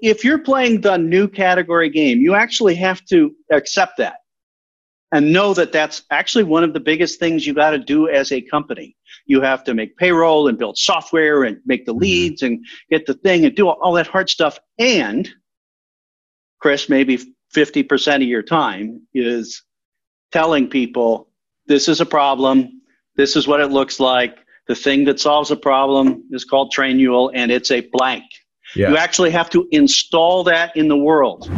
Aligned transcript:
If 0.00 0.24
you're 0.24 0.38
playing 0.38 0.80
the 0.80 0.96
new 0.96 1.28
category 1.28 1.90
game, 1.90 2.20
you 2.20 2.34
actually 2.34 2.76
have 2.76 3.04
to 3.06 3.32
accept 3.50 3.98
that 3.98 4.16
and 5.12 5.32
know 5.32 5.54
that 5.54 5.72
that's 5.72 6.02
actually 6.10 6.44
one 6.44 6.64
of 6.64 6.72
the 6.72 6.80
biggest 6.80 7.18
things 7.18 7.46
you 7.46 7.54
got 7.54 7.70
to 7.70 7.78
do 7.78 8.08
as 8.08 8.30
a 8.30 8.42
company. 8.42 8.96
You 9.26 9.40
have 9.40 9.64
to 9.64 9.74
make 9.74 9.96
payroll 9.96 10.48
and 10.48 10.58
build 10.58 10.76
software 10.76 11.44
and 11.44 11.58
make 11.64 11.86
the 11.86 11.92
mm-hmm. 11.92 12.02
leads 12.02 12.42
and 12.42 12.64
get 12.90 13.06
the 13.06 13.14
thing 13.14 13.44
and 13.44 13.54
do 13.54 13.68
all 13.68 13.92
that 13.94 14.06
hard 14.06 14.28
stuff. 14.28 14.58
And 14.78 15.28
Chris, 16.60 16.88
maybe 16.88 17.18
50% 17.54 18.16
of 18.16 18.22
your 18.22 18.42
time 18.42 19.06
is 19.14 19.62
telling 20.32 20.68
people 20.68 21.30
this 21.66 21.88
is 21.88 22.00
a 22.00 22.06
problem, 22.06 22.82
this 23.16 23.36
is 23.36 23.46
what 23.46 23.60
it 23.60 23.68
looks 23.68 24.00
like. 24.00 24.38
The 24.66 24.74
thing 24.74 25.04
that 25.06 25.18
solves 25.18 25.50
a 25.50 25.56
problem 25.56 26.24
is 26.30 26.44
called 26.44 26.74
Trainual, 26.76 27.30
and 27.34 27.50
it's 27.50 27.70
a 27.70 27.80
blank. 27.92 28.24
Yeah. 28.74 28.90
You 28.90 28.96
actually 28.98 29.30
have 29.30 29.48
to 29.50 29.66
install 29.70 30.44
that 30.44 30.76
in 30.76 30.88
the 30.88 30.96
world. 30.96 31.48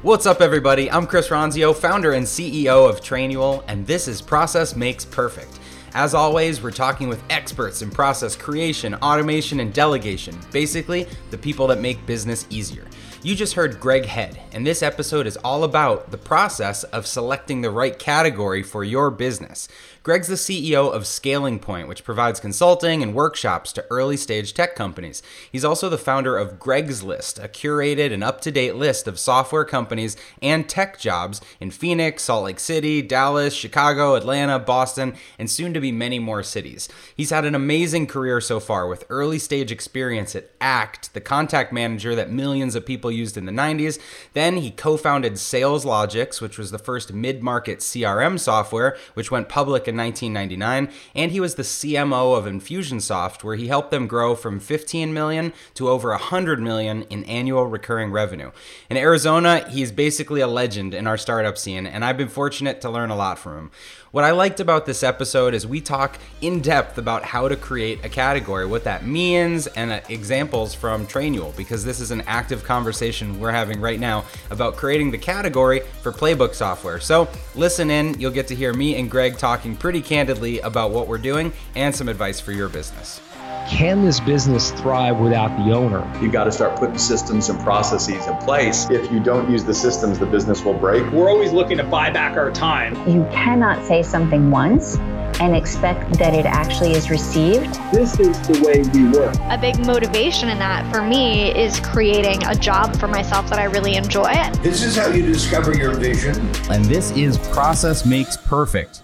What's 0.00 0.24
up, 0.24 0.40
everybody? 0.40 0.90
I'm 0.90 1.06
Chris 1.06 1.28
Ronzio, 1.28 1.74
founder 1.74 2.12
and 2.12 2.24
CEO 2.24 2.88
of 2.88 3.00
Trainual, 3.02 3.62
and 3.68 3.86
this 3.86 4.08
is 4.08 4.22
Process 4.22 4.74
Makes 4.74 5.04
Perfect. 5.04 5.60
As 5.92 6.14
always, 6.14 6.62
we're 6.62 6.72
talking 6.72 7.08
with 7.08 7.22
experts 7.30 7.82
in 7.82 7.90
process 7.90 8.34
creation, 8.34 8.94
automation, 8.96 9.60
and 9.60 9.72
delegation. 9.72 10.36
Basically, 10.50 11.06
the 11.30 11.38
people 11.38 11.66
that 11.68 11.80
make 11.80 12.04
business 12.06 12.46
easier. 12.50 12.86
You 13.22 13.34
just 13.34 13.54
heard 13.54 13.78
Greg 13.78 14.04
Head, 14.04 14.38
and 14.52 14.66
this 14.66 14.82
episode 14.82 15.26
is 15.26 15.36
all 15.38 15.64
about 15.64 16.10
the 16.10 16.18
process 16.18 16.84
of 16.84 17.06
selecting 17.06 17.60
the 17.60 17.70
right 17.70 17.98
category 17.98 18.62
for 18.62 18.84
your 18.84 19.10
business. 19.10 19.68
Greg's 20.04 20.28
the 20.28 20.34
CEO 20.34 20.92
of 20.92 21.06
Scaling 21.06 21.58
Point, 21.58 21.88
which 21.88 22.04
provides 22.04 22.38
consulting 22.38 23.02
and 23.02 23.14
workshops 23.14 23.72
to 23.72 23.86
early 23.88 24.18
stage 24.18 24.52
tech 24.52 24.76
companies. 24.76 25.22
He's 25.50 25.64
also 25.64 25.88
the 25.88 25.96
founder 25.96 26.36
of 26.36 26.58
Greg's 26.58 27.02
List, 27.02 27.38
a 27.38 27.48
curated 27.48 28.12
and 28.12 28.22
up 28.22 28.42
to 28.42 28.50
date 28.50 28.76
list 28.76 29.08
of 29.08 29.18
software 29.18 29.64
companies 29.64 30.14
and 30.42 30.68
tech 30.68 30.98
jobs 30.98 31.40
in 31.58 31.70
Phoenix, 31.70 32.24
Salt 32.24 32.44
Lake 32.44 32.60
City, 32.60 33.00
Dallas, 33.00 33.54
Chicago, 33.54 34.14
Atlanta, 34.14 34.58
Boston, 34.58 35.14
and 35.38 35.50
soon 35.50 35.72
to 35.72 35.80
be 35.80 35.90
many 35.90 36.18
more 36.18 36.42
cities. 36.42 36.86
He's 37.16 37.30
had 37.30 37.46
an 37.46 37.54
amazing 37.54 38.06
career 38.06 38.42
so 38.42 38.60
far 38.60 38.86
with 38.86 39.06
early 39.08 39.38
stage 39.38 39.72
experience 39.72 40.36
at 40.36 40.50
ACT, 40.60 41.14
the 41.14 41.20
contact 41.22 41.72
manager 41.72 42.14
that 42.14 42.30
millions 42.30 42.74
of 42.74 42.84
people 42.84 43.10
used 43.10 43.38
in 43.38 43.46
the 43.46 43.52
90s. 43.52 43.98
Then 44.34 44.58
he 44.58 44.70
co 44.70 44.98
founded 44.98 45.34
SalesLogix, 45.34 46.42
which 46.42 46.58
was 46.58 46.72
the 46.72 46.78
first 46.78 47.14
mid 47.14 47.42
market 47.42 47.78
CRM 47.78 48.38
software, 48.38 48.98
which 49.14 49.30
went 49.30 49.48
public 49.48 49.88
in 49.88 49.93
in 49.94 49.98
1999, 49.98 50.88
and 51.14 51.30
he 51.30 51.40
was 51.40 51.54
the 51.54 51.62
CMO 51.62 52.36
of 52.36 52.44
Infusionsoft, 52.44 53.44
where 53.44 53.56
he 53.56 53.68
helped 53.68 53.90
them 53.90 54.06
grow 54.06 54.34
from 54.34 54.60
15 54.60 55.14
million 55.14 55.52
to 55.74 55.88
over 55.88 56.10
100 56.10 56.60
million 56.60 57.02
in 57.04 57.24
annual 57.24 57.66
recurring 57.66 58.10
revenue. 58.10 58.50
In 58.90 58.96
Arizona, 58.96 59.68
he's 59.70 59.92
basically 59.92 60.40
a 60.40 60.46
legend 60.46 60.94
in 60.94 61.06
our 61.06 61.16
startup 61.16 61.56
scene, 61.56 61.86
and 61.86 62.04
I've 62.04 62.16
been 62.16 62.28
fortunate 62.28 62.80
to 62.80 62.90
learn 62.90 63.10
a 63.10 63.16
lot 63.16 63.38
from 63.38 63.56
him. 63.56 63.70
What 64.14 64.22
I 64.22 64.30
liked 64.30 64.60
about 64.60 64.86
this 64.86 65.02
episode 65.02 65.54
is 65.54 65.66
we 65.66 65.80
talk 65.80 66.18
in 66.40 66.60
depth 66.60 66.98
about 66.98 67.24
how 67.24 67.48
to 67.48 67.56
create 67.56 68.04
a 68.04 68.08
category, 68.08 68.64
what 68.64 68.84
that 68.84 69.04
means, 69.04 69.66
and 69.66 69.90
uh, 69.90 70.02
examples 70.08 70.72
from 70.72 71.04
Trainual, 71.08 71.56
because 71.56 71.84
this 71.84 71.98
is 71.98 72.12
an 72.12 72.20
active 72.28 72.62
conversation 72.62 73.40
we're 73.40 73.50
having 73.50 73.80
right 73.80 73.98
now 73.98 74.24
about 74.52 74.76
creating 74.76 75.10
the 75.10 75.18
category 75.18 75.80
for 76.00 76.12
playbook 76.12 76.54
software. 76.54 77.00
So 77.00 77.28
listen 77.56 77.90
in, 77.90 78.20
you'll 78.20 78.30
get 78.30 78.46
to 78.46 78.54
hear 78.54 78.72
me 78.72 78.94
and 79.00 79.10
Greg 79.10 79.36
talking 79.36 79.74
pretty 79.84 80.00
candidly 80.00 80.60
about 80.60 80.92
what 80.92 81.06
we're 81.06 81.18
doing 81.18 81.52
and 81.76 81.94
some 81.94 82.08
advice 82.08 82.40
for 82.40 82.52
your 82.52 82.70
business 82.70 83.20
can 83.68 84.04
this 84.04 84.20
business 84.20 84.70
thrive 84.72 85.18
without 85.18 85.48
the 85.56 85.72
owner? 85.72 86.06
You've 86.20 86.32
got 86.32 86.44
to 86.44 86.52
start 86.52 86.78
putting 86.78 86.98
systems 86.98 87.48
and 87.48 87.58
processes 87.60 88.26
in 88.26 88.36
place. 88.38 88.88
If 88.90 89.10
you 89.10 89.20
don't 89.20 89.50
use 89.50 89.64
the 89.64 89.74
systems, 89.74 90.18
the 90.18 90.26
business 90.26 90.62
will 90.62 90.74
break. 90.74 91.10
We're 91.12 91.30
always 91.30 91.50
looking 91.50 91.78
to 91.78 91.84
buy 91.84 92.10
back 92.10 92.36
our 92.36 92.50
time. 92.50 92.94
You 93.08 93.26
cannot 93.32 93.84
say 93.86 94.02
something 94.02 94.50
once 94.50 94.96
and 95.40 95.56
expect 95.56 96.18
that 96.18 96.34
it 96.34 96.46
actually 96.46 96.92
is 96.92 97.10
received. 97.10 97.74
This 97.92 98.20
is 98.20 98.38
the 98.46 98.62
way 98.64 98.82
we 98.92 99.08
work. 99.18 99.34
A 99.50 99.58
big 99.58 99.84
motivation 99.86 100.50
in 100.50 100.58
that 100.58 100.90
for 100.92 101.02
me 101.02 101.50
is 101.58 101.80
creating 101.80 102.44
a 102.44 102.54
job 102.54 102.94
for 102.96 103.08
myself 103.08 103.48
that 103.48 103.58
I 103.58 103.64
really 103.64 103.96
enjoy. 103.96 104.32
This 104.62 104.82
is 104.82 104.94
how 104.94 105.08
you 105.08 105.24
discover 105.24 105.74
your 105.74 105.94
vision. 105.94 106.36
And 106.70 106.84
this 106.84 107.10
is 107.12 107.38
Process 107.48 108.04
Makes 108.04 108.36
Perfect 108.36 109.03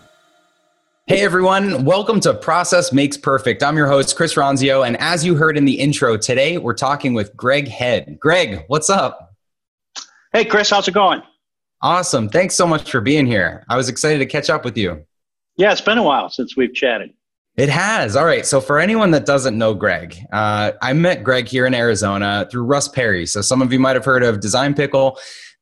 Hey 1.11 1.23
everyone, 1.23 1.85
welcome 1.85 2.21
to 2.21 2.33
Process 2.33 2.93
Makes 2.93 3.17
Perfect. 3.17 3.65
I'm 3.65 3.77
your 3.77 3.89
host, 3.89 4.15
Chris 4.15 4.35
Ronzio, 4.35 4.87
and 4.87 4.97
as 4.99 5.25
you 5.25 5.35
heard 5.35 5.59
in 5.59 5.65
the 5.65 5.73
intro, 5.73 6.17
today 6.17 6.57
we're 6.57 6.73
talking 6.73 7.15
with 7.15 7.35
Greg 7.37 7.67
Head. 7.67 8.17
Greg, 8.21 8.63
what's 8.69 8.89
up? 8.89 9.35
Hey 10.33 10.45
Chris, 10.45 10.71
how's 10.71 10.87
it 10.87 10.95
going? 10.95 11.21
Awesome. 11.83 12.29
Thanks 12.29 12.55
so 12.55 12.65
much 12.65 12.89
for 12.89 13.01
being 13.01 13.27
here. 13.27 13.65
I 13.69 13.77
was 13.77 13.89
excited 13.89 14.21
to 14.21 14.27
catch 14.27 14.49
up 14.49 14.65
with 14.65 14.79
you. 14.79 15.05
Yeah, 15.57 15.73
it's 15.73 15.81
been 15.81 15.99
a 15.99 16.03
while 16.05 16.31
since 16.31 16.57
we've 16.57 16.73
chatted. 16.73 17.13
It 17.57 17.71
has. 17.71 18.15
All 18.15 18.25
right. 18.25 18.47
So, 18.47 18.61
for 18.61 18.79
anyone 18.79 19.11
that 19.11 19.27
doesn't 19.27 19.59
know 19.59 19.75
Greg, 19.75 20.17
uh, 20.33 20.73
I 20.81 20.93
met 20.93 21.25
Greg 21.25 21.49
here 21.49 21.67
in 21.67 21.75
Arizona 21.75 22.47
through 22.49 22.63
Russ 22.63 22.87
Perry. 22.87 23.27
So, 23.27 23.41
some 23.41 23.61
of 23.63 23.73
you 23.73 23.81
might 23.81 23.97
have 23.97 24.05
heard 24.05 24.23
of 24.23 24.39
Design 24.39 24.75
Pickle. 24.75 25.19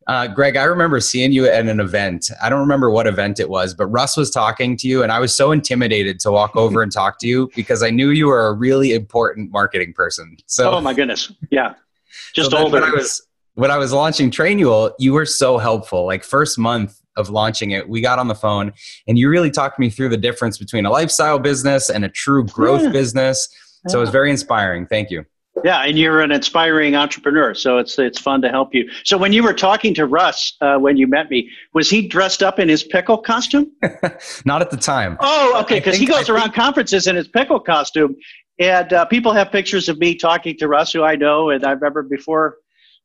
Uh, 0.09 0.27
Greg, 0.27 0.57
I 0.57 0.65
remember 0.65 1.01
seeing 1.01 1.33
you 1.33 1.47
at 1.47 1.67
an 1.67 1.81
event. 1.81 2.31
I 2.43 2.49
don't 2.49 2.61
remember 2.61 2.91
what 2.91 3.07
event 3.07 3.39
it 3.39 3.51
was, 3.51 3.75
but 3.75 3.87
Russ 3.89 4.17
was 4.17 4.31
talking 4.31 4.75
to 4.79 4.89
you, 4.89 5.03
and 5.03 5.13
I 5.13 5.19
was 5.19 5.35
so 5.35 5.53
intimidated 5.53 6.19
to 6.21 6.33
walk 6.33 6.57
over 6.57 6.83
and 6.83 6.91
talk 6.91 7.19
to 7.21 7.29
you 7.29 7.51
because 7.55 7.83
I 7.83 7.91
knew 7.91 8.09
you 8.09 8.27
were 8.27 8.47
a 8.47 8.55
really 8.55 8.95
important 8.95 9.53
marketing 9.53 9.93
person. 9.93 10.39
So, 10.47 10.73
oh 10.73 10.81
my 10.81 10.95
goodness, 10.95 11.31
yeah, 11.51 11.75
just 12.35 12.51
so 12.51 12.57
older. 12.57 12.81
When 12.81 12.85
I 12.85 12.91
was 12.91 13.27
when 13.55 13.71
I 13.71 13.77
was 13.77 13.93
launching 13.93 14.31
Trainual, 14.31 14.93
you 14.99 15.13
were 15.13 15.27
so 15.27 15.59
helpful. 15.59 16.07
Like 16.07 16.25
first 16.25 16.59
month 16.59 16.99
of 17.17 17.29
launching 17.29 17.73
it, 17.73 17.87
we 17.87 18.01
got 18.01 18.19
on 18.19 18.29
the 18.29 18.35
phone, 18.35 18.73
and 19.07 19.19
you 19.19 19.29
really 19.29 19.51
talked 19.51 19.79
me 19.79 19.91
through 19.91 20.09
the 20.09 20.17
difference 20.17 20.57
between 20.57 20.87
a 20.87 20.91
lifestyle 20.91 21.39
business 21.39 21.91
and 21.91 22.03
a 22.07 22.09
true 22.09 22.47
growth 22.47 22.83
yeah. 22.83 22.91
business. 22.91 23.47
So 23.89 23.99
it 23.99 24.01
was 24.01 24.11
very 24.11 24.31
inspiring. 24.31 24.87
Thank 24.87 25.11
you. 25.11 25.25
Yeah, 25.65 25.83
and 25.83 25.99
you're 25.99 26.21
an 26.21 26.31
inspiring 26.31 26.95
entrepreneur, 26.95 27.55
so 27.55 27.79
it's 27.79 27.99
it's 27.99 28.21
fun 28.21 28.43
to 28.43 28.49
help 28.49 28.75
you. 28.75 28.89
So 29.05 29.19
when 29.19 29.33
you 29.33 29.43
were 29.43 29.53
talking 29.53 29.95
to 29.95 30.07
Russ 30.07 30.57
uh, 30.61 30.77
when 30.77 30.97
you 30.97 31.07
met 31.07 31.31
me, 31.31 31.51
was 31.75 31.91
he 31.91 32.07
dressed 32.07 32.43
up 32.43 32.59
in 32.59 32.69
his 32.69 32.83
pickle 32.85 33.19
costume? 33.19 33.71
Not 34.45 34.63
at 34.63 34.71
the 34.71 34.77
time. 34.77 35.17
Oh, 35.21 35.61
okay, 35.63 35.81
because 35.81 35.97
he 35.97 36.07
goes 36.07 36.31
I 36.31 36.35
around 36.35 36.43
think... 36.45 36.55
conferences 36.55 37.07
in 37.07 37.17
his 37.17 37.29
pickle 37.29 37.61
costume, 37.61 38.17
and 38.59 38.93
uh, 38.93 39.05
people 39.07 39.33
have 39.33 39.51
pictures 39.51 39.89
of 39.89 39.99
me 39.99 40.15
talking 40.15 40.57
to 40.59 40.69
Russ, 40.69 40.93
who 40.93 41.03
I 41.03 41.17
know, 41.17 41.51
and 41.51 41.65
I 41.65 41.73
remember 41.73 42.03
before, 42.03 42.57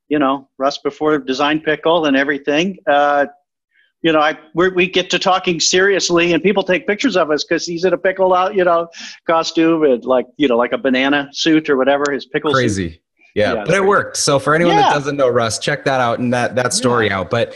you 0.07 0.19
know, 0.19 0.49
Russ 0.57 0.77
before 0.77 1.17
Design 1.19 1.59
Pickle 1.59 2.05
and 2.05 2.15
everything. 2.17 2.77
Uh, 2.87 3.27
you 4.03 4.11
know, 4.11 4.19
I 4.19 4.37
we 4.53 4.87
get 4.87 5.09
to 5.11 5.19
talking 5.19 5.59
seriously, 5.59 6.33
and 6.33 6.43
people 6.43 6.61
take 6.61 6.85
pictures 6.85 7.15
of 7.15 7.31
us 7.31 7.43
because 7.43 7.65
he's 7.65 7.85
in 7.85 7.93
a 7.93 7.97
pickle 7.97 8.33
out, 8.33 8.53
you 8.53 8.65
know, 8.65 8.89
costume 9.25 9.83
and 9.83 10.03
like 10.03 10.27
you 10.35 10.47
know, 10.47 10.57
like 10.57 10.73
a 10.73 10.77
banana 10.77 11.29
suit 11.31 11.69
or 11.69 11.77
whatever. 11.77 12.11
His 12.11 12.25
pickle 12.25 12.51
crazy. 12.51 12.91
Suit. 12.91 12.99
Yeah, 13.33 13.53
yeah 13.53 13.63
but 13.65 13.73
it 13.73 13.85
worked. 13.85 14.17
So 14.17 14.39
for 14.39 14.53
anyone 14.53 14.75
yeah. 14.75 14.81
that 14.81 14.93
doesn't 14.93 15.15
know 15.15 15.29
Russ, 15.29 15.57
check 15.57 15.85
that 15.85 16.01
out 16.01 16.19
and 16.19 16.33
that 16.33 16.55
that 16.55 16.73
story 16.73 17.07
yeah. 17.07 17.19
out. 17.19 17.29
But 17.29 17.55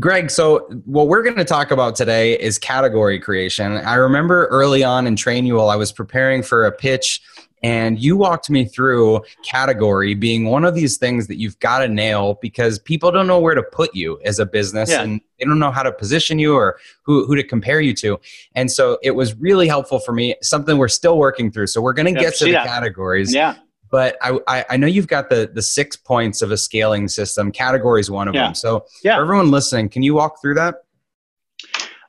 Greg, 0.00 0.32
so 0.32 0.66
what 0.84 1.06
we're 1.06 1.22
going 1.22 1.36
to 1.36 1.44
talk 1.44 1.70
about 1.70 1.94
today 1.94 2.36
is 2.38 2.58
category 2.58 3.20
creation. 3.20 3.72
I 3.76 3.94
remember 3.94 4.46
early 4.46 4.82
on 4.82 5.06
in 5.06 5.14
Trainual, 5.14 5.72
I 5.72 5.76
was 5.76 5.92
preparing 5.92 6.42
for 6.42 6.66
a 6.66 6.72
pitch 6.72 7.22
and 7.64 7.98
you 7.98 8.14
walked 8.14 8.50
me 8.50 8.66
through 8.66 9.22
category 9.42 10.12
being 10.12 10.44
one 10.44 10.66
of 10.66 10.74
these 10.74 10.98
things 10.98 11.26
that 11.28 11.36
you've 11.36 11.58
got 11.60 11.78
to 11.78 11.88
nail 11.88 12.38
because 12.42 12.78
people 12.78 13.10
don't 13.10 13.26
know 13.26 13.40
where 13.40 13.54
to 13.54 13.62
put 13.62 13.94
you 13.94 14.20
as 14.26 14.38
a 14.38 14.44
business 14.44 14.90
yeah. 14.90 15.00
and 15.00 15.18
they 15.38 15.46
don't 15.46 15.58
know 15.58 15.70
how 15.70 15.82
to 15.82 15.90
position 15.90 16.38
you 16.38 16.54
or 16.54 16.78
who, 17.04 17.24
who 17.24 17.34
to 17.34 17.42
compare 17.42 17.80
you 17.80 17.94
to. 17.94 18.20
And 18.54 18.70
so 18.70 18.98
it 19.02 19.12
was 19.12 19.34
really 19.36 19.66
helpful 19.66 19.98
for 19.98 20.12
me, 20.12 20.34
something 20.42 20.76
we're 20.76 20.88
still 20.88 21.16
working 21.16 21.50
through. 21.50 21.68
So 21.68 21.80
we're 21.80 21.94
going 21.94 22.14
to 22.14 22.20
get 22.20 22.34
to 22.34 22.44
the 22.44 22.52
categories. 22.52 23.32
Yeah. 23.32 23.56
But 23.90 24.18
I, 24.20 24.38
I, 24.46 24.64
I, 24.70 24.76
know 24.76 24.86
you've 24.86 25.06
got 25.06 25.30
the, 25.30 25.50
the 25.50 25.62
six 25.62 25.96
points 25.96 26.42
of 26.42 26.50
a 26.50 26.58
scaling 26.58 27.08
system. 27.08 27.50
Categories 27.50 28.10
one 28.10 28.28
of 28.28 28.34
yeah. 28.34 28.44
them. 28.44 28.54
So 28.54 28.84
yeah. 29.02 29.16
for 29.16 29.22
everyone 29.22 29.50
listening, 29.50 29.88
can 29.88 30.02
you 30.02 30.12
walk 30.12 30.42
through 30.42 30.56
that? 30.56 30.84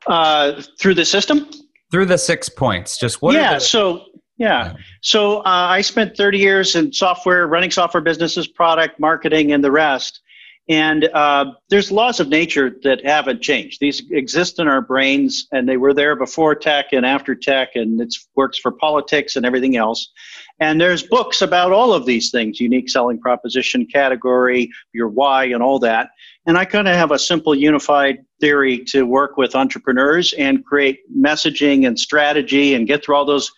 Uh, 0.05 0.61
through 0.77 0.95
the 0.95 1.05
system? 1.05 1.49
Through 1.91 2.07
the 2.07 2.17
six 2.17 2.49
points. 2.49 2.97
Just 2.97 3.21
what 3.21 3.35
yeah, 3.35 3.53
the- 3.53 3.59
so 3.61 4.05
yeah. 4.37 4.75
So 5.01 5.39
uh, 5.39 5.43
I 5.45 5.81
spent 5.81 6.17
30 6.17 6.37
years 6.37 6.75
in 6.75 6.91
software, 6.91 7.47
running 7.47 7.71
software 7.71 8.01
businesses, 8.01 8.47
product 8.47 8.99
marketing, 8.99 9.51
and 9.51 9.63
the 9.63 9.71
rest. 9.71 10.21
And 10.67 11.05
uh, 11.13 11.53
there's 11.69 11.91
laws 11.91 12.19
of 12.19 12.27
nature 12.27 12.75
that 12.83 13.05
haven't 13.05 13.41
changed. 13.43 13.79
These 13.79 14.01
exist 14.09 14.57
in 14.57 14.67
our 14.67 14.81
brains, 14.81 15.47
and 15.51 15.69
they 15.69 15.77
were 15.77 15.93
there 15.93 16.15
before 16.15 16.55
tech 16.55 16.87
and 16.91 17.05
after 17.05 17.35
tech, 17.35 17.75
and 17.75 18.01
it 18.01 18.15
works 18.35 18.57
for 18.57 18.71
politics 18.71 19.35
and 19.35 19.45
everything 19.45 19.77
else. 19.77 20.11
And 20.59 20.81
there's 20.81 21.03
books 21.03 21.43
about 21.43 21.71
all 21.71 21.93
of 21.93 22.07
these 22.07 22.31
things 22.31 22.59
unique 22.59 22.89
selling 22.89 23.19
proposition, 23.19 23.85
category, 23.85 24.71
your 24.91 25.07
why, 25.07 25.45
and 25.45 25.61
all 25.61 25.77
that. 25.79 26.09
And 26.47 26.57
I 26.57 26.65
kind 26.65 26.87
of 26.87 26.95
have 26.95 27.11
a 27.11 27.19
simple 27.19 27.53
unified 27.53 28.25
theory 28.39 28.83
to 28.85 29.03
work 29.03 29.37
with 29.37 29.55
entrepreneurs 29.55 30.33
and 30.33 30.65
create 30.65 30.99
messaging 31.15 31.85
and 31.85 31.99
strategy 31.99 32.73
and 32.73 32.87
get 32.87 33.05
through 33.05 33.15
all 33.15 33.25
those 33.25 33.51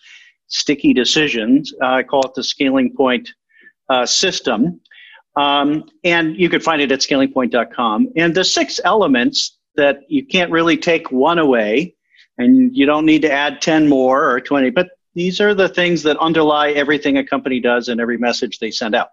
sticky 0.48 0.92
decisions. 0.94 1.72
Uh, 1.82 1.86
I 1.86 2.02
call 2.02 2.22
it 2.22 2.34
the 2.34 2.42
scaling 2.42 2.94
point 2.96 3.30
uh, 3.88 4.06
system. 4.06 4.80
Um, 5.36 5.84
and 6.02 6.36
you 6.36 6.48
can 6.48 6.60
find 6.60 6.82
it 6.82 6.90
at 6.90 7.00
scalingpoint.com. 7.00 8.08
And 8.16 8.34
the 8.34 8.44
six 8.44 8.80
elements 8.84 9.56
that 9.76 10.00
you 10.08 10.26
can't 10.26 10.50
really 10.50 10.76
take 10.76 11.12
one 11.12 11.38
away, 11.38 11.94
and 12.36 12.76
you 12.76 12.86
don't 12.86 13.06
need 13.06 13.22
to 13.22 13.32
add 13.32 13.62
10 13.62 13.88
more 13.88 14.28
or 14.28 14.40
20, 14.40 14.70
but 14.70 14.90
these 15.14 15.40
are 15.40 15.54
the 15.54 15.68
things 15.68 16.02
that 16.04 16.16
underlie 16.18 16.70
everything 16.70 17.16
a 17.18 17.24
company 17.24 17.60
does 17.60 17.88
and 17.88 18.00
every 18.00 18.18
message 18.18 18.58
they 18.58 18.70
send 18.70 18.94
out. 18.94 19.08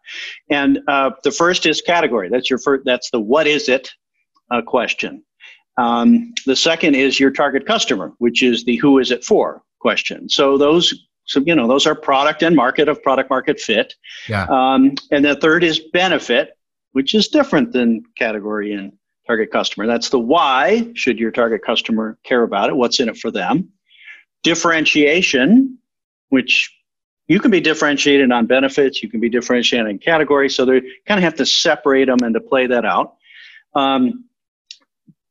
And 0.49 0.79
uh, 0.87 1.11
the 1.23 1.31
first 1.31 1.65
is 1.65 1.81
category. 1.81 2.29
That's 2.29 2.49
your 2.49 2.59
first, 2.59 2.85
that's 2.85 3.09
the 3.11 3.19
what 3.19 3.47
is 3.47 3.69
it 3.69 3.91
uh, 4.51 4.61
question. 4.61 5.23
Um, 5.77 6.33
the 6.45 6.55
second 6.55 6.95
is 6.95 7.19
your 7.19 7.31
target 7.31 7.65
customer, 7.65 8.13
which 8.19 8.43
is 8.43 8.63
the 8.65 8.77
who 8.77 8.99
is 8.99 9.11
it 9.11 9.23
for 9.23 9.61
question. 9.79 10.29
So 10.29 10.57
those, 10.57 11.07
so 11.25 11.41
you 11.45 11.55
know, 11.55 11.67
those 11.67 11.85
are 11.85 11.95
product 11.95 12.43
and 12.43 12.55
market 12.55 12.87
of 12.87 13.01
product 13.01 13.29
market 13.29 13.59
fit. 13.59 13.93
Yeah. 14.29 14.45
Um, 14.49 14.93
and 15.11 15.25
the 15.25 15.35
third 15.35 15.63
is 15.63 15.79
benefit, 15.79 16.57
which 16.93 17.13
is 17.13 17.27
different 17.27 17.73
than 17.73 18.03
category 18.17 18.73
and 18.73 18.93
target 19.27 19.51
customer. 19.51 19.87
That's 19.87 20.09
the 20.09 20.19
why 20.19 20.91
should 20.93 21.17
your 21.17 21.31
target 21.31 21.63
customer 21.65 22.17
care 22.23 22.43
about 22.43 22.69
it? 22.69 22.75
What's 22.75 22.99
in 22.99 23.09
it 23.09 23.17
for 23.17 23.31
them? 23.31 23.69
Differentiation, 24.43 25.79
which 26.29 26.71
you 27.27 27.39
can 27.39 27.49
be 27.49 27.59
differentiated 27.59 28.31
on 28.31 28.45
benefits, 28.45 29.01
you 29.01 29.09
can 29.09 29.19
be 29.19 29.29
differentiated 29.29 29.87
in 29.89 29.97
category. 29.97 30.49
So 30.49 30.63
they 30.63 30.81
kind 31.07 31.17
of 31.17 31.23
have 31.23 31.35
to 31.35 31.45
separate 31.45 32.05
them 32.05 32.19
and 32.21 32.35
to 32.35 32.39
play 32.39 32.67
that 32.67 32.85
out. 32.85 33.15
Um, 33.73 34.25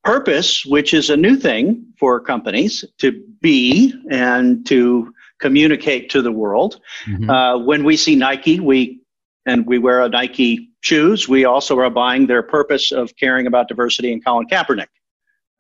purpose, 0.03 0.67
which 0.67 0.93
is 0.93 1.09
a 1.11 1.17
new 1.17 1.37
thing 1.37 1.87
for 1.99 2.21
companies 2.21 2.85
to 2.99 3.25
be 3.41 3.95
and 4.11 4.67
to 4.67 5.15
communicate 5.41 6.11
to 6.11 6.23
the 6.23 6.33
world. 6.33 6.81
Mm-hmm. 7.07 7.31
Uh, 7.31 7.59
when 7.59 7.85
we 7.85 7.97
see 7.97 8.17
Nike, 8.17 8.61
we 8.61 9.01
and 9.47 9.67
we 9.67 9.79
wear 9.79 10.03
a 10.03 10.09
Nike 10.09 10.71
shoes, 10.81 11.29
we 11.29 11.45
also 11.45 11.79
are 11.79 11.91
buying 11.91 12.27
their 12.27 12.43
purpose 12.43 12.93
of 12.93 13.15
caring 13.17 13.47
about 13.47 13.69
diversity 13.69 14.13
in 14.13 14.23
Colin 14.23 14.47
Kaepernick, 14.47 14.89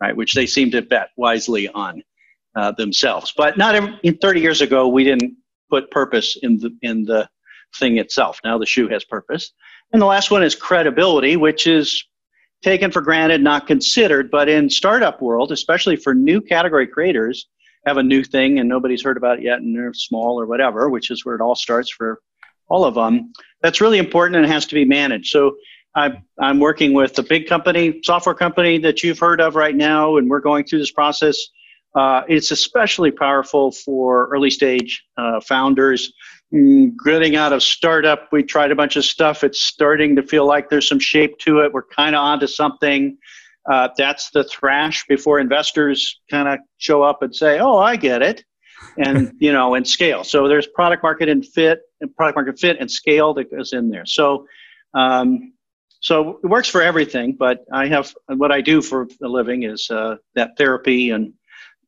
right? 0.01 0.17
Which 0.17 0.35
they 0.35 0.47
seem 0.47 0.71
to 0.71 0.83
bet 0.83 1.11
wisely 1.17 1.69
on 1.69 2.03
uh, 2.55 2.73
themselves. 2.73 3.33
But 3.37 3.59
not 3.59 3.75
every, 3.75 3.99
30 4.11 4.41
years 4.41 4.61
ago, 4.61 4.89
we 4.89 5.05
didn't 5.05 5.35
put 5.71 5.91
purpose 5.91 6.37
in 6.43 6.59
the 6.59 6.77
in 6.83 7.05
the 7.05 7.29
thing 7.77 7.99
itself. 7.99 8.41
Now 8.45 8.59
the 8.59 8.67
shoe 8.67 8.89
has 8.89 9.05
purpose. 9.05 9.53
And 9.93 10.01
the 10.01 10.07
last 10.07 10.31
one 10.31 10.43
is 10.43 10.55
credibility, 10.55 11.37
which 11.37 11.67
is 11.67 12.05
taken 12.63 12.91
for 12.91 13.03
granted, 13.03 13.43
not 13.43 13.67
considered. 13.67 14.31
But 14.31 14.49
in 14.49 14.71
startup 14.71 15.21
world, 15.21 15.53
especially 15.53 15.97
for 15.97 16.15
new 16.15 16.41
category 16.41 16.87
creators, 16.87 17.49
have 17.87 17.97
a 17.97 18.03
new 18.03 18.25
thing 18.25 18.59
and 18.59 18.69
nobody's 18.69 19.03
heard 19.03 19.17
about 19.17 19.39
it 19.39 19.45
yet, 19.45 19.61
and 19.61 19.75
they're 19.75 19.95
small 19.95 20.41
or 20.41 20.47
whatever, 20.47 20.89
which 20.89 21.11
is 21.11 21.25
where 21.25 21.35
it 21.35 21.41
all 21.41 21.55
starts 21.55 21.91
for 21.91 22.21
all 22.69 22.85
of 22.85 22.95
them. 22.95 23.33
That's 23.63 23.81
really 23.81 23.99
important 23.99 24.37
and 24.37 24.47
has 24.47 24.67
to 24.67 24.75
be 24.75 24.85
managed. 24.85 25.29
So 25.29 25.57
I'm, 25.95 26.25
I'm 26.41 26.59
working 26.61 26.93
with 26.93 27.19
a 27.19 27.23
big 27.23 27.47
company, 27.47 28.01
software 28.03 28.35
company 28.35 28.79
that 28.79 29.03
you've 29.03 29.19
heard 29.19 29.41
of 29.41 29.55
right 29.55 29.75
now, 29.75 30.17
and 30.17 30.29
we're 30.29 30.41
going 30.41 30.65
through 30.65 30.81
this 30.81 30.91
process. 30.91 31.39
Uh, 31.95 32.23
it's 32.29 32.51
especially 32.51 33.13
powerful 33.13 33.71
for 33.71 34.29
early 34.33 34.51
stage 34.51 35.05
uh, 35.17 35.41
founders 35.41 36.13
Mm, 36.55 36.95
gritting 36.95 37.35
out 37.35 37.53
of 37.53 37.63
startup. 37.65 38.29
We 38.31 38.45
tried 38.45 38.71
a 38.71 38.77
bunch 38.77 38.95
of 38.95 39.05
stuff. 39.05 39.43
It's 39.43 39.61
starting 39.61 40.15
to 40.17 40.23
feel 40.23 40.47
like 40.47 40.71
there's 40.71 40.89
some 40.89 41.01
shape 41.01 41.39
to 41.39 41.61
it. 41.61 41.73
We're 41.73 41.83
kind 41.83 42.15
of 42.15 42.21
onto 42.21 42.47
something. 42.47 43.19
Uh, 43.71 43.89
that's 43.97 44.31
the 44.31 44.45
thrash 44.45 45.05
before 45.07 45.39
investors 45.39 46.21
kind 46.31 46.49
of 46.49 46.59
show 46.79 47.03
up 47.03 47.23
and 47.23 47.35
say, 47.35 47.59
"Oh, 47.59 47.79
I 47.79 47.97
get 47.97 48.23
it," 48.23 48.45
and 48.99 49.33
you 49.39 49.53
know, 49.53 49.75
and 49.75 49.87
scale. 49.87 50.25
So 50.25 50.49
there's 50.49 50.67
product 50.67 51.03
market 51.03 51.29
and 51.29 51.45
fit, 51.45 51.81
and 52.01 52.15
product 52.15 52.37
market 52.37 52.59
fit 52.59 52.79
and 52.81 52.91
scale 52.91 53.35
that 53.35 53.51
goes 53.51 53.73
in 53.73 53.91
there. 53.91 54.07
So, 54.07 54.47
um, 54.95 55.55
so 56.01 56.41
it 56.43 56.47
works 56.47 56.69
for 56.69 56.83
everything. 56.83 57.37
But 57.39 57.65
I 57.73 57.87
have 57.89 58.15
what 58.27 58.53
I 58.53 58.61
do 58.61 58.83
for 58.83 59.09
a 59.23 59.29
living 59.29 59.63
is 59.63 59.91
uh, 59.91 60.17
that 60.35 60.57
therapy 60.59 61.11
and 61.11 61.33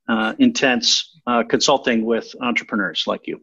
uh, 0.09 0.35
intense 0.39 1.19
uh, 1.27 1.43
consulting 1.43 2.05
with 2.05 2.35
entrepreneurs 2.41 3.05
like 3.07 3.27
you. 3.27 3.41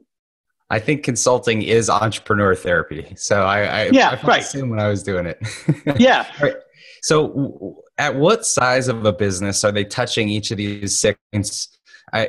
I 0.70 0.80
think 0.80 1.04
consulting 1.04 1.62
is 1.62 1.88
entrepreneur 1.90 2.56
therapy. 2.56 3.14
So 3.16 3.44
I, 3.44 3.60
I 3.62 3.90
yeah, 3.92 4.20
I 4.20 4.28
right. 4.28 4.42
assume 4.42 4.70
when 4.70 4.80
I 4.80 4.88
was 4.88 5.04
doing 5.04 5.28
it. 5.28 5.40
yeah. 6.00 6.26
Right. 6.42 6.56
So, 7.04 7.84
at 7.98 8.16
what 8.16 8.46
size 8.46 8.88
of 8.88 9.06
a 9.06 9.14
business 9.14 9.64
are 9.64 9.72
they 9.72 9.84
touching 9.84 10.30
each 10.30 10.52
of 10.52 10.58
these 10.58 10.98
six? 10.98 11.20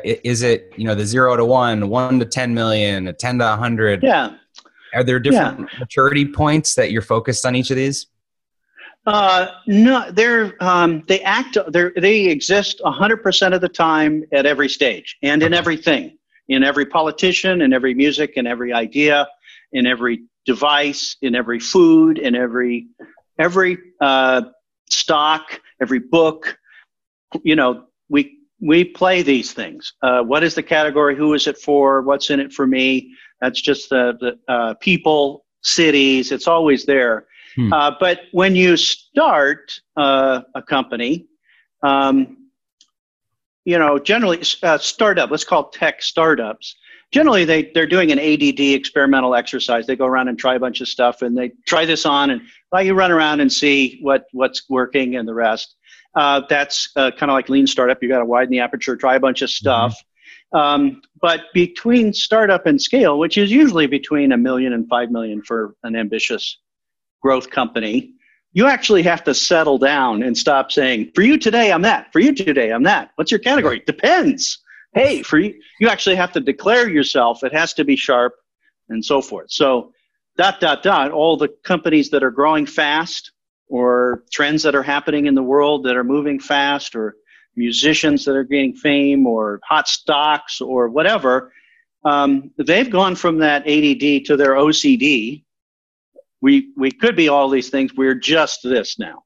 is 0.03 0.43
it 0.43 0.73
you 0.76 0.85
know 0.85 0.94
the 0.94 1.05
zero 1.05 1.37
to 1.37 1.44
one, 1.44 1.88
one 1.88 2.19
to 2.19 2.25
ten 2.25 2.55
million, 2.55 3.09
a 3.09 3.12
ten 3.12 3.38
to 3.38 3.53
a 3.53 3.56
hundred? 3.56 4.03
Yeah. 4.03 4.37
Are 4.94 5.05
there 5.05 5.19
different 5.19 5.61
yeah. 5.61 5.79
maturity 5.79 6.26
points 6.26 6.75
that 6.75 6.91
you're 6.91 7.03
focused 7.03 7.44
on 7.47 7.56
each 7.56 7.71
of 7.71 7.76
these? 7.76 8.06
Uh, 9.06 9.49
no, 9.67 10.11
they're 10.11 10.55
um, 10.61 11.05
they 11.09 11.21
act. 11.21 11.56
They 11.69 11.91
they 11.97 12.25
exist 12.26 12.81
hundred 12.85 13.23
percent 13.23 13.55
of 13.55 13.61
the 13.61 13.69
time 13.69 14.25
at 14.32 14.47
every 14.47 14.69
stage 14.69 15.17
and 15.23 15.43
in 15.43 15.55
everything 15.55 16.19
in 16.49 16.62
every 16.62 16.87
politician, 16.87 17.62
in 17.62 17.73
every 17.73 17.94
music, 17.94 18.32
in 18.37 18.47
every 18.47 18.73
idea, 18.73 19.26
in 19.73 19.87
every 19.87 20.25
device, 20.44 21.17
in 21.23 21.35
every 21.35 21.61
food, 21.61 22.19
in 22.19 22.35
every 22.35 22.88
every 23.38 23.79
uh, 24.00 24.43
stock, 24.90 25.60
every 25.81 25.98
book. 25.98 26.58
You 27.42 27.56
know, 27.56 27.84
we 28.08 28.38
we 28.60 28.84
play 28.84 29.22
these 29.22 29.52
things. 29.52 29.92
Uh, 30.02 30.22
what 30.22 30.42
is 30.44 30.54
the 30.54 30.62
category? 30.62 31.16
Who 31.16 31.34
is 31.34 31.46
it 31.46 31.58
for? 31.58 32.02
What's 32.02 32.31
in 32.31 32.40
it 32.40 32.52
for 32.52 32.66
me? 32.66 33.14
That's 33.40 33.60
just 33.60 33.90
the, 33.90 34.16
the 34.20 34.52
uh, 34.52 34.75
people, 34.75 35.44
cities. 35.62 36.32
It's 36.32 36.46
always 36.46 36.86
there. 36.86 37.26
Hmm. 37.56 37.72
Uh, 37.72 37.92
but 38.00 38.22
when 38.32 38.56
you 38.56 38.76
start 38.76 39.72
uh, 39.96 40.42
a 40.54 40.62
company, 40.62 41.26
um, 41.82 42.48
you 43.64 43.78
know, 43.78 43.98
generally 43.98 44.42
uh, 44.62 44.78
startup, 44.78 45.30
let's 45.30 45.44
call 45.44 45.69
tech 45.70 46.02
startups. 46.02 46.76
Generally, 47.14 47.44
they 47.44 47.70
they're 47.75 47.87
doing 47.87 48.11
an 48.11 48.19
ADD 48.19 48.58
experimental 48.58 49.37
exercise. 49.37 49.87
They 49.87 49.94
go 49.94 50.05
around 50.05 50.26
and 50.26 50.37
try 50.37 50.56
a 50.56 50.58
bunch 50.58 50.81
of 50.81 50.88
stuff, 50.88 51.22
and 51.22 51.38
they 51.38 51.52
try 51.64 51.84
this 51.84 52.05
on, 52.05 52.31
and 52.31 52.43
well, 52.72 52.82
you 52.82 52.93
run 52.93 53.12
around 53.12 53.38
and 53.38 53.52
see 53.52 54.00
what 54.02 54.25
what's 54.32 54.69
working 54.69 55.14
and 55.14 55.28
the 55.28 55.32
rest. 55.32 55.76
Uh, 56.16 56.43
that's 56.49 56.90
uh, 56.96 57.12
kind 57.12 57.31
of 57.31 57.34
like 57.34 57.49
lean 57.49 57.69
startup. 57.69 58.02
You 58.02 58.08
got 58.08 58.19
to 58.19 58.25
widen 58.25 58.50
the 58.50 58.58
aperture, 58.58 58.96
try 58.96 59.14
a 59.14 59.20
bunch 59.20 59.43
of 59.43 59.50
stuff. 59.50 59.96
Mm-hmm. 60.52 60.58
Um, 60.58 61.02
but 61.20 61.43
between 61.55 62.12
startup 62.12 62.66
and 62.66 62.82
scale, 62.82 63.20
which 63.20 63.38
is 63.38 63.49
usually 63.49 63.87
between 63.87 64.32
a 64.32 64.37
million 64.37 64.72
and 64.72 64.88
five 64.88 65.12
million 65.12 65.40
for 65.40 65.76
an 65.84 65.94
ambitious 65.94 66.58
growth 67.22 67.49
company, 67.49 68.12
you 68.54 68.66
actually 68.66 69.04
have 69.04 69.23
to 69.23 69.35
settle 69.35 69.78
down 69.78 70.25
and 70.25 70.37
stop 70.37 70.73
saying, 70.73 71.12
for 71.14 71.23
you 71.23 71.38
today, 71.38 71.71
I'm 71.71 71.83
that. 71.83 72.12
For 72.12 72.18
you 72.18 72.35
today, 72.35 72.73
I'm 72.73 72.83
that. 72.83 73.11
What's 73.14 73.30
your 73.30 73.38
category? 73.38 73.85
Depends. 73.87 74.63
Hey, 74.94 75.22
for 75.22 75.38
you, 75.38 75.54
you 75.80 75.88
actually 75.88 76.16
have 76.16 76.32
to 76.32 76.40
declare 76.40 76.88
yourself. 76.88 77.42
It 77.42 77.52
has 77.52 77.74
to 77.74 77.84
be 77.84 77.96
sharp 77.96 78.34
and 78.88 79.04
so 79.04 79.20
forth. 79.20 79.50
So, 79.50 79.92
dot, 80.36 80.60
dot, 80.60 80.82
dot, 80.82 81.10
all 81.10 81.36
the 81.36 81.48
companies 81.64 82.10
that 82.10 82.22
are 82.22 82.30
growing 82.30 82.66
fast 82.66 83.32
or 83.68 84.24
trends 84.32 84.62
that 84.62 84.74
are 84.74 84.82
happening 84.82 85.26
in 85.26 85.34
the 85.34 85.42
world 85.42 85.84
that 85.84 85.96
are 85.96 86.04
moving 86.04 86.38
fast 86.38 86.94
or 86.94 87.16
musicians 87.56 88.24
that 88.24 88.36
are 88.36 88.44
gaining 88.44 88.74
fame 88.74 89.26
or 89.26 89.60
hot 89.64 89.88
stocks 89.88 90.60
or 90.60 90.88
whatever, 90.88 91.52
um, 92.04 92.50
they've 92.58 92.90
gone 92.90 93.16
from 93.16 93.38
that 93.38 93.62
ADD 93.62 94.26
to 94.26 94.36
their 94.36 94.52
OCD 94.52 95.44
we 96.44 96.72
we 96.76 96.90
could 96.90 97.16
be 97.16 97.30
all 97.30 97.48
these 97.48 97.70
things. 97.70 97.94
We're 97.94 98.14
just 98.14 98.62
this 98.62 98.98
now. 98.98 99.24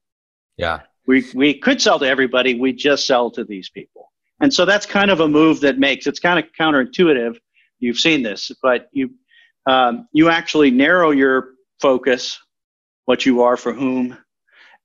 Yeah. 0.55 0.79
We 1.05 1.25
we 1.35 1.53
could 1.53 1.81
sell 1.81 1.99
to 1.99 2.07
everybody. 2.07 2.57
We 2.57 2.71
just 2.71 3.05
sell 3.05 3.29
to 3.31 3.43
these 3.43 3.69
people. 3.69 4.08
And 4.41 4.53
so 4.53 4.65
that's 4.65 4.85
kind 4.85 5.11
of 5.11 5.19
a 5.19 5.27
move 5.27 5.59
that 5.61 5.79
makes 5.79 6.07
it's 6.07 6.19
kind 6.19 6.39
of 6.39 6.45
counterintuitive. 6.59 7.37
You've 7.79 7.99
seen 7.99 8.23
this, 8.23 8.51
but 8.61 8.89
you 8.91 9.11
um, 9.65 10.07
you 10.13 10.29
actually 10.29 10.71
narrow 10.71 11.11
your 11.11 11.51
focus, 11.81 12.39
what 13.05 13.25
you 13.25 13.41
are 13.41 13.57
for 13.57 13.73
whom, 13.73 14.17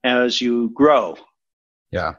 as 0.02 0.40
you 0.40 0.70
grow. 0.70 1.16
Yeah. 1.90 2.14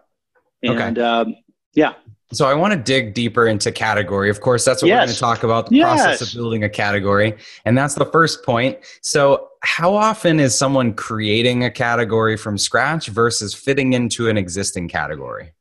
And 0.64 0.98
okay. 0.98 1.08
um, 1.08 1.36
yeah. 1.74 1.94
So 2.34 2.48
I 2.48 2.56
want 2.56 2.74
to 2.74 2.80
dig 2.80 3.14
deeper 3.14 3.48
into 3.48 3.72
category. 3.72 4.30
Of 4.30 4.42
course, 4.42 4.66
that's 4.66 4.82
what 4.82 4.88
yes. 4.88 4.96
we're 4.96 5.06
going 5.06 5.14
to 5.14 5.20
talk 5.20 5.44
about 5.44 5.70
the 5.70 5.76
yes. 5.76 6.04
process 6.04 6.34
of 6.34 6.34
building 6.36 6.64
a 6.64 6.70
category. 6.70 7.38
And 7.66 7.78
that's 7.78 7.94
the 7.94 8.06
first 8.06 8.44
point. 8.44 8.80
So 9.02 9.50
how 9.62 9.94
often 9.94 10.40
is 10.40 10.58
someone 10.58 10.94
creating 10.94 11.64
a 11.64 11.70
category 11.70 12.36
from 12.36 12.58
scratch 12.58 13.08
versus 13.08 13.54
fitting 13.54 13.94
into 13.94 14.28
an 14.28 14.38
existing 14.38 14.88
category? 14.88 15.54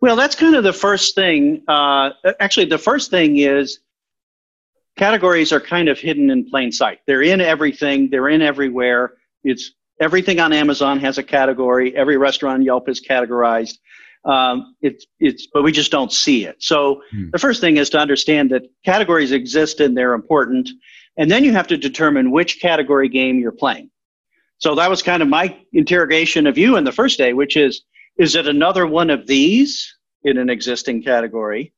Well, 0.00 0.16
that's 0.16 0.34
kind 0.34 0.54
of 0.54 0.64
the 0.64 0.72
first 0.72 1.14
thing. 1.14 1.62
Uh, 1.68 2.10
actually, 2.40 2.66
the 2.66 2.78
first 2.78 3.10
thing 3.10 3.38
is 3.38 3.80
categories 4.96 5.52
are 5.52 5.60
kind 5.60 5.88
of 5.88 5.98
hidden 5.98 6.30
in 6.30 6.48
plain 6.48 6.72
sight. 6.72 6.98
They're 7.06 7.22
in 7.22 7.40
everything, 7.40 8.10
they're 8.10 8.28
in 8.28 8.42
everywhere. 8.42 9.14
It's 9.44 9.72
everything 10.00 10.40
on 10.40 10.52
Amazon 10.52 10.98
has 11.00 11.18
a 11.18 11.22
category, 11.22 11.96
every 11.96 12.16
restaurant 12.16 12.62
Yelp 12.64 12.88
is 12.88 13.00
categorized. 13.06 13.78
Um, 14.24 14.74
it's 14.82 15.06
it's 15.20 15.46
but 15.52 15.62
we 15.62 15.70
just 15.70 15.92
don't 15.92 16.12
see 16.12 16.46
it. 16.46 16.56
So 16.58 17.02
hmm. 17.12 17.30
the 17.30 17.38
first 17.38 17.60
thing 17.60 17.76
is 17.76 17.90
to 17.90 17.98
understand 17.98 18.50
that 18.50 18.62
categories 18.84 19.30
exist 19.30 19.80
and 19.80 19.96
they're 19.96 20.14
important, 20.14 20.68
and 21.16 21.30
then 21.30 21.44
you 21.44 21.52
have 21.52 21.68
to 21.68 21.76
determine 21.76 22.32
which 22.32 22.60
category 22.60 23.08
game 23.08 23.38
you're 23.38 23.52
playing. 23.52 23.90
So 24.58 24.74
that 24.74 24.90
was 24.90 25.02
kind 25.02 25.22
of 25.22 25.28
my 25.28 25.56
interrogation 25.72 26.46
of 26.46 26.58
you 26.58 26.76
in 26.76 26.84
the 26.84 26.92
first 26.92 27.18
day, 27.18 27.34
which 27.34 27.56
is 27.56 27.82
is 28.18 28.34
it 28.34 28.46
another 28.46 28.86
one 28.86 29.10
of 29.10 29.26
these 29.26 29.94
in 30.24 30.38
an 30.38 30.50
existing 30.50 31.02
category? 31.02 31.72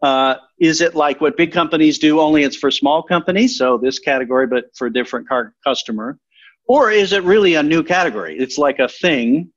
Uh, 0.00 0.36
is 0.58 0.80
it 0.80 0.94
like 0.94 1.20
what 1.20 1.36
big 1.36 1.52
companies 1.52 1.98
do, 1.98 2.20
only 2.20 2.44
it's 2.44 2.56
for 2.56 2.70
small 2.70 3.02
companies? 3.02 3.58
So 3.58 3.78
this 3.78 3.98
category, 3.98 4.46
but 4.46 4.66
for 4.76 4.86
a 4.86 4.92
different 4.92 5.28
car- 5.28 5.54
customer. 5.64 6.18
Or 6.66 6.90
is 6.90 7.12
it 7.12 7.24
really 7.24 7.54
a 7.54 7.62
new 7.62 7.82
category? 7.82 8.38
It's 8.38 8.58
like 8.58 8.78
a 8.78 8.88
thing 8.88 9.52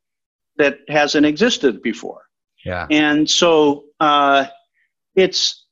that 0.58 0.80
hasn't 0.88 1.26
existed 1.26 1.82
before. 1.82 2.24
Yeah. 2.66 2.88
And 2.90 3.30
so 3.30 3.86
uh, 4.00 4.46
it's 5.16 5.66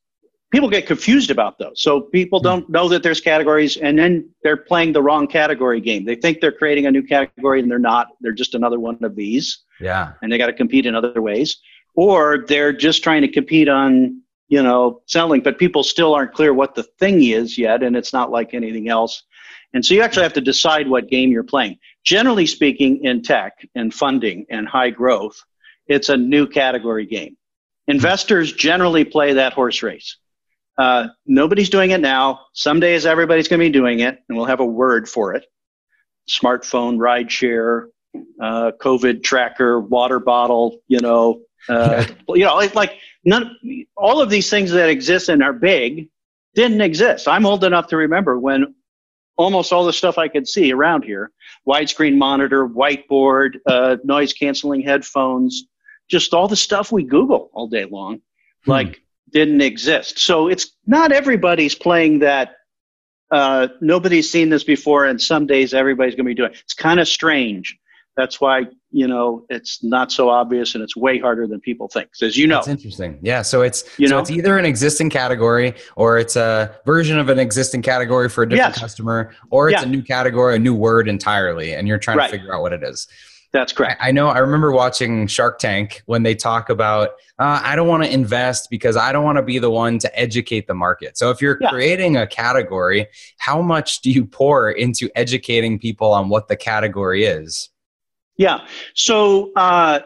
people 0.51 0.69
get 0.69 0.87
confused 0.87 1.31
about 1.31 1.59
those. 1.59 1.81
So 1.81 2.01
people 2.01 2.39
hmm. 2.39 2.43
don't 2.43 2.69
know 2.69 2.89
that 2.89 3.03
there's 3.03 3.21
categories, 3.21 3.77
and 3.77 3.97
then 3.97 4.29
they're 4.43 4.57
playing 4.57 4.93
the 4.93 5.01
wrong 5.01 5.27
category 5.27 5.81
game. 5.81 6.05
They 6.05 6.15
think 6.15 6.41
they're 6.41 6.51
creating 6.51 6.85
a 6.85 6.91
new 6.91 7.03
category, 7.03 7.59
and 7.59 7.69
they're 7.69 7.79
not. 7.79 8.07
They're 8.21 8.31
just 8.31 8.55
another 8.55 8.79
one 8.79 9.03
of 9.03 9.15
these. 9.15 9.59
Yeah. 9.79 10.13
And 10.21 10.31
they 10.31 10.37
got 10.37 10.47
to 10.47 10.53
compete 10.53 10.85
in 10.85 10.95
other 10.95 11.21
ways, 11.21 11.57
or 11.95 12.45
they're 12.47 12.73
just 12.73 13.03
trying 13.03 13.21
to 13.21 13.27
compete 13.27 13.69
on 13.69 14.21
you 14.47 14.63
know 14.63 15.01
selling, 15.05 15.41
but 15.41 15.59
people 15.59 15.83
still 15.83 16.13
aren't 16.13 16.33
clear 16.33 16.53
what 16.53 16.75
the 16.75 16.83
thing 16.83 17.23
is 17.23 17.57
yet, 17.57 17.83
and 17.83 17.95
it's 17.95 18.13
not 18.13 18.31
like 18.31 18.53
anything 18.53 18.89
else. 18.89 19.23
And 19.73 19.85
so 19.85 19.93
you 19.93 20.01
actually 20.01 20.23
have 20.23 20.33
to 20.33 20.41
decide 20.41 20.89
what 20.89 21.09
game 21.09 21.31
you're 21.31 21.43
playing. 21.43 21.77
Generally 22.03 22.47
speaking, 22.47 23.03
in 23.03 23.21
tech 23.21 23.53
and 23.75 23.93
funding 23.93 24.47
and 24.49 24.67
high 24.67 24.89
growth, 24.89 25.43
it's 25.85 26.09
a 26.09 26.17
new 26.17 26.47
category 26.47 27.05
game. 27.05 27.37
Investors 27.87 28.51
generally 28.53 29.03
play 29.03 29.33
that 29.33 29.53
horse 29.53 29.83
race. 29.83 30.17
Uh, 30.79 31.09
nobody's 31.25 31.69
doing 31.69 31.91
it 31.91 31.99
now. 31.99 32.39
Some 32.53 32.79
days 32.79 33.05
everybody's 33.05 33.49
going 33.49 33.59
to 33.59 33.65
be 33.65 33.69
doing 33.69 33.99
it, 33.99 34.17
and 34.29 34.37
we'll 34.37 34.47
have 34.47 34.61
a 34.61 34.65
word 34.65 35.09
for 35.09 35.33
it. 35.33 35.45
Smartphone, 36.29 36.97
ride 36.97 37.29
share, 37.29 37.89
uh, 38.41 38.71
COVID 38.79 39.21
tracker, 39.21 39.81
water 39.81 40.19
bottle, 40.19 40.79
you 40.87 40.99
know, 40.99 41.41
uh, 41.67 42.05
you 42.29 42.45
know, 42.45 42.55
like, 42.55 42.75
like 42.75 42.93
none, 43.25 43.57
all 43.97 44.21
of 44.21 44.29
these 44.29 44.49
things 44.49 44.71
that 44.71 44.89
exist 44.89 45.27
and 45.27 45.43
are 45.43 45.51
big 45.51 46.07
didn't 46.55 46.79
exist. 46.79 47.27
I'm 47.27 47.45
old 47.45 47.65
enough 47.65 47.87
to 47.87 47.97
remember 47.97 48.39
when 48.39 48.73
almost 49.35 49.73
all 49.73 49.85
the 49.85 49.93
stuff 49.93 50.17
I 50.17 50.29
could 50.29 50.47
see 50.47 50.71
around 50.71 51.03
here 51.03 51.31
widescreen 51.67 52.17
monitor, 52.17 52.67
whiteboard, 52.67 53.57
uh, 53.65 53.97
noise 54.05 54.31
canceling 54.31 54.81
headphones, 54.81 55.65
just 56.09 56.33
all 56.33 56.47
the 56.47 56.55
stuff 56.55 56.91
we 56.91 57.03
Google 57.03 57.49
all 57.53 57.67
day 57.67 57.83
long, 57.83 58.21
hmm. 58.63 58.71
like 58.71 59.01
didn't 59.31 59.61
exist. 59.61 60.19
So 60.19 60.47
it's 60.47 60.75
not 60.85 61.11
everybody's 61.11 61.75
playing 61.75 62.19
that. 62.19 62.55
Uh, 63.31 63.67
nobody's 63.79 64.31
seen 64.31 64.49
this 64.49 64.63
before, 64.63 65.05
and 65.05 65.21
some 65.21 65.45
days 65.45 65.73
everybody's 65.73 66.15
going 66.15 66.25
to 66.25 66.29
be 66.29 66.35
doing 66.35 66.51
it. 66.51 66.59
It's 66.63 66.73
kind 66.73 66.99
of 66.99 67.07
strange. 67.07 67.77
That's 68.17 68.41
why 68.41 68.65
you 68.91 69.07
know 69.07 69.45
it's 69.49 69.83
not 69.83 70.11
so 70.11 70.29
obvious 70.29 70.73
and 70.73 70.83
it's 70.83 70.95
way 70.95 71.19
harder 71.19 71.45
than 71.45 71.59
people 71.59 71.87
think 71.87 72.09
as 72.21 72.35
you 72.35 72.47
know 72.47 72.55
that's 72.55 72.67
interesting 72.67 73.19
yeah 73.21 73.41
so 73.41 73.61
it's 73.61 73.83
you 73.99 74.07
so 74.07 74.15
know 74.15 74.19
it's 74.19 74.31
either 74.31 74.57
an 74.57 74.65
existing 74.65 75.09
category 75.09 75.73
or 75.95 76.17
it's 76.17 76.35
a 76.35 76.75
version 76.85 77.19
of 77.19 77.29
an 77.29 77.37
existing 77.37 77.81
category 77.81 78.27
for 78.27 78.43
a 78.43 78.49
different 78.49 78.73
yes. 78.73 78.79
customer 78.79 79.31
or 79.51 79.69
it's 79.69 79.81
yeah. 79.81 79.87
a 79.87 79.89
new 79.89 80.01
category 80.01 80.55
a 80.55 80.59
new 80.59 80.73
word 80.73 81.07
entirely 81.07 81.75
and 81.75 81.87
you're 81.87 81.99
trying 81.99 82.17
right. 82.17 82.31
to 82.31 82.37
figure 82.37 82.53
out 82.53 82.61
what 82.61 82.73
it 82.73 82.83
is 82.83 83.07
that's 83.51 83.73
correct. 83.73 83.99
I, 84.03 84.11
know. 84.11 84.27
I 84.27 84.39
remember 84.39 84.71
watching 84.71 85.25
Shark 85.25 85.57
Tank 85.57 86.03
when 86.05 86.21
they 86.21 86.35
talk 86.35 86.69
about, 86.69 87.09
uh, 87.39 87.61
I 87.63 87.75
don't 87.75 87.87
want 87.87 88.03
to 88.03 88.13
invest 88.13 88.69
because 88.69 88.95
I 88.95 89.11
don't 89.11 89.23
want 89.23 89.37
to 89.37 89.43
be 89.43 89.57
the 89.57 89.71
one 89.71 89.97
to 89.99 90.19
educate 90.19 90.67
the 90.67 90.75
market. 90.75 91.17
So 91.17 91.31
if 91.31 91.41
you're 91.41 91.57
yeah. 91.59 91.69
creating 91.69 92.15
a 92.15 92.27
category, 92.27 93.07
how 93.37 93.61
much 93.61 94.01
do 94.01 94.11
you 94.11 94.25
pour 94.25 94.69
into 94.69 95.09
educating 95.15 95.79
people 95.79 96.11
on 96.11 96.29
what 96.29 96.47
the 96.47 96.55
category 96.55 97.25
is? 97.25 97.69
Yeah. 98.37 98.67
So 98.93 99.51
uh, 99.55 100.01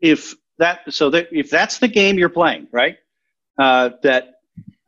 if 0.00 0.34
that, 0.58 0.80
so 0.92 1.10
that 1.10 1.28
if 1.32 1.50
that's 1.50 1.78
the 1.78 1.88
game 1.88 2.18
you're 2.18 2.28
playing, 2.28 2.68
right? 2.70 2.98
Uh, 3.58 3.90
that 4.02 4.34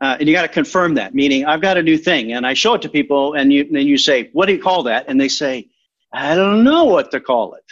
uh, 0.00 0.16
and 0.18 0.28
you 0.28 0.34
got 0.34 0.42
to 0.42 0.48
confirm 0.48 0.94
that. 0.94 1.14
Meaning, 1.14 1.46
I've 1.46 1.60
got 1.60 1.78
a 1.78 1.82
new 1.82 1.96
thing, 1.96 2.32
and 2.32 2.44
I 2.44 2.54
show 2.54 2.74
it 2.74 2.82
to 2.82 2.88
people, 2.88 3.34
and 3.34 3.52
you 3.52 3.68
then 3.70 3.86
you 3.86 3.96
say, 3.96 4.30
"What 4.32 4.46
do 4.46 4.52
you 4.52 4.60
call 4.60 4.82
that?" 4.84 5.04
And 5.06 5.20
they 5.20 5.28
say, 5.28 5.68
I 6.12 6.34
don't 6.34 6.64
know 6.64 6.84
what 6.84 7.10
to 7.12 7.20
call 7.20 7.54
it. 7.54 7.64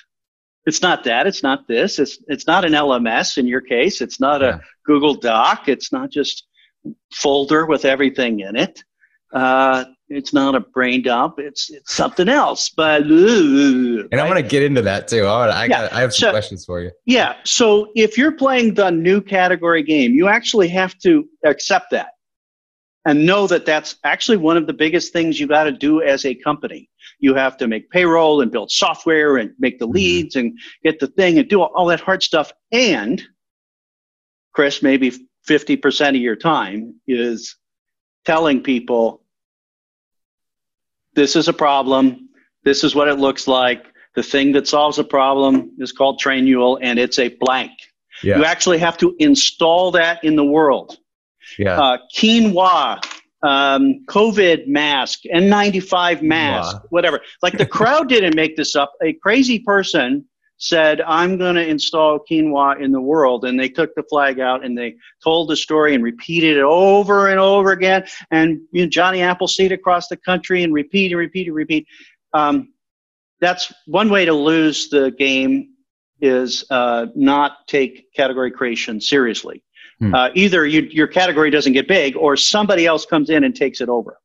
It's 0.67 0.83
not 0.83 1.05
that. 1.05 1.27
It's 1.27 1.43
not 1.43 1.67
this. 1.69 1.99
It's 1.99 2.19
it's 2.29 2.47
not 2.47 2.65
an 2.65 2.73
LMS 2.73 3.39
in 3.39 3.47
your 3.47 3.61
case. 3.61 4.01
It's 4.01 4.21
not 4.21 4.41
yeah. 4.41 4.57
a 4.57 4.61
Google 4.85 5.15
Doc. 5.15 5.69
It's 5.69 5.93
not 5.93 6.11
just 6.11 6.47
folder 7.13 7.67
with 7.67 7.85
everything 7.85 8.41
in 8.41 8.57
it. 8.57 8.85
Uh, 9.33 9.85
it's 10.09 10.33
not 10.33 10.55
a 10.55 10.61
brain 10.61 11.03
dump. 11.03 11.39
It's 11.39 11.71
it's 11.71 11.95
something 11.95 12.29
else. 12.29 12.69
But 12.69 13.03
and 13.03 14.09
right? 14.13 14.21
I'm 14.21 14.29
going 14.29 14.43
to 14.43 14.49
get 14.49 14.63
into 14.63 14.83
that 14.83 15.09
too. 15.09 15.25
I, 15.25 15.47
I, 15.49 15.65
yeah. 15.67 15.89
I 15.93 16.01
have 16.01 16.13
some 16.13 16.29
so, 16.29 16.31
questions 16.31 16.65
for 16.65 16.81
you. 16.81 16.91
Yeah. 17.07 17.37
So 17.45 17.91
if 17.95 18.19
you're 18.19 18.33
playing 18.33 18.75
the 18.75 18.91
new 18.91 19.21
category 19.21 19.83
game, 19.83 20.13
you 20.13 20.29
actually 20.29 20.69
have 20.69 20.99
to 20.99 21.27
accept 21.45 21.93
that 21.93 22.11
and 23.07 23.25
know 23.25 23.47
that 23.47 23.65
that's 23.65 23.97
actually 24.05 24.37
one 24.37 24.57
of 24.57 24.67
the 24.67 24.73
biggest 24.73 25.13
things 25.13 25.41
you 25.41 25.47
got 25.47 25.65
to 25.65 25.73
do 25.73 26.03
as 26.03 26.25
a 26.27 26.35
company 26.35 26.90
you 27.21 27.35
have 27.35 27.57
to 27.59 27.69
make 27.69 27.91
payroll 27.91 28.41
and 28.41 28.51
build 28.51 28.71
software 28.71 29.37
and 29.37 29.53
make 29.59 29.79
the 29.79 29.87
mm-hmm. 29.87 29.95
leads 29.95 30.37
and 30.37 30.59
get 30.83 30.99
the 30.99 31.07
thing 31.07 31.39
and 31.39 31.49
do 31.49 31.61
all, 31.61 31.71
all 31.75 31.87
that 31.87 32.01
hard 32.01 32.23
stuff. 32.23 32.53
And 32.73 33.23
Chris, 34.53 34.83
maybe 34.83 35.13
50% 35.49 36.09
of 36.11 36.17
your 36.17 36.37
time 36.37 37.01
is 37.07 37.57
telling 38.25 38.63
people 38.63 39.23
this 41.15 41.37
is 41.37 41.49
a 41.49 41.53
problem, 41.53 42.29
this 42.65 42.85
is 42.85 42.95
what 42.95 43.09
it 43.09 43.15
looks 43.15 43.49
like. 43.49 43.87
The 44.17 44.23
thing 44.23 44.53
that 44.53 44.67
solves 44.67 44.99
a 44.99 45.05
problem 45.05 45.73
is 45.79 45.93
called 45.93 46.21
Trainual, 46.21 46.79
and 46.83 46.99
it's 46.99 47.19
a 47.19 47.29
blank. 47.29 47.73
Yeah. 48.23 48.39
You 48.39 48.45
actually 48.45 48.79
have 48.79 48.97
to 48.99 49.15
install 49.19 49.93
that 49.93 50.25
in 50.25 50.37
the 50.37 50.45
world. 50.45 50.99
Yeah. 51.59 51.81
Uh, 51.81 51.99
quinoa 52.15 53.03
um, 53.43 54.05
COVID 54.07 54.67
mask, 54.67 55.21
N95 55.33 56.23
mask, 56.23 56.77
wow. 56.77 56.83
whatever. 56.91 57.21
Like 57.43 57.59
the 57.59 57.67
crowd 57.67 58.09
didn't 58.09 58.37
make 58.37 58.57
this 58.57 58.77
up. 58.77 58.93
A 59.03 59.13
crazy 59.15 59.59
person 59.59 60.27
said, 60.59 61.01
I'm 61.01 61.39
going 61.39 61.55
to 61.55 61.67
install 61.67 62.21
quinoa 62.31 62.81
in 62.83 62.93
the 62.93 63.01
world. 63.01 63.47
And 63.47 63.59
they 63.59 63.69
took 63.69 63.95
the 63.95 64.03
flag 64.03 64.41
out 64.41 64.63
and 64.65 64.77
they 64.77 64.97
told 65.25 65.49
the 65.49 65.57
story 65.57 65.95
and 65.95 66.05
repeated 66.05 66.59
it 66.59 66.63
over 66.63 67.29
and 67.29 67.41
over 67.41 67.73
again. 67.73 68.05
And 68.31 68.61
you 68.71 68.85
know, 68.85 68.89
Johnny 68.91 69.23
Appleseed 69.23 69.73
across 69.73 70.09
the 70.09 70.19
country 70.19 70.63
and 70.63 70.75
repeat 70.75 71.13
and 71.13 71.19
repeat 71.19 71.47
and 71.47 71.57
repeat. 71.57 71.87
Um, 72.35 72.75
that's 73.41 73.73
one 73.87 74.11
way 74.11 74.27
to 74.27 74.35
lose 74.35 74.91
the 74.91 75.11
game 75.11 75.71
is 76.21 76.65
uh, 76.71 77.07
not 77.15 77.67
take 77.67 78.13
category 78.13 78.51
creation 78.51 79.01
seriously. 79.01 79.65
Hmm. 80.01 80.15
Uh, 80.15 80.31
either 80.35 80.67
you, 80.67 80.83
your 80.83 81.07
category 81.07 81.51
doesn't 81.51 81.75
get 81.75 81.87
big 81.87 82.17
or 82.17 82.37
somebody 82.37 82.87
else 82.87 83.07
comes 83.07 83.31
in 83.31 83.45
and 83.45 83.55
takes 83.55 83.81
it 83.81 83.89
over. 83.89 84.19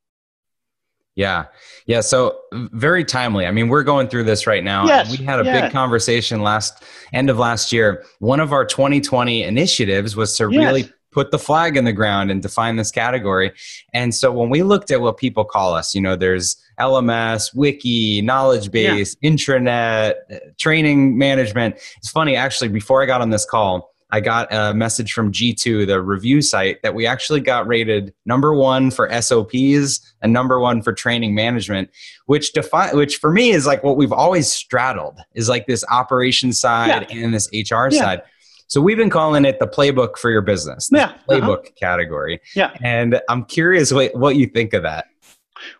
Yeah. 1.15 1.45
Yeah. 1.85 2.01
So 2.01 2.39
very 2.51 3.05
timely. 3.05 3.45
I 3.45 3.51
mean, 3.51 3.69
we're 3.69 3.83
going 3.83 4.09
through 4.09 4.23
this 4.23 4.47
right 4.47 4.63
now. 4.63 4.85
Yes, 4.85 5.17
we 5.17 5.23
had 5.23 5.39
a 5.39 5.45
yeah. 5.45 5.61
big 5.61 5.71
conversation 5.71 6.41
last 6.41 6.83
end 7.13 7.29
of 7.29 7.37
last 7.37 7.71
year. 7.71 8.03
One 8.19 8.39
of 8.39 8.51
our 8.51 8.65
2020 8.65 9.43
initiatives 9.43 10.15
was 10.15 10.35
to 10.37 10.49
yes. 10.51 10.59
really 10.59 10.91
put 11.11 11.31
the 11.31 11.39
flag 11.39 11.77
in 11.77 11.85
the 11.85 11.93
ground 11.93 12.29
and 12.29 12.41
define 12.41 12.75
this 12.75 12.91
category. 12.91 13.53
And 13.93 14.13
so 14.13 14.33
when 14.33 14.49
we 14.49 14.63
looked 14.63 14.91
at 14.91 14.99
what 14.99 15.15
people 15.15 15.45
call 15.45 15.73
us, 15.73 15.95
you 15.95 16.01
know, 16.01 16.17
there's 16.17 16.57
LMS, 16.77 17.55
wiki, 17.55 18.21
knowledge 18.21 18.69
base, 18.69 19.15
yeah. 19.21 19.29
intranet, 19.29 20.57
training 20.57 21.17
management. 21.17 21.75
It's 21.97 22.09
funny, 22.09 22.35
actually, 22.35 22.67
before 22.67 23.01
I 23.01 23.05
got 23.05 23.21
on 23.21 23.29
this 23.29 23.45
call, 23.45 23.94
I 24.11 24.19
got 24.19 24.53
a 24.53 24.73
message 24.73 25.13
from 25.13 25.31
G2, 25.31 25.87
the 25.87 26.01
review 26.01 26.41
site, 26.41 26.81
that 26.83 26.93
we 26.93 27.07
actually 27.07 27.41
got 27.41 27.67
rated 27.67 28.13
number 28.25 28.53
one 28.53 28.91
for 28.91 29.09
SOPs 29.21 30.13
and 30.21 30.31
number 30.31 30.59
one 30.59 30.81
for 30.81 30.93
training 30.93 31.33
management, 31.33 31.89
which 32.27 32.53
define 32.53 32.95
which 32.95 33.17
for 33.17 33.31
me 33.31 33.49
is 33.49 33.65
like 33.65 33.83
what 33.83 33.97
we've 33.97 34.13
always 34.13 34.51
straddled 34.51 35.19
is 35.33 35.49
like 35.49 35.65
this 35.65 35.83
operation 35.89 36.53
side 36.53 37.07
yeah. 37.09 37.23
and 37.23 37.33
this 37.33 37.49
HR 37.51 37.87
yeah. 37.89 37.99
side. 37.99 38.21
So 38.67 38.81
we've 38.81 38.97
been 38.97 39.09
calling 39.09 39.45
it 39.45 39.59
the 39.59 39.67
playbook 39.67 40.17
for 40.17 40.29
your 40.29 40.41
business, 40.41 40.89
yeah, 40.91 41.13
playbook 41.29 41.59
uh-huh. 41.59 41.71
category. 41.79 42.41
Yeah, 42.55 42.73
and 42.83 43.21
I'm 43.29 43.45
curious 43.45 43.91
what, 43.91 44.15
what 44.15 44.35
you 44.35 44.47
think 44.47 44.73
of 44.73 44.83
that. 44.83 45.05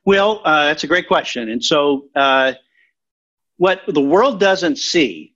Well, 0.04 0.42
uh, 0.46 0.66
that's 0.66 0.84
a 0.84 0.88
great 0.88 1.08
question. 1.08 1.50
And 1.50 1.64
so, 1.64 2.08
uh, 2.16 2.54
what 3.58 3.82
the 3.88 4.02
world 4.02 4.40
doesn't 4.40 4.78
see 4.78 5.34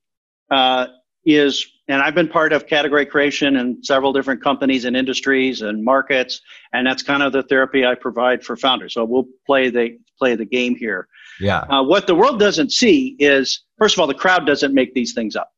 uh, 0.52 0.88
is 1.26 1.66
and 1.90 2.04
I've 2.04 2.14
been 2.14 2.28
part 2.28 2.54
of 2.54 2.68
category 2.68 3.06
creation 3.06 3.56
in 3.56 3.84
several 3.84 4.14
different 4.14 4.44
companies 4.44 4.86
and 4.86 4.96
industries 4.96 5.62
and 5.62 5.84
markets, 5.84 6.40
and 6.72 6.86
that's 6.86 7.02
kind 7.02 7.24
of 7.24 7.34
the 7.34 7.42
therapy 7.44 7.84
I 7.86 7.96
provide 7.96 8.44
for 8.44 8.56
founders. 8.56 8.94
So 8.94 9.04
we'll 9.04 9.28
play 9.46 9.70
the 9.70 9.98
play 10.20 10.36
the 10.36 10.46
game 10.46 10.76
here. 10.76 11.08
Yeah. 11.40 11.60
Uh, 11.62 11.84
what 11.84 12.06
the 12.06 12.14
world 12.16 12.40
doesn't 12.40 12.72
see 12.72 13.16
is, 13.20 13.64
first 13.80 13.96
of 13.96 14.00
all, 14.00 14.08
the 14.08 14.14
crowd 14.14 14.46
doesn't 14.46 14.74
make 14.74 14.94
these 14.94 15.14
things 15.14 15.36
up. 15.36 15.52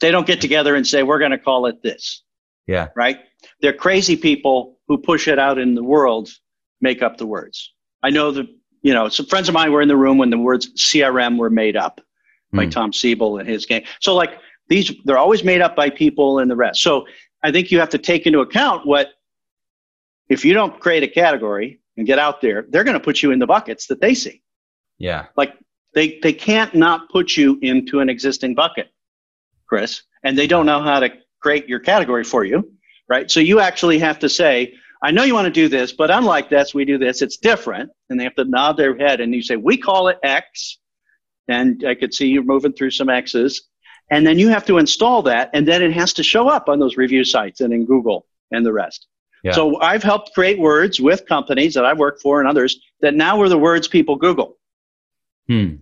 They 0.00 0.10
don't 0.10 0.26
get 0.26 0.40
together 0.40 0.76
and 0.76 0.86
say, 0.86 1.02
we're 1.02 1.18
going 1.18 1.30
to 1.30 1.38
call 1.38 1.66
it 1.66 1.82
this. 1.82 2.22
Yeah. 2.66 2.88
Right? 2.94 3.18
They're 3.62 3.72
crazy 3.72 4.16
people 4.16 4.78
who 4.86 4.98
push 4.98 5.26
it 5.26 5.38
out 5.38 5.58
in 5.58 5.74
the 5.74 5.82
world, 5.82 6.28
make 6.80 7.02
up 7.02 7.16
the 7.16 7.26
words. 7.26 7.72
I 8.02 8.10
know 8.10 8.30
that, 8.32 8.46
you 8.82 8.92
know, 8.92 9.08
some 9.08 9.26
friends 9.26 9.48
of 9.48 9.54
mine 9.54 9.72
were 9.72 9.80
in 9.80 9.88
the 9.88 9.96
room 9.96 10.18
when 10.18 10.30
the 10.30 10.38
words 10.38 10.68
CRM 10.74 11.38
were 11.38 11.50
made 11.50 11.76
up 11.76 12.00
by 12.52 12.66
Mm. 12.66 12.70
Tom 12.70 12.92
Siebel 12.92 13.38
and 13.38 13.48
his 13.48 13.66
gang. 13.66 13.84
So, 14.00 14.14
like, 14.14 14.38
these, 14.68 14.92
they're 15.04 15.18
always 15.18 15.44
made 15.44 15.60
up 15.60 15.76
by 15.76 15.90
people 15.90 16.38
and 16.38 16.50
the 16.50 16.56
rest. 16.56 16.82
So, 16.82 17.06
I 17.42 17.52
think 17.52 17.70
you 17.70 17.78
have 17.78 17.90
to 17.90 17.98
take 17.98 18.26
into 18.26 18.40
account 18.40 18.86
what, 18.86 19.10
if 20.28 20.44
you 20.44 20.54
don't 20.54 20.80
create 20.80 21.02
a 21.02 21.08
category 21.08 21.80
and 21.96 22.06
get 22.06 22.18
out 22.18 22.40
there, 22.40 22.66
they're 22.68 22.82
going 22.82 22.98
to 22.98 23.04
put 23.04 23.22
you 23.22 23.30
in 23.30 23.38
the 23.38 23.46
buckets 23.46 23.86
that 23.86 24.00
they 24.00 24.14
see. 24.14 24.42
Yeah. 24.98 25.26
Like, 25.36 25.54
they, 25.94 26.18
they 26.22 26.32
can't 26.32 26.74
not 26.74 27.08
put 27.10 27.36
you 27.36 27.58
into 27.62 28.00
an 28.00 28.08
existing 28.08 28.54
bucket, 28.54 28.88
Chris, 29.66 30.02
and 30.24 30.36
they 30.36 30.46
don't 30.46 30.66
know 30.66 30.82
how 30.82 31.00
to 31.00 31.10
create 31.40 31.68
your 31.68 31.80
category 31.80 32.24
for 32.24 32.44
you, 32.44 32.72
right? 33.08 33.30
So 33.30 33.40
you 33.40 33.60
actually 33.60 33.98
have 34.00 34.18
to 34.20 34.28
say, 34.28 34.74
I 35.02 35.10
know 35.10 35.22
you 35.22 35.34
want 35.34 35.46
to 35.46 35.52
do 35.52 35.68
this, 35.68 35.92
but 35.92 36.10
unlike 36.10 36.50
this, 36.50 36.74
we 36.74 36.84
do 36.84 36.98
this. 36.98 37.22
It's 37.22 37.36
different. 37.36 37.90
And 38.10 38.18
they 38.18 38.24
have 38.24 38.34
to 38.34 38.44
nod 38.44 38.76
their 38.76 38.96
head 38.96 39.20
and 39.20 39.34
you 39.34 39.42
say, 39.42 39.56
we 39.56 39.76
call 39.76 40.08
it 40.08 40.18
X. 40.22 40.78
And 41.48 41.84
I 41.86 41.94
could 41.94 42.12
see 42.12 42.26
you 42.26 42.42
moving 42.42 42.72
through 42.72 42.90
some 42.90 43.08
X's. 43.08 43.68
And 44.10 44.26
then 44.26 44.38
you 44.38 44.48
have 44.48 44.64
to 44.66 44.78
install 44.78 45.22
that. 45.22 45.50
And 45.52 45.66
then 45.66 45.82
it 45.82 45.92
has 45.92 46.12
to 46.14 46.22
show 46.22 46.48
up 46.48 46.68
on 46.68 46.78
those 46.78 46.96
review 46.96 47.24
sites 47.24 47.60
and 47.60 47.72
in 47.72 47.84
Google 47.84 48.26
and 48.52 48.64
the 48.64 48.72
rest. 48.72 49.06
Yeah. 49.42 49.52
So 49.52 49.80
I've 49.80 50.02
helped 50.02 50.32
create 50.34 50.58
words 50.58 51.00
with 51.00 51.26
companies 51.26 51.74
that 51.74 51.84
I've 51.84 51.98
worked 51.98 52.22
for 52.22 52.40
and 52.40 52.48
others 52.48 52.80
that 53.00 53.14
now 53.14 53.40
are 53.40 53.48
the 53.48 53.58
words 53.58 53.88
people 53.88 54.16
Google. 54.16 54.56
Hmm. 55.48 55.76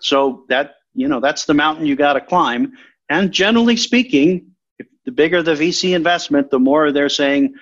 So 0.00 0.44
that, 0.48 0.76
you 0.94 1.08
know, 1.08 1.20
that's 1.20 1.44
the 1.44 1.54
mountain 1.54 1.86
you 1.86 1.96
got 1.96 2.14
to 2.14 2.20
climb. 2.20 2.72
And 3.08 3.32
generally 3.32 3.76
speaking, 3.76 4.52
if 4.78 4.86
the 5.04 5.12
bigger 5.12 5.42
the 5.42 5.54
VC 5.54 5.94
investment, 5.94 6.50
the 6.50 6.58
more 6.58 6.92
they're 6.92 7.08
saying, 7.08 7.54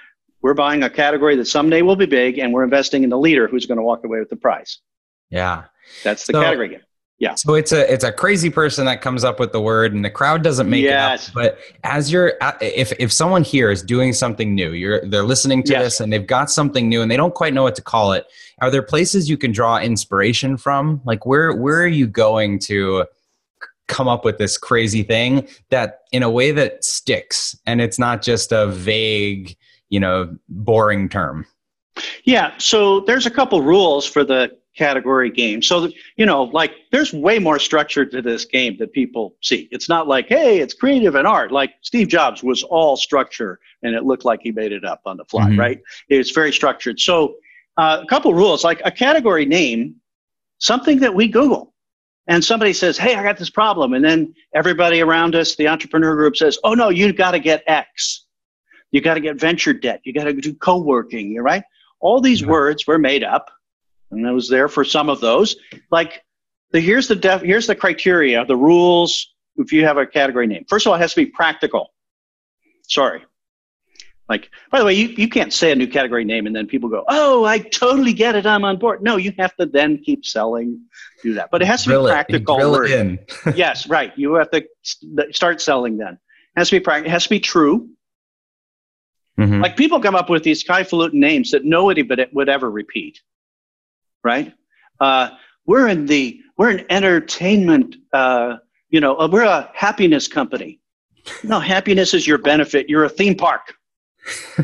we're 0.42 0.54
buying 0.54 0.82
a 0.82 0.90
category 0.90 1.36
that 1.36 1.46
someday 1.46 1.82
will 1.82 1.96
be 1.96 2.06
big 2.06 2.38
and 2.38 2.52
we're 2.52 2.64
investing 2.64 3.04
in 3.04 3.10
the 3.10 3.18
leader 3.18 3.46
who's 3.46 3.66
going 3.66 3.78
to 3.78 3.82
walk 3.82 4.04
away 4.04 4.18
with 4.18 4.28
the 4.30 4.36
prize. 4.36 4.78
Yeah. 5.30 5.64
That's 6.04 6.26
the 6.26 6.32
So- 6.34 6.42
category 6.42 6.68
game. 6.68 6.80
Yeah. 7.22 7.36
So 7.36 7.54
it's 7.54 7.70
a 7.70 7.90
it's 7.90 8.02
a 8.02 8.10
crazy 8.10 8.50
person 8.50 8.84
that 8.86 9.00
comes 9.00 9.22
up 9.22 9.38
with 9.38 9.52
the 9.52 9.60
word, 9.60 9.94
and 9.94 10.04
the 10.04 10.10
crowd 10.10 10.42
doesn't 10.42 10.68
make 10.68 10.82
Yes. 10.82 11.28
it 11.28 11.30
up. 11.30 11.34
But 11.34 11.58
as 11.84 12.10
you're, 12.10 12.32
if 12.60 12.92
if 12.98 13.12
someone 13.12 13.44
here 13.44 13.70
is 13.70 13.80
doing 13.80 14.12
something 14.12 14.56
new, 14.56 14.72
you're 14.72 15.08
they're 15.08 15.22
listening 15.22 15.62
to 15.64 15.72
Yes. 15.72 15.82
this 15.84 16.00
and 16.00 16.12
they've 16.12 16.26
got 16.26 16.50
something 16.50 16.88
new 16.88 17.00
and 17.00 17.08
they 17.08 17.16
don't 17.16 17.32
quite 17.32 17.54
know 17.54 17.62
what 17.62 17.76
to 17.76 17.82
call 17.82 18.10
it. 18.12 18.26
Are 18.60 18.72
there 18.72 18.82
places 18.82 19.30
you 19.30 19.36
can 19.36 19.52
draw 19.52 19.78
inspiration 19.78 20.56
from? 20.56 21.00
Like 21.04 21.24
where 21.24 21.54
where 21.54 21.80
are 21.80 21.86
you 21.86 22.08
going 22.08 22.58
to 22.70 23.04
come 23.86 24.08
up 24.08 24.24
with 24.24 24.38
this 24.38 24.58
crazy 24.58 25.04
thing 25.04 25.46
that 25.70 26.00
in 26.10 26.24
a 26.24 26.30
way 26.30 26.50
that 26.50 26.82
sticks 26.84 27.56
and 27.66 27.80
it's 27.80 28.00
not 28.00 28.22
just 28.22 28.50
a 28.50 28.66
vague, 28.66 29.56
you 29.90 30.00
know, 30.00 30.36
boring 30.48 31.08
term? 31.08 31.46
Yeah. 32.24 32.52
So 32.58 32.98
there's 33.00 33.26
a 33.26 33.30
couple 33.30 33.62
rules 33.62 34.06
for 34.06 34.24
the 34.24 34.50
category 34.76 35.30
game. 35.30 35.60
So, 35.62 35.88
you 36.16 36.24
know, 36.26 36.44
like 36.44 36.72
there's 36.90 37.12
way 37.12 37.38
more 37.38 37.58
structure 37.58 38.04
to 38.06 38.22
this 38.22 38.44
game 38.44 38.76
that 38.78 38.92
people 38.92 39.36
see. 39.42 39.68
It's 39.70 39.88
not 39.88 40.08
like, 40.08 40.28
hey, 40.28 40.60
it's 40.60 40.74
creative 40.74 41.14
and 41.14 41.26
art. 41.26 41.52
Like 41.52 41.74
Steve 41.82 42.08
Jobs 42.08 42.42
was 42.42 42.62
all 42.62 42.96
structure 42.96 43.58
and 43.82 43.94
it 43.94 44.04
looked 44.04 44.24
like 44.24 44.40
he 44.42 44.50
made 44.50 44.72
it 44.72 44.84
up 44.84 45.02
on 45.04 45.16
the 45.18 45.24
fly, 45.26 45.50
Mhm. 45.50 45.58
right? 45.58 45.80
It's 46.08 46.30
very 46.30 46.52
structured. 46.52 47.00
So, 47.00 47.36
uh, 47.76 48.00
a 48.02 48.06
couple 48.06 48.32
rules 48.34 48.64
like 48.64 48.80
a 48.84 48.90
category 48.90 49.46
name, 49.46 49.96
something 50.58 51.00
that 51.00 51.14
we 51.14 51.28
Google. 51.28 51.74
And 52.28 52.44
somebody 52.44 52.72
says, 52.72 52.96
hey, 52.96 53.14
I 53.16 53.22
got 53.22 53.36
this 53.36 53.50
problem. 53.50 53.94
And 53.94 54.04
then 54.04 54.32
everybody 54.54 55.00
around 55.00 55.34
us, 55.34 55.56
the 55.56 55.66
entrepreneur 55.68 56.14
group 56.14 56.36
says, 56.36 56.56
oh, 56.62 56.74
no, 56.74 56.88
you've 56.88 57.16
got 57.16 57.32
to 57.32 57.40
get 57.40 57.64
X. 57.66 58.26
You 58.92 59.00
got 59.00 59.14
to 59.14 59.20
get 59.20 59.40
venture 59.40 59.72
debt. 59.72 60.00
You 60.04 60.12
got 60.12 60.24
to 60.24 60.32
do 60.32 60.54
co 60.54 60.78
working, 60.80 61.32
You're 61.32 61.42
right? 61.42 61.64
All 62.00 62.20
these 62.20 62.40
Yeah. 62.42 62.48
words 62.48 62.86
were 62.86 62.98
made 62.98 63.24
up 63.24 63.50
and 64.12 64.26
I 64.26 64.30
was 64.32 64.48
there 64.48 64.68
for 64.68 64.84
some 64.84 65.08
of 65.08 65.20
those. 65.20 65.56
Like, 65.90 66.22
the, 66.70 66.80
here's 66.80 67.08
the 67.08 67.16
def, 67.16 67.42
here's 67.42 67.66
the 67.66 67.74
criteria, 67.74 68.44
the 68.44 68.56
rules. 68.56 69.28
If 69.56 69.72
you 69.72 69.84
have 69.84 69.98
a 69.98 70.06
category 70.06 70.46
name, 70.46 70.64
first 70.68 70.86
of 70.86 70.90
all, 70.90 70.96
it 70.96 71.00
has 71.00 71.12
to 71.14 71.24
be 71.24 71.26
practical. 71.26 71.92
Sorry. 72.88 73.22
Like, 74.28 74.50
by 74.70 74.78
the 74.78 74.84
way, 74.86 74.94
you, 74.94 75.08
you 75.08 75.28
can't 75.28 75.52
say 75.52 75.72
a 75.72 75.74
new 75.74 75.86
category 75.86 76.24
name 76.24 76.46
and 76.46 76.56
then 76.56 76.66
people 76.66 76.88
go, 76.88 77.04
"Oh, 77.06 77.44
I 77.44 77.58
totally 77.58 78.14
get 78.14 78.34
it. 78.34 78.46
I'm 78.46 78.64
on 78.64 78.78
board." 78.78 79.02
No, 79.02 79.16
you 79.16 79.32
have 79.38 79.54
to 79.56 79.66
then 79.66 79.98
keep 79.98 80.24
selling, 80.24 80.80
do 81.22 81.34
that. 81.34 81.50
But 81.50 81.60
it 81.60 81.66
has 81.66 81.82
to 81.82 81.90
Drill 81.90 82.04
be 82.04 82.10
it, 82.10 82.12
practical. 82.12 82.56
drill 82.56 82.72
word. 82.72 82.90
it 82.90 83.00
in. 83.00 83.18
yes, 83.56 83.88
right. 83.88 84.12
You 84.16 84.34
have 84.34 84.50
to 84.52 84.64
start 85.32 85.60
selling 85.60 85.98
then. 85.98 86.14
It 86.14 86.18
has 86.60 86.70
to 86.70 86.76
be 86.76 86.80
practical. 86.80 87.10
It 87.10 87.12
has 87.12 87.24
to 87.24 87.30
be 87.30 87.40
true. 87.40 87.90
Mhm. 89.38 89.60
Like 89.60 89.76
people 89.76 90.00
come 90.00 90.14
up 90.14 90.30
with 90.30 90.44
these 90.44 90.66
highfalutin 90.66 91.20
names 91.20 91.50
that 91.50 91.64
nobody 91.64 92.00
but 92.02 92.18
it 92.18 92.32
would 92.32 92.48
ever 92.48 92.70
repeat, 92.70 93.20
right? 94.24 94.52
Uh, 95.00 95.30
we're 95.66 95.88
in 95.88 96.06
the 96.06 96.40
we're 96.58 96.70
an 96.70 96.84
entertainment, 96.90 97.96
uh, 98.12 98.56
you 98.90 99.00
know, 99.00 99.16
uh, 99.18 99.28
we're 99.30 99.42
a 99.44 99.70
happiness 99.74 100.28
company. 100.28 100.80
No, 101.44 101.60
happiness 101.60 102.14
is 102.14 102.26
your 102.26 102.38
benefit. 102.38 102.88
You're 102.88 103.04
a 103.04 103.08
theme 103.08 103.34
park, 103.36 103.74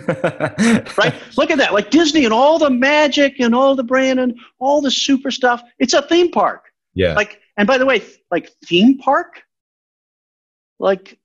right? 0.07 1.14
Look 1.37 1.51
at 1.51 1.59
that, 1.59 1.73
like 1.73 1.90
Disney 1.90 2.25
and 2.25 2.35
all 2.35 2.59
the 2.59 2.71
magic 2.71 3.40
and 3.40 3.55
all 3.55 3.75
the 3.75 3.85
brand 3.85 4.21
and 4.21 4.37
all 4.59 4.81
the 4.81 4.90
super 4.90 5.31
stuff. 5.31 5.62
It's 5.79 5.94
a 5.94 6.03
theme 6.03 6.31
park. 6.31 6.64
yeah. 6.94 7.14
Like, 7.14 7.40
and 7.57 7.66
by 7.66 7.79
the 7.79 7.87
way, 7.87 8.03
like 8.31 8.51
theme 8.66 8.99
park, 8.99 9.42
like 10.79 11.18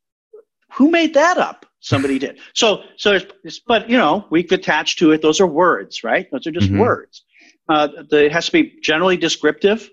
who 0.74 0.90
made 0.90 1.14
that 1.16 1.38
up? 1.38 1.66
Somebody 1.80 2.18
did. 2.18 2.40
So, 2.54 2.84
so, 2.98 3.20
it's, 3.44 3.60
but 3.60 3.90
you 3.90 3.98
know, 3.98 4.26
we've 4.30 4.52
attached 4.52 5.00
to 5.00 5.12
it. 5.12 5.22
Those 5.22 5.42
are 5.42 5.48
words, 5.48 6.04
right? 6.04 6.28
Those 6.32 6.48
are 6.48 6.52
just 6.52 6.72
Mhm. 6.72 6.80
words. 6.80 7.24
Uh, 7.70 7.88
the, 8.10 8.26
it 8.26 8.32
has 8.32 8.48
to 8.48 8.52
be 8.52 8.80
generally 8.82 9.18
descriptive. 9.18 9.90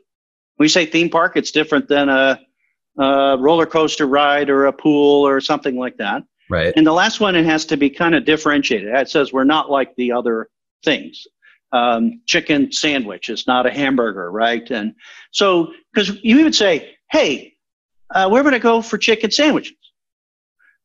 When 0.56 0.64
you 0.64 0.68
say 0.68 0.86
theme 0.86 1.08
park, 1.08 1.36
it's 1.36 1.52
different 1.52 1.88
than 1.88 2.08
a, 2.08 2.40
a 2.98 3.36
roller 3.38 3.66
coaster 3.66 4.06
ride 4.06 4.50
or 4.50 4.66
a 4.66 4.72
pool 4.72 5.26
or 5.26 5.40
something 5.40 5.76
like 5.76 5.96
that. 5.98 6.22
right. 6.50 6.72
And 6.76 6.86
the 6.86 6.92
last 6.92 7.20
one, 7.20 7.36
it 7.36 7.46
has 7.46 7.64
to 7.66 7.76
be 7.76 7.88
kind 7.88 8.14
of 8.14 8.24
differentiated. 8.24 8.88
It 8.88 9.08
says 9.08 9.32
we're 9.32 9.44
not 9.44 9.70
like 9.70 9.94
the 9.96 10.12
other 10.12 10.48
things. 10.84 11.26
Um, 11.72 12.20
chicken 12.26 12.72
sandwich 12.72 13.28
is 13.28 13.46
not 13.46 13.64
a 13.64 13.70
hamburger, 13.70 14.30
right? 14.30 14.68
And 14.70 14.94
so, 15.30 15.72
because 15.94 16.18
you 16.24 16.42
would 16.42 16.54
say, 16.54 16.96
hey, 17.10 17.54
uh, 18.12 18.28
where 18.28 18.42
would 18.42 18.54
I 18.54 18.58
go 18.58 18.82
for 18.82 18.98
chicken 18.98 19.30
sandwiches? 19.30 19.76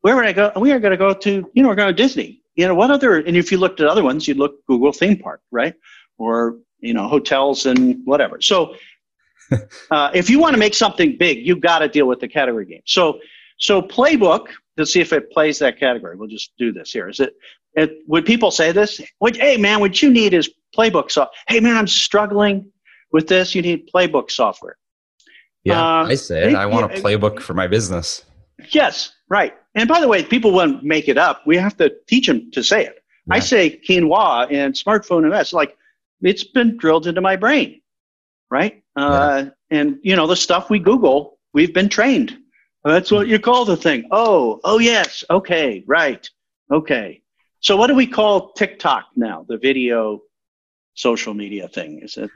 Where 0.01 0.15
would 0.15 0.25
I 0.25 0.33
go? 0.33 0.51
We 0.55 0.71
are 0.71 0.79
going 0.79 0.91
to 0.91 0.97
go 0.97 1.13
to, 1.15 1.49
you 1.53 1.63
know, 1.63 1.69
we're 1.69 1.75
going 1.75 1.87
to 1.87 1.93
Disney. 1.93 2.43
You 2.55 2.67
know, 2.67 2.75
what 2.75 2.91
other, 2.91 3.17
and 3.17 3.35
if 3.35 3.51
you 3.51 3.57
looked 3.57 3.81
at 3.81 3.87
other 3.87 4.03
ones, 4.03 4.27
you'd 4.27 4.37
look 4.37 4.63
Google 4.67 4.93
theme 4.93 5.17
park, 5.17 5.41
right? 5.51 5.73
Or, 6.19 6.59
you 6.85 6.93
know, 6.93 7.07
hotels 7.07 7.65
and 7.65 8.01
whatever. 8.05 8.39
So, 8.41 8.75
uh, 9.91 10.11
if 10.13 10.29
you 10.29 10.39
want 10.39 10.53
to 10.53 10.59
make 10.59 10.73
something 10.73 11.17
big, 11.17 11.45
you've 11.45 11.61
got 11.61 11.79
to 11.79 11.87
deal 11.87 12.07
with 12.07 12.19
the 12.19 12.27
category 12.27 12.65
game. 12.65 12.81
So, 12.85 13.19
so 13.57 13.81
playbook 13.81 14.47
to 14.77 14.85
see 14.85 15.01
if 15.01 15.13
it 15.13 15.31
plays 15.31 15.59
that 15.59 15.79
category. 15.79 16.15
We'll 16.15 16.27
just 16.27 16.51
do 16.57 16.71
this 16.71 16.91
here. 16.91 17.09
Is 17.09 17.19
it? 17.19 17.33
it 17.73 17.99
would 18.07 18.25
people 18.25 18.51
say 18.51 18.71
this? 18.71 19.01
Would, 19.19 19.37
hey 19.37 19.57
man, 19.57 19.79
what 19.79 20.01
you 20.01 20.09
need 20.09 20.33
is 20.33 20.49
playbook 20.75 21.11
software. 21.11 21.35
Hey 21.47 21.59
man, 21.59 21.77
I'm 21.77 21.87
struggling 21.87 22.71
with 23.11 23.27
this. 23.27 23.55
You 23.55 23.61
need 23.61 23.89
playbook 23.93 24.31
software. 24.31 24.77
Yeah, 25.63 25.81
Uh, 25.81 26.05
I 26.05 26.15
say 26.15 26.51
it. 26.51 26.55
I 26.55 26.65
want 26.65 26.91
a 26.91 27.01
playbook 27.01 27.39
for 27.39 27.53
my 27.53 27.67
business. 27.67 28.23
Yes, 28.69 29.13
right. 29.29 29.53
And 29.73 29.89
by 29.89 29.99
the 29.99 30.07
way, 30.07 30.23
people 30.23 30.51
won't 30.51 30.83
make 30.83 31.07
it 31.09 31.17
up. 31.17 31.41
We 31.45 31.57
have 31.57 31.75
to 31.77 31.93
teach 32.07 32.27
them 32.27 32.51
to 32.51 32.63
say 32.63 32.85
it. 32.85 32.95
I 33.29 33.39
say 33.39 33.81
quinoa 33.87 34.51
and 34.51 34.73
smartphone 34.73 35.31
OS. 35.33 35.51
Like 35.51 35.77
it's 36.25 36.43
been 36.43 36.77
drilled 36.77 37.07
into 37.07 37.21
my 37.21 37.35
brain, 37.35 37.81
right? 38.49 38.83
Uh, 38.95 39.45
and 39.69 39.97
you 40.03 40.15
know 40.15 40.27
the 40.27 40.35
stuff 40.35 40.69
we 40.69 40.79
Google, 40.79 41.37
we've 41.53 41.73
been 41.73 41.89
trained. 41.89 42.37
That's 42.83 43.11
what 43.11 43.27
you 43.27 43.39
call 43.39 43.65
the 43.65 43.77
thing. 43.77 44.07
Oh, 44.11 44.59
oh 44.63 44.79
yes, 44.79 45.23
okay, 45.29 45.83
right, 45.87 46.29
okay. 46.71 47.21
So 47.59 47.75
what 47.77 47.87
do 47.87 47.95
we 47.95 48.05
call 48.07 48.51
TikTok 48.53 49.05
now? 49.15 49.45
The 49.47 49.57
video 49.57 50.21
social 50.93 51.33
media 51.33 51.67
thing 51.67 51.99
is 52.03 52.15
it? 52.17 52.29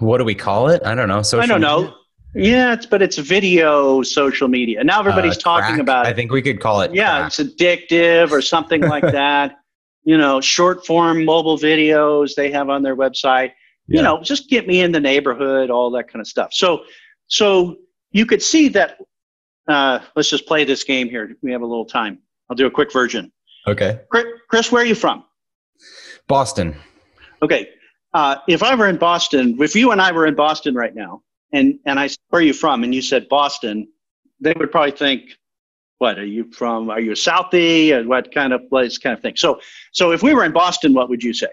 What 0.00 0.18
do 0.18 0.24
we 0.24 0.34
call 0.34 0.68
it? 0.68 0.82
I 0.84 0.94
don't 0.96 1.08
know. 1.08 1.22
Social 1.22 1.44
I 1.44 1.46
don't 1.46 1.60
media? 1.60 1.90
know. 1.90 1.94
Yeah, 2.34 2.72
it's 2.72 2.86
but 2.86 3.02
it's 3.02 3.18
video 3.18 4.02
social 4.02 4.48
media. 4.48 4.82
Now 4.82 4.98
everybody's 5.00 5.36
Uh, 5.36 5.40
talking 5.40 5.80
about 5.80 6.06
I 6.06 6.12
think 6.12 6.32
we 6.32 6.42
could 6.42 6.60
call 6.60 6.80
it. 6.80 6.92
yeah, 6.94 7.18
crack. 7.20 7.26
it's 7.28 7.38
addictive 7.38 8.30
or 8.32 8.40
something 8.42 8.80
like 8.80 9.02
that. 9.20 9.58
You 10.04 10.18
know, 10.18 10.40
short 10.40 10.84
form 10.84 11.24
mobile 11.24 11.56
videos 11.56 12.34
they 12.34 12.50
have 12.50 12.68
on 12.68 12.82
their 12.82 12.96
website. 12.96 13.52
Yeah. 13.86 13.98
You 13.98 14.02
know, 14.02 14.22
just 14.22 14.48
get 14.48 14.66
me 14.66 14.80
in 14.80 14.92
the 14.92 15.00
neighborhood, 15.00 15.70
all 15.70 15.90
that 15.92 16.08
kind 16.08 16.20
of 16.20 16.26
stuff. 16.26 16.52
So, 16.52 16.84
so 17.26 17.76
you 18.10 18.26
could 18.26 18.42
see 18.42 18.68
that. 18.68 18.98
Uh, 19.68 20.00
let's 20.16 20.28
just 20.28 20.46
play 20.46 20.64
this 20.64 20.82
game 20.82 21.08
here. 21.08 21.36
We 21.40 21.52
have 21.52 21.62
a 21.62 21.66
little 21.66 21.84
time. 21.84 22.18
I'll 22.50 22.56
do 22.56 22.66
a 22.66 22.70
quick 22.70 22.92
version. 22.92 23.30
Okay. 23.66 24.00
Chris, 24.10 24.24
Chris 24.48 24.72
where 24.72 24.82
are 24.82 24.86
you 24.86 24.96
from? 24.96 25.24
Boston. 26.26 26.74
Okay. 27.42 27.68
Uh, 28.12 28.36
if 28.48 28.62
I 28.62 28.74
were 28.74 28.88
in 28.88 28.98
Boston, 28.98 29.56
if 29.60 29.74
you 29.74 29.92
and 29.92 30.00
I 30.00 30.10
were 30.12 30.26
in 30.26 30.34
Boston 30.34 30.74
right 30.74 30.94
now, 30.94 31.22
and, 31.52 31.78
and 31.86 32.00
I 32.00 32.08
said, 32.08 32.18
where 32.30 32.40
are 32.40 32.44
you 32.44 32.52
from? 32.52 32.82
And 32.82 32.94
you 32.94 33.02
said 33.02 33.28
Boston, 33.28 33.88
they 34.40 34.52
would 34.56 34.70
probably 34.70 34.90
think, 34.90 35.36
what 36.02 36.18
are 36.18 36.24
you 36.26 36.50
from? 36.50 36.90
Are 36.90 36.98
you 37.00 37.12
a 37.12 37.14
Southie? 37.14 37.92
Or 37.92 38.02
what 38.08 38.34
kind 38.34 38.52
of 38.52 38.68
place? 38.68 38.98
Kind 38.98 39.14
of 39.16 39.22
thing. 39.22 39.36
So, 39.36 39.60
so 39.92 40.10
if 40.10 40.20
we 40.20 40.34
were 40.34 40.44
in 40.44 40.50
Boston, 40.52 40.92
what 40.94 41.08
would 41.08 41.22
you 41.22 41.32
say? 41.32 41.46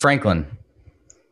Franklin. 0.00 0.46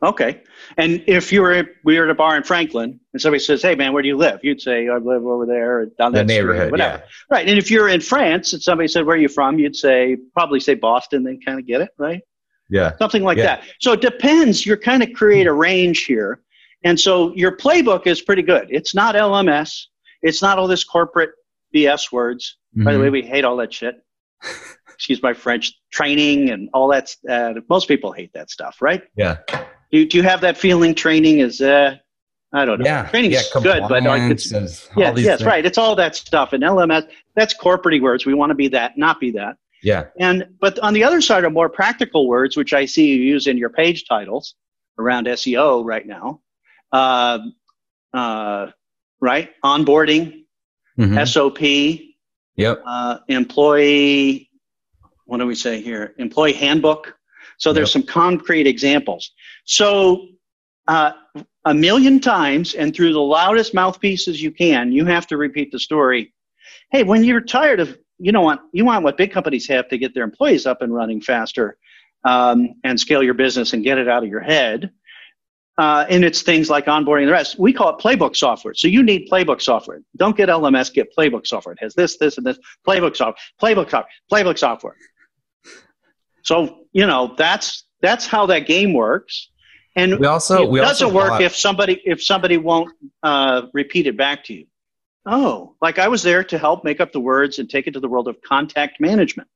Okay. 0.03 0.41
And 0.77 1.03
if 1.07 1.31
you 1.31 1.41
were 1.41 1.65
we 1.83 1.97
were 1.97 2.05
at 2.05 2.09
a 2.11 2.15
bar 2.15 2.37
in 2.37 2.43
Franklin 2.43 2.99
and 3.13 3.21
somebody 3.21 3.39
says, 3.43 3.61
"Hey, 3.63 3.73
man, 3.75 3.93
where 3.93 4.01
do 4.03 4.07
you 4.09 4.15
live?" 4.17 4.39
You'd 4.43 4.61
say, 4.61 4.87
"I 4.87 4.97
live 4.97 5.25
over 5.25 5.45
there 5.47 5.85
down 5.97 6.11
that 6.13 6.27
The 6.27 6.33
street," 6.33 6.41
neighborhood, 6.43 6.71
whatever. 6.71 6.97
yeah. 7.03 7.09
Right. 7.35 7.47
And 7.47 7.57
if 7.57 7.69
you're 7.71 7.89
in 7.89 7.99
France 8.01 8.53
and 8.53 8.61
somebody 8.61 8.87
said, 8.87 9.05
"Where 9.05 9.15
are 9.15 9.19
you 9.19 9.27
from?" 9.27 9.57
You'd 9.59 9.75
say, 9.75 10.17
probably 10.33 10.59
say 10.59 10.75
Boston, 10.75 11.23
then 11.23 11.39
kind 11.45 11.59
of 11.59 11.65
get 11.67 11.81
it, 11.81 11.89
right? 11.97 12.21
Yeah. 12.69 12.95
Something 12.97 13.23
like 13.23 13.37
Yeah. 13.37 13.43
that. 13.57 13.63
So 13.79 13.91
it 13.93 14.01
depends. 14.01 14.65
You're 14.65 14.77
kind 14.77 15.01
of 15.03 15.11
create 15.13 15.45
a 15.47 15.53
range 15.53 16.05
here, 16.05 16.41
and 16.83 16.99
so 16.99 17.33
your 17.35 17.57
playbook 17.57 18.05
is 18.07 18.21
pretty 18.21 18.43
good. 18.43 18.67
It's 18.69 18.93
not 18.95 19.15
LMS. 19.15 19.87
It's 20.23 20.41
not 20.41 20.57
all 20.59 20.67
this 20.67 20.83
corporate 20.83 21.31
BS 21.73 22.11
words. 22.11 22.57
By 22.73 22.93
the 22.93 22.99
way, 22.99 23.09
we 23.09 23.21
hate 23.21 23.43
all 23.43 23.57
that 23.57 23.73
shit. 23.73 23.95
Excuse 24.93 25.21
my 25.21 25.33
French. 25.33 25.73
Training 25.91 26.49
and 26.51 26.69
all 26.73 26.87
that. 26.89 27.15
Uh, 27.27 27.53
most 27.69 27.87
people 27.87 28.11
hate 28.11 28.31
that 28.33 28.49
stuff, 28.49 28.77
right? 28.81 29.03
Yeah. 29.15 29.37
Do 29.47 29.99
you, 29.99 30.07
do 30.07 30.17
you 30.17 30.23
have 30.23 30.41
that 30.41 30.57
feeling? 30.57 30.95
Training 30.95 31.39
is, 31.39 31.59
uh, 31.59 31.97
I 32.53 32.65
don't 32.65 32.79
know. 32.79 32.85
Yeah. 32.85 33.09
Training's 33.09 33.33
yeah, 33.33 33.61
good, 33.61 33.83
but 33.89 34.03
like 34.03 34.31
it's, 34.31 34.49
compliance 34.49 34.89
yeah, 34.95 35.13
yes, 35.15 35.39
things. 35.39 35.45
right. 35.45 35.65
It's 35.65 35.77
all 35.77 35.95
that 35.95 36.15
stuff. 36.15 36.53
And 36.53 36.63
LMS, 36.63 37.09
that's 37.35 37.53
corporate 37.53 38.01
words. 38.01 38.25
We 38.25 38.33
want 38.33 38.51
to 38.51 38.55
be 38.55 38.69
that, 38.69 38.97
not 38.97 39.19
be 39.19 39.31
that. 39.31 39.57
Yeah. 39.83 40.05
And 40.19 40.47
but 40.59 40.77
on 40.79 40.93
the 40.93 41.03
other 41.03 41.21
side 41.21 41.43
are 41.43 41.49
more 41.49 41.69
practical 41.69 42.27
words, 42.27 42.55
which 42.55 42.73
I 42.73 42.85
see 42.85 43.07
you 43.07 43.15
use 43.15 43.47
in 43.47 43.57
your 43.57 43.69
page 43.69 44.05
titles 44.07 44.55
around 44.99 45.27
SEO 45.27 45.83
right 45.83 46.05
now. 46.05 46.41
Uh, 46.91 47.39
uh, 48.13 48.67
right, 49.19 49.49
onboarding, 49.63 50.40
Mhm. 50.99 51.27
SOP, 51.27 52.15
Yep. 52.57 52.83
uh, 52.85 53.17
employee. 53.27 54.49
What 55.25 55.37
do 55.39 55.45
we 55.47 55.55
say 55.55 55.81
here? 55.81 56.13
Employee 56.17 56.53
handbook. 56.53 57.15
So 57.57 57.73
there's 57.73 57.89
Yep. 57.95 58.03
some 58.03 58.03
concrete 58.03 58.67
examples. 58.67 59.31
So 59.65 60.27
uh, 60.87 61.11
a 61.65 61.73
million 61.73 62.19
times 62.19 62.73
and 62.73 62.93
through 62.93 63.13
the 63.13 63.19
loudest 63.21 63.73
mouthpieces 63.73 64.41
you 64.41 64.51
can, 64.51 64.91
you 64.91 65.05
have 65.05 65.27
to 65.27 65.37
repeat 65.37 65.71
the 65.71 65.79
story. 65.79 66.33
Hey, 66.91 67.03
when 67.03 67.23
you're 67.23 67.41
tired 67.41 67.79
of 67.79 67.97
you 68.23 68.31
don't 68.31 68.43
want 68.43 68.61
you 68.71 68.85
want 68.85 69.03
what 69.03 69.17
big 69.17 69.31
companies 69.31 69.67
have 69.67 69.87
to 69.89 69.97
get 69.97 70.13
their 70.13 70.23
employees 70.23 70.65
up 70.67 70.81
and 70.81 70.93
running 70.93 71.21
faster 71.21 71.77
um, 72.23 72.75
and 72.83 72.99
scale 72.99 73.23
your 73.23 73.33
business 73.33 73.73
and 73.73 73.83
get 73.83 73.97
it 73.97 74.07
out 74.07 74.21
of 74.23 74.29
your 74.29 74.41
head. 74.41 74.91
Uh, 75.77 76.05
and 76.09 76.23
it's 76.23 76.41
things 76.41 76.69
like 76.69 76.85
onboarding 76.85 77.21
and 77.21 77.29
the 77.29 77.33
rest. 77.33 77.57
We 77.57 77.71
call 77.73 77.89
it 77.89 78.01
playbook 78.01 78.35
software. 78.35 78.73
So 78.73 78.87
you 78.87 79.01
need 79.01 79.29
playbook 79.31 79.61
software. 79.61 80.01
Don't 80.17 80.35
get 80.35 80.49
LMS, 80.49 80.93
get 80.93 81.07
playbook 81.17 81.47
software. 81.47 81.73
It 81.73 81.79
has 81.81 81.95
this, 81.95 82.17
this, 82.17 82.37
and 82.37 82.45
this. 82.45 82.59
Playbook 82.87 83.15
software, 83.15 83.41
playbook 83.61 83.89
software, 83.89 84.05
playbook 84.31 84.57
software. 84.59 84.95
So 86.43 86.79
you 86.91 87.05
know 87.07 87.33
that's 87.37 87.85
that's 88.01 88.25
how 88.27 88.45
that 88.47 88.67
game 88.67 88.93
works. 88.93 89.49
And 89.95 90.19
We 90.19 90.27
also 90.27 90.63
it 90.63 90.69
we 90.69 90.79
doesn't 90.79 91.05
also 91.05 91.15
work 91.15 91.41
if 91.41 91.55
somebody 91.55 92.01
if 92.05 92.23
somebody 92.23 92.57
won't 92.57 92.91
uh, 93.23 93.63
repeat 93.73 94.07
it 94.07 94.17
back 94.17 94.43
to 94.45 94.53
you. 94.53 94.65
Oh, 95.25 95.75
like 95.81 95.99
I 95.99 96.07
was 96.07 96.23
there 96.23 96.43
to 96.45 96.57
help 96.57 96.83
make 96.83 96.99
up 96.99 97.11
the 97.11 97.19
words 97.19 97.59
and 97.59 97.69
take 97.69 97.87
it 97.87 97.91
to 97.91 97.99
the 97.99 98.09
world 98.09 98.27
of 98.27 98.41
contact 98.41 98.99
management, 98.99 99.47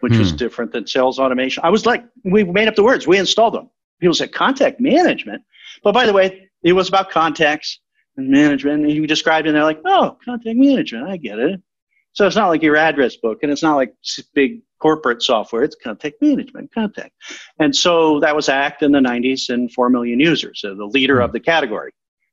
which 0.00 0.14
is 0.14 0.30
Hmm. 0.30 0.36
different 0.36 0.72
than 0.72 0.86
sales 0.86 1.18
automation. 1.18 1.62
I 1.64 1.70
was 1.70 1.84
like, 1.86 2.04
we 2.24 2.42
made 2.44 2.66
up 2.66 2.74
the 2.74 2.82
words, 2.82 3.06
we 3.06 3.18
installed 3.18 3.54
them. 3.54 3.68
People 4.00 4.14
said 4.14 4.32
contact 4.32 4.80
management, 4.80 5.42
but 5.84 5.92
by 5.92 6.06
the 6.06 6.12
way, 6.12 6.48
it 6.62 6.72
was 6.72 6.88
about 6.88 7.10
contacts 7.10 7.80
and 8.16 8.28
management. 8.28 8.84
And 8.84 8.92
you 8.92 9.06
described 9.06 9.46
it, 9.46 9.50
and 9.50 9.56
they're 9.56 9.64
like, 9.64 9.80
oh, 9.84 10.18
contact 10.24 10.56
management, 10.56 11.08
I 11.08 11.16
get 11.16 11.38
it. 11.38 11.60
So 12.12 12.26
it's 12.26 12.36
not 12.36 12.48
like 12.48 12.62
your 12.62 12.76
address 12.76 13.16
book, 13.16 13.38
and 13.42 13.52
it's 13.52 13.62
not 13.62 13.76
like 13.76 13.94
big 14.34 14.62
corporate 14.80 15.22
software. 15.22 15.62
It's 15.62 15.76
contact 15.76 16.20
management, 16.20 16.72
contact. 16.74 17.12
And 17.58 17.74
so 17.74 18.18
that 18.20 18.34
was 18.34 18.48
ACT 18.48 18.82
in 18.82 18.92
the 18.92 18.98
90s 18.98 19.48
and 19.50 19.72
4 19.72 19.90
million 19.90 20.18
users, 20.18 20.60
so 20.60 20.74
the 20.74 20.86
leader 20.86 21.20
of 21.20 21.32
the 21.32 21.40
category. 21.40 21.92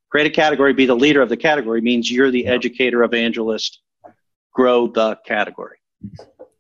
Create 0.10 0.28
a 0.28 0.32
category, 0.32 0.74
be 0.74 0.86
the 0.86 0.96
leader 0.96 1.22
of 1.22 1.30
the 1.30 1.38
category 1.38 1.82
means 1.82 2.10
you're 2.10 2.32
the 2.32 2.48
educator, 2.48 3.04
evangelist, 3.04 3.82
grow 4.54 4.88
the 4.88 5.18
category. 5.26 5.78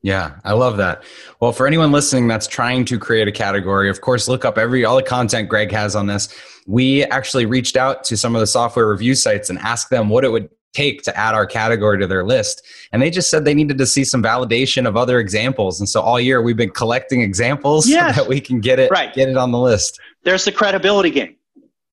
Yeah, 0.04 0.36
I 0.46 0.54
love 0.54 0.78
that. 0.78 1.04
Well, 1.40 1.52
for 1.52 1.68
anyone 1.68 1.92
listening 1.92 2.28
that's 2.28 2.48
trying 2.48 2.86
to 2.86 3.00
create 3.00 3.28
a 3.28 3.32
category, 3.32 3.90
of 3.90 4.00
course, 4.02 4.28
look 4.28 4.46
up 4.46 4.58
every 4.58 4.86
all 4.86 4.96
the 4.96 5.04
content 5.04 5.50
Greg 5.50 5.72
has 5.72 5.96
on 5.96 6.06
this. 6.08 6.30
We 6.68 7.04
actually 7.06 7.46
reached 7.46 7.76
out 7.76 8.04
to 8.06 8.18
some 8.18 8.36
of 8.36 8.40
the 8.40 8.48
software 8.48 8.90
review 8.90 9.16
sites 9.16 9.50
and 9.50 9.58
asked 9.60 9.90
them 9.90 10.10
what 10.10 10.24
it 10.24 10.30
would 10.32 10.50
take 10.74 11.02
to 11.02 11.18
add 11.18 11.34
our 11.34 11.46
category 11.48 11.98
to 11.98 12.06
their 12.06 12.24
list. 12.24 12.62
And 12.92 13.02
they 13.02 13.10
just 13.10 13.30
said 13.32 13.44
they 13.46 13.56
needed 13.56 13.78
to 13.80 13.86
see 13.88 14.04
some 14.04 14.22
validation 14.22 14.88
of 14.88 14.96
other 14.96 15.20
examples. 15.20 15.80
And 15.80 15.90
so 15.90 16.02
all 16.02 16.20
year 16.20 16.42
we've 16.42 16.58
been 16.58 16.70
collecting 16.70 17.22
examples 17.22 17.88
Yes. 17.90 18.16
so 18.16 18.22
that 18.22 18.30
we 18.30 18.40
can 18.40 18.60
get 18.60 18.78
it 18.80 18.92
Right. 18.92 19.14
get 19.14 19.30
it 19.30 19.38
on 19.38 19.52
the 19.52 19.58
list. 19.60 20.00
There's 20.24 20.46
the 20.46 20.52
credibility 20.52 21.10
game. 21.10 21.36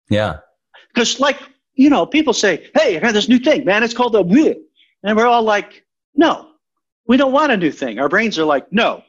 Yeah. 0.09 0.39
Because, 0.95 1.21
like, 1.21 1.37
you 1.75 1.91
know, 1.91 2.07
people 2.07 2.33
say, 2.33 2.71
hey, 2.75 2.97
I 2.97 3.01
got 3.01 3.13
this 3.13 3.29
new 3.29 3.39
thing, 3.39 3.65
man. 3.65 3.83
It's 3.83 3.95
called 3.95 4.15
a. 4.17 4.21
And 5.03 5.17
we're 5.17 5.27
all 5.27 5.43
like, 5.43 5.85
no, 6.15 6.50
we 7.11 7.17
don't 7.17 7.33
want 7.33 7.51
a 7.51 7.57
new 7.57 7.73
thing. 7.73 7.99
Our 7.99 8.09
brains 8.09 8.39
are 8.39 8.45
like, 8.45 8.73
no, 8.73 9.03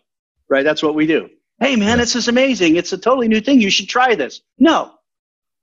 right? 0.50 0.64
That's 0.64 0.82
what 0.82 0.96
we 0.96 1.06
do. 1.06 1.30
Hey, 1.60 1.76
man, 1.76 2.00
this 2.00 2.16
is 2.16 2.28
amazing. 2.28 2.76
It's 2.76 2.92
a 2.94 2.98
totally 2.98 3.28
new 3.28 3.40
thing. 3.40 3.62
You 3.62 3.70
should 3.70 3.88
try 3.88 4.16
this. 4.16 4.42
No, 4.58 4.94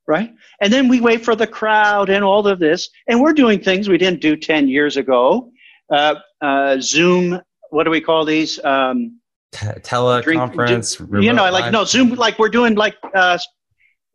right? 0.07 0.33
And 0.61 0.73
then 0.73 0.87
we 0.87 1.01
wait 1.01 1.25
for 1.25 1.35
the 1.35 1.49
crowd 1.49 2.11
and 2.11 2.23
all 2.23 2.47
of 2.47 2.61
this. 2.61 2.91
And 3.09 3.21
we're 3.21 3.33
doing 3.33 3.59
things 3.59 3.89
we 3.89 3.99
didn't 3.99 4.21
do 4.21 4.37
10 4.37 4.69
years 4.69 4.97
ago. 4.97 5.51
Uh, 5.93 6.15
uh, 6.41 6.77
Zoom, 6.81 7.41
what 7.71 7.83
do 7.83 7.91
we 7.91 8.01
call 8.01 8.25
these? 8.25 8.65
Um, 8.65 9.19
Te- 9.51 9.81
teleconference. 9.81 11.21
you 11.21 11.33
know, 11.33 11.51
like 11.51 11.65
live. 11.65 11.73
no 11.73 11.83
Zoom. 11.83 12.11
Like 12.11 12.39
we're 12.39 12.51
doing 12.51 12.77
like 12.77 12.95
uh, 13.17 13.37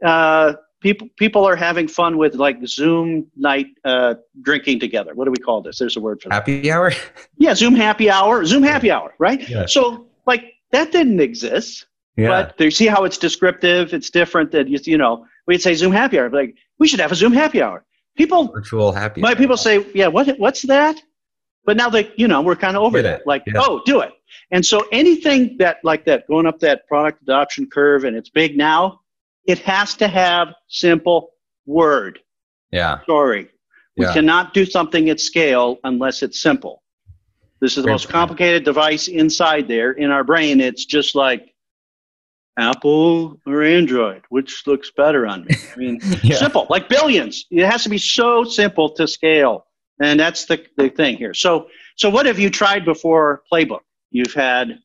uh, 0.02 0.54
people 0.84 1.08
people 1.18 1.46
are 1.46 1.56
having 1.56 1.88
fun 1.88 2.18
with 2.18 2.36
like 2.36 2.58
Zoom 2.68 3.26
night 3.36 3.68
uh, 3.86 4.16
drinking 4.42 4.80
together. 4.80 5.16
What 5.16 5.26
do 5.26 5.32
we 5.32 5.38
call 5.38 5.62
this? 5.62 5.80
There's 5.80 5.98
a 5.98 6.00
word 6.00 6.22
for 6.22 6.30
that. 6.30 6.36
happy 6.36 6.72
hour. 6.72 6.92
Yeah, 7.38 7.56
Zoom 7.56 7.76
happy 7.76 8.10
hour. 8.10 8.46
Zoom 8.46 8.64
happy 8.64 8.92
hour, 8.92 9.16
right? 9.18 9.48
Yeah. 9.50 9.66
So 9.66 10.08
like 10.28 10.54
that 10.72 10.92
didn't 10.92 11.20
exist. 11.20 11.88
Yeah. 12.16 12.28
But 12.28 12.60
you 12.60 12.70
see 12.70 12.86
how 12.86 13.06
it's 13.06 13.18
descriptive. 13.18 13.94
It's 13.94 14.12
different 14.12 14.52
than 14.52 14.68
you 14.68 14.78
you 14.84 14.98
know. 14.98 15.26
We'd 15.48 15.62
say 15.62 15.74
Zoom 15.74 15.92
happy 15.92 16.20
hour. 16.20 16.30
Like 16.30 16.56
we 16.78 16.88
should 16.88 17.00
have 17.00 17.12
a 17.12 17.16
Zoom 17.16 17.34
happy 17.34 17.62
hour. 17.62 17.84
People 18.16 18.52
Virtual 18.52 18.92
happy. 18.92 19.22
my 19.22 19.30
hour. 19.30 19.36
people 19.36 19.58
say, 19.58 19.86
yeah, 19.96 20.08
what 20.08 20.28
what's 20.38 20.62
that? 20.64 21.02
But 21.66 21.78
now 21.78 21.90
they, 21.90 22.12
you 22.18 22.28
know, 22.28 22.42
we're 22.42 22.58
kind 22.58 22.76
of 22.76 22.84
over 22.84 23.02
Get 23.02 23.04
that. 23.04 23.28
Like, 23.28 23.44
yeah. 23.48 23.54
oh, 23.56 23.82
do 23.86 24.02
it. 24.02 24.12
And 24.52 24.66
so 24.66 24.86
anything 24.92 25.56
that 25.60 25.78
like 25.84 26.06
that, 26.06 26.28
going 26.28 26.46
up 26.46 26.60
that 26.60 26.86
product 26.88 27.22
adoption 27.22 27.68
curve, 27.68 28.04
and 28.04 28.16
it's 28.16 28.30
big 28.30 28.58
now, 28.58 29.00
it 29.46 29.60
has 29.60 29.96
to 29.96 30.08
have 30.08 30.54
simple 30.68 31.32
word 31.66 32.20
Yeah. 32.72 33.02
story. 33.04 33.50
We 33.98 34.06
Yeah. 34.06 34.14
cannot 34.14 34.54
do 34.54 34.66
something 34.66 35.10
at 35.10 35.20
scale 35.20 35.78
unless 35.84 36.24
it's 36.24 36.40
simple. 36.42 36.82
This 37.62 37.78
is 37.78 37.84
the 37.84 37.90
most 37.90 38.10
complicated 38.10 38.64
device 38.66 39.08
inside 39.08 39.68
there. 39.68 39.92
In 39.92 40.12
our 40.12 40.24
brain, 40.24 40.60
it's 40.60 40.86
just 40.86 41.16
like 41.16 41.54
Apple 42.58 43.40
or 43.46 43.64
Android, 43.64 44.24
which 44.30 44.68
looks 44.68 44.92
better 44.96 45.26
on 45.26 45.46
me. 45.46 45.62
I 45.76 45.80
mean, 45.80 46.00
Yeah. 46.24 46.36
simple, 46.36 46.68
like 46.70 46.90
billions. 46.90 47.46
It 47.50 47.66
has 47.66 47.84
to 47.84 47.90
be 47.90 47.98
so 47.98 48.44
simple 48.44 48.90
to 48.92 49.08
scale, 49.08 49.66
and 50.02 50.20
that's 50.20 50.46
the 50.46 50.66
the 50.78 50.90
thing 50.90 51.18
here. 51.18 51.34
So, 51.34 51.68
so 51.96 52.10
what 52.10 52.26
have 52.26 52.40
you 52.40 52.50
tried 52.50 52.86
before 52.86 53.44
Playbook? 53.52 53.82
You've 54.12 54.34
had, 54.34 54.80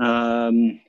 um, 0.00 0.80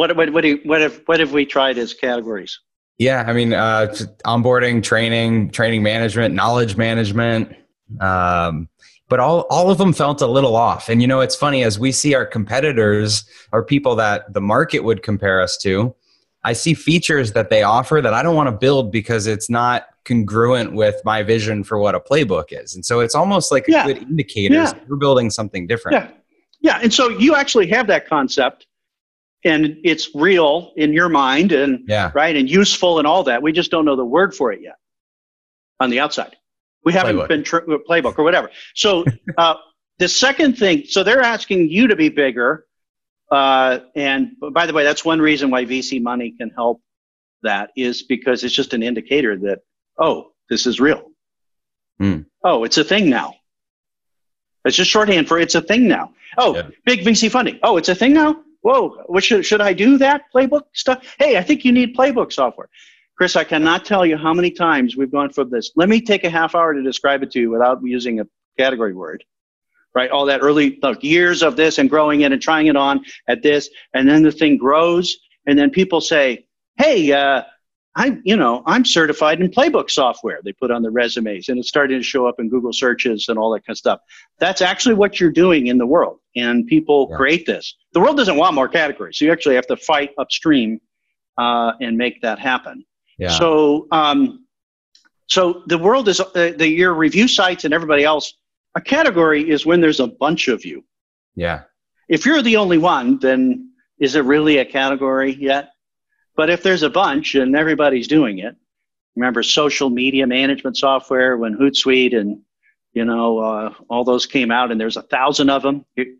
what 0.00 0.16
what 0.16 0.32
what, 0.32 0.40
do 0.40 0.48
you, 0.48 0.60
what 0.64 0.80
have 0.80 1.02
what 1.04 1.20
have 1.20 1.32
we 1.32 1.44
tried 1.44 1.76
as 1.76 1.92
categories? 1.92 2.58
Yeah, 2.98 3.24
I 3.26 3.32
mean, 3.34 3.52
uh, 3.52 3.94
onboarding, 4.24 4.82
training, 4.82 5.50
training 5.50 5.82
management, 5.82 6.34
knowledge 6.34 6.76
management, 6.76 7.54
um, 8.00 8.68
but 9.10 9.20
all 9.20 9.40
all 9.50 9.70
of 9.70 9.76
them 9.76 9.92
felt 9.92 10.22
a 10.22 10.26
little 10.26 10.56
off. 10.56 10.88
And 10.88 11.02
you 11.02 11.06
know, 11.08 11.20
it's 11.20 11.36
funny 11.36 11.62
as 11.64 11.78
we 11.78 11.92
see 11.92 12.14
our 12.14 12.24
competitors 12.24 13.24
or 13.52 13.62
people 13.62 13.94
that 13.96 14.32
the 14.32 14.40
market 14.40 14.80
would 14.80 15.02
compare 15.02 15.40
us 15.42 15.58
to. 15.58 15.94
I 16.44 16.54
see 16.54 16.72
features 16.72 17.32
that 17.34 17.50
they 17.50 17.62
offer 17.62 18.00
that 18.00 18.14
I 18.14 18.22
don't 18.22 18.34
want 18.34 18.46
to 18.46 18.56
build 18.56 18.90
because 18.90 19.26
it's 19.26 19.50
not 19.50 19.84
congruent 20.06 20.72
with 20.72 20.96
my 21.04 21.22
vision 21.22 21.62
for 21.62 21.78
what 21.78 21.94
a 21.94 22.00
playbook 22.00 22.46
is. 22.50 22.74
And 22.74 22.86
so 22.86 23.00
it's 23.00 23.14
almost 23.14 23.52
like 23.52 23.68
a 23.68 23.72
Yeah. 23.72 23.86
good 23.86 23.98
indicator 23.98 24.54
Yeah. 24.54 24.72
we're 24.88 24.96
building 24.96 25.28
something 25.28 25.66
different. 25.66 25.96
Yeah, 25.98 26.08
yeah. 26.62 26.80
And 26.82 26.94
so 26.94 27.10
you 27.10 27.34
actually 27.34 27.66
have 27.68 27.86
that 27.88 28.08
concept, 28.08 28.66
and 29.44 29.78
it's 29.84 30.14
real 30.14 30.72
in 30.76 30.92
your 30.92 31.08
mind, 31.08 31.52
and 31.52 31.84
Yeah. 31.88 32.10
right, 32.14 32.34
and 32.36 32.48
useful, 32.50 32.98
and 32.98 33.06
all 33.06 33.24
that. 33.24 33.42
We 33.42 33.52
just 33.52 33.70
don't 33.70 33.84
know 33.84 33.96
the 33.96 34.04
word 34.04 34.34
for 34.34 34.52
it 34.52 34.60
yet 34.62 34.76
on 35.80 35.90
the 35.90 36.00
outside. 36.00 36.36
We 36.84 36.92
haven't 36.92 37.16
Playbook. 37.16 37.28
been 37.28 37.44
tr- 37.44 37.58
playbook 37.88 38.18
or 38.18 38.24
whatever. 38.24 38.50
So 38.74 39.04
uh, 39.38 39.54
the 39.98 40.08
second 40.08 40.56
thing, 40.58 40.84
so 40.86 41.02
they're 41.02 41.22
asking 41.22 41.68
you 41.70 41.88
to 41.88 41.96
be 41.96 42.08
bigger, 42.08 42.66
uh, 43.30 43.80
and 43.94 44.32
by 44.52 44.66
the 44.66 44.72
way, 44.72 44.84
that's 44.84 45.04
one 45.04 45.20
reason 45.20 45.50
why 45.50 45.64
VC 45.64 46.00
money 46.02 46.32
can 46.38 46.50
help. 46.50 46.80
That 47.42 47.70
is 47.76 48.02
because 48.02 48.44
it's 48.44 48.54
just 48.54 48.74
an 48.74 48.82
indicator 48.82 49.36
that 49.38 49.60
oh, 49.98 50.32
this 50.50 50.66
is 50.66 50.80
real. 50.80 51.10
Hmm. 51.98 52.20
Oh, 52.44 52.64
it's 52.64 52.76
a 52.78 52.84
thing 52.84 53.08
now. 53.08 53.34
It's 54.66 54.76
just 54.76 54.90
shorthand 54.90 55.28
for 55.28 55.38
it's 55.38 55.54
a 55.54 55.60
thing 55.62 55.88
now. 55.88 56.12
Oh, 56.36 56.54
Yeah. 56.56 56.68
big 56.84 57.00
VC 57.00 57.30
funding. 57.30 57.58
Oh, 57.62 57.76
it's 57.78 57.88
a 57.88 57.94
thing 57.94 58.12
now. 58.12 58.42
Whoa, 58.62 59.02
what 59.06 59.24
should 59.24 59.44
should 59.46 59.60
I 59.60 59.72
do 59.72 59.98
that 59.98 60.24
playbook 60.34 60.62
stuff? 60.74 61.04
Hey, 61.18 61.38
I 61.38 61.42
think 61.42 61.64
you 61.64 61.72
need 61.72 61.96
playbook 61.96 62.32
software. 62.32 62.68
Chris, 63.16 63.36
I 63.36 63.44
cannot 63.44 63.84
tell 63.84 64.04
you 64.06 64.16
how 64.16 64.32
many 64.32 64.50
times 64.50 64.96
we've 64.96 65.10
gone 65.10 65.30
from 65.30 65.50
this. 65.50 65.72
Let 65.76 65.88
me 65.88 66.00
take 66.00 66.24
a 66.24 66.30
half 66.30 66.54
hour 66.54 66.72
to 66.72 66.82
describe 66.82 67.22
it 67.22 67.30
to 67.32 67.40
you 67.40 67.50
without 67.50 67.80
using 67.82 68.20
a 68.20 68.26
category 68.58 68.94
word. 68.94 69.24
Right, 69.94 70.10
all 70.10 70.26
that 70.26 70.40
early 70.40 70.78
like, 70.82 71.02
years 71.02 71.42
of 71.42 71.56
this 71.56 71.78
and 71.78 71.90
growing 71.90 72.20
it 72.20 72.32
and 72.32 72.40
trying 72.40 72.68
it 72.68 72.76
on 72.76 73.04
at 73.26 73.42
this, 73.42 73.68
and 73.92 74.08
then 74.08 74.22
the 74.22 74.30
thing 74.30 74.56
grows, 74.56 75.16
and 75.46 75.58
then 75.58 75.70
people 75.70 76.00
say, 76.00 76.46
"Hey, 76.78 77.10
uh, 77.12 77.42
I'm, 77.96 78.22
you 78.24 78.36
know, 78.36 78.62
I'm 78.66 78.84
certified 78.84 79.40
in 79.40 79.48
playbook 79.48 79.90
software." 79.90 80.40
They 80.44 80.52
put 80.52 80.70
on 80.70 80.82
the 80.82 80.90
resumes, 80.90 81.48
and 81.48 81.58
it's 81.58 81.68
starting 81.68 81.98
to 81.98 82.02
show 82.04 82.26
up 82.26 82.36
in 82.38 82.48
Google 82.48 82.72
searches 82.72 83.26
and 83.28 83.38
all 83.38 83.50
that 83.52 83.66
kind 83.66 83.74
of 83.74 83.78
stuff. 83.78 84.00
That's 84.38 84.60
actually 84.62 84.94
what 84.94 85.18
you're 85.20 85.32
doing 85.32 85.66
in 85.68 85.76
the 85.78 85.86
world, 85.86 86.18
and 86.36 86.66
people 86.66 87.08
Yeah. 87.10 87.16
create 87.16 87.46
this. 87.46 87.74
The 87.92 88.00
world 88.00 88.16
doesn't 88.16 88.36
want 88.36 88.54
more 88.54 88.68
categories, 88.68 89.18
so 89.18 89.24
you 89.24 89.32
actually 89.32 89.56
have 89.56 89.66
to 89.66 89.76
fight 89.76 90.10
upstream 90.18 90.80
uh, 91.38 91.72
and 91.80 91.96
make 91.96 92.20
that 92.22 92.38
happen. 92.38 92.84
Yeah. 93.18 93.30
So, 93.30 93.86
um, 93.92 94.46
so 95.26 95.62
the 95.66 95.78
world 95.78 96.08
is 96.08 96.20
uh, 96.20 96.26
the 96.56 96.68
your 96.68 96.94
review 96.94 97.26
sites 97.28 97.64
and 97.64 97.72
everybody 97.74 98.04
else. 98.04 98.34
A 98.76 98.80
category 98.80 99.50
is 99.50 99.66
when 99.66 99.80
there's 99.80 100.00
a 100.00 100.06
bunch 100.06 100.48
of 100.48 100.64
you. 100.64 100.84
yeah. 101.34 101.62
If 102.08 102.26
you're 102.26 102.42
the 102.42 102.56
only 102.56 102.78
one, 102.78 103.18
then 103.20 103.70
is 104.00 104.16
it 104.16 104.24
really 104.24 104.58
a 104.58 104.64
category 104.64 105.32
yet? 105.32 105.70
But 106.40 106.48
if 106.48 106.62
there's 106.62 106.82
a 106.82 106.88
bunch 106.88 107.34
and 107.34 107.54
everybody's 107.54 108.08
doing 108.08 108.38
it, 108.38 108.56
remember 109.14 109.42
social 109.42 109.90
media 109.90 110.26
management 110.26 110.74
software 110.78 111.36
when 111.36 111.54
Hootsuite 111.54 112.16
and 112.18 112.40
you 112.94 113.04
know 113.04 113.38
uh, 113.38 113.74
all 113.90 114.04
those 114.04 114.24
came 114.24 114.50
out, 114.50 114.70
and 114.72 114.80
there's 114.80 114.96
a 114.96 115.02
thousand 115.02 115.50
of 115.50 115.60
them. 115.62 115.84
You- 115.96 116.16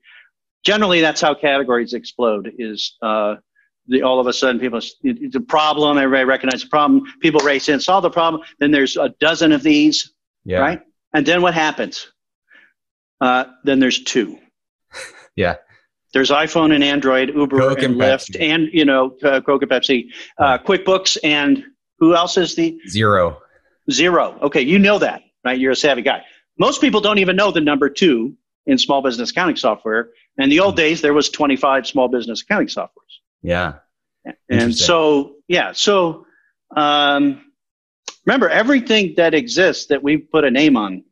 Generally, 0.63 1.01
that's 1.01 1.23
how 1.23 1.33
categories 1.35 1.95
explode. 1.95 2.53
Is 2.59 2.99
uh, 3.01 3.37
the, 3.87 4.03
all 4.03 4.21
of 4.21 4.27
a 4.27 4.33
sudden 4.35 4.61
people 4.61 4.77
it- 4.79 4.93
it's 5.03 5.37
a 5.37 5.41
problem. 5.41 5.97
Everybody 5.97 6.25
recognizes 6.25 6.65
the 6.65 6.69
problem. 6.69 7.03
People 7.23 7.41
race 7.41 7.71
in, 7.71 7.81
solve 7.81 8.03
the 8.03 8.11
problem. 8.11 8.43
Then 8.59 8.71
there's 8.73 8.99
a 8.99 9.09
dozen 9.21 9.53
of 9.53 9.63
these, 9.63 10.13
Yeah. 10.45 10.59
right? 10.59 10.81
And 11.15 11.25
then 11.25 11.41
what 11.41 11.55
happens? 11.55 12.13
Uh, 13.23 13.45
then 13.65 13.81
there's 13.81 14.05
two. 14.05 14.39
Yeah. 15.37 15.57
There's 16.13 16.31
iPhone 16.31 16.75
and 16.75 16.83
Android, 16.83 17.29
Uber 17.35 17.59
Coke 17.59 17.83
and, 17.83 17.93
and 17.93 18.01
Lyft, 18.01 18.31
Pepsi. 18.37 18.41
and 18.41 18.69
you 18.73 18.85
know 18.85 19.17
uh, 19.23 19.41
Coke 19.41 19.63
and 19.63 19.71
Pepsi, 19.71 20.07
uh, 20.39 20.59
QuickBooks, 20.59 21.19
and 21.23 21.65
who 21.99 22.15
else 22.15 22.37
is 22.37 22.55
the 22.55 22.79
Xero. 22.93 23.37
Xero? 23.91 24.41
Okay, 24.43 24.63
you 24.63 24.79
know 24.79 24.99
that, 24.99 25.23
right? 25.45 25.59
You're 25.59 25.73
a 25.73 25.77
savvy 25.77 26.03
guy. 26.03 26.23
Most 26.59 26.81
people 26.81 27.01
don't 27.01 27.19
even 27.19 27.37
know 27.37 27.51
the 27.51 27.61
number 27.61 27.89
two 27.89 28.35
in 28.67 28.79
small 28.79 29.03
business 29.03 29.31
accounting 29.31 29.57
software. 29.57 30.11
In 30.39 30.49
the 30.49 30.57
Hmm. 30.59 30.63
old 30.65 30.77
days, 30.77 31.01
there 31.01 31.15
was 31.15 31.29
25 31.31 31.87
small 31.87 32.09
business 32.09 32.43
accounting 32.43 32.69
softwares. 32.69 33.19
Yeah. 33.43 33.75
And 34.51 34.75
so, 34.75 35.37
yeah, 35.49 35.73
so 35.73 36.27
um, 36.77 37.45
remember 38.27 38.49
everything 38.49 39.15
that 39.17 39.33
exists 39.35 39.87
that 39.87 40.03
we 40.03 40.19
put 40.19 40.45
a 40.45 40.51
name 40.51 40.77
on 40.77 41.05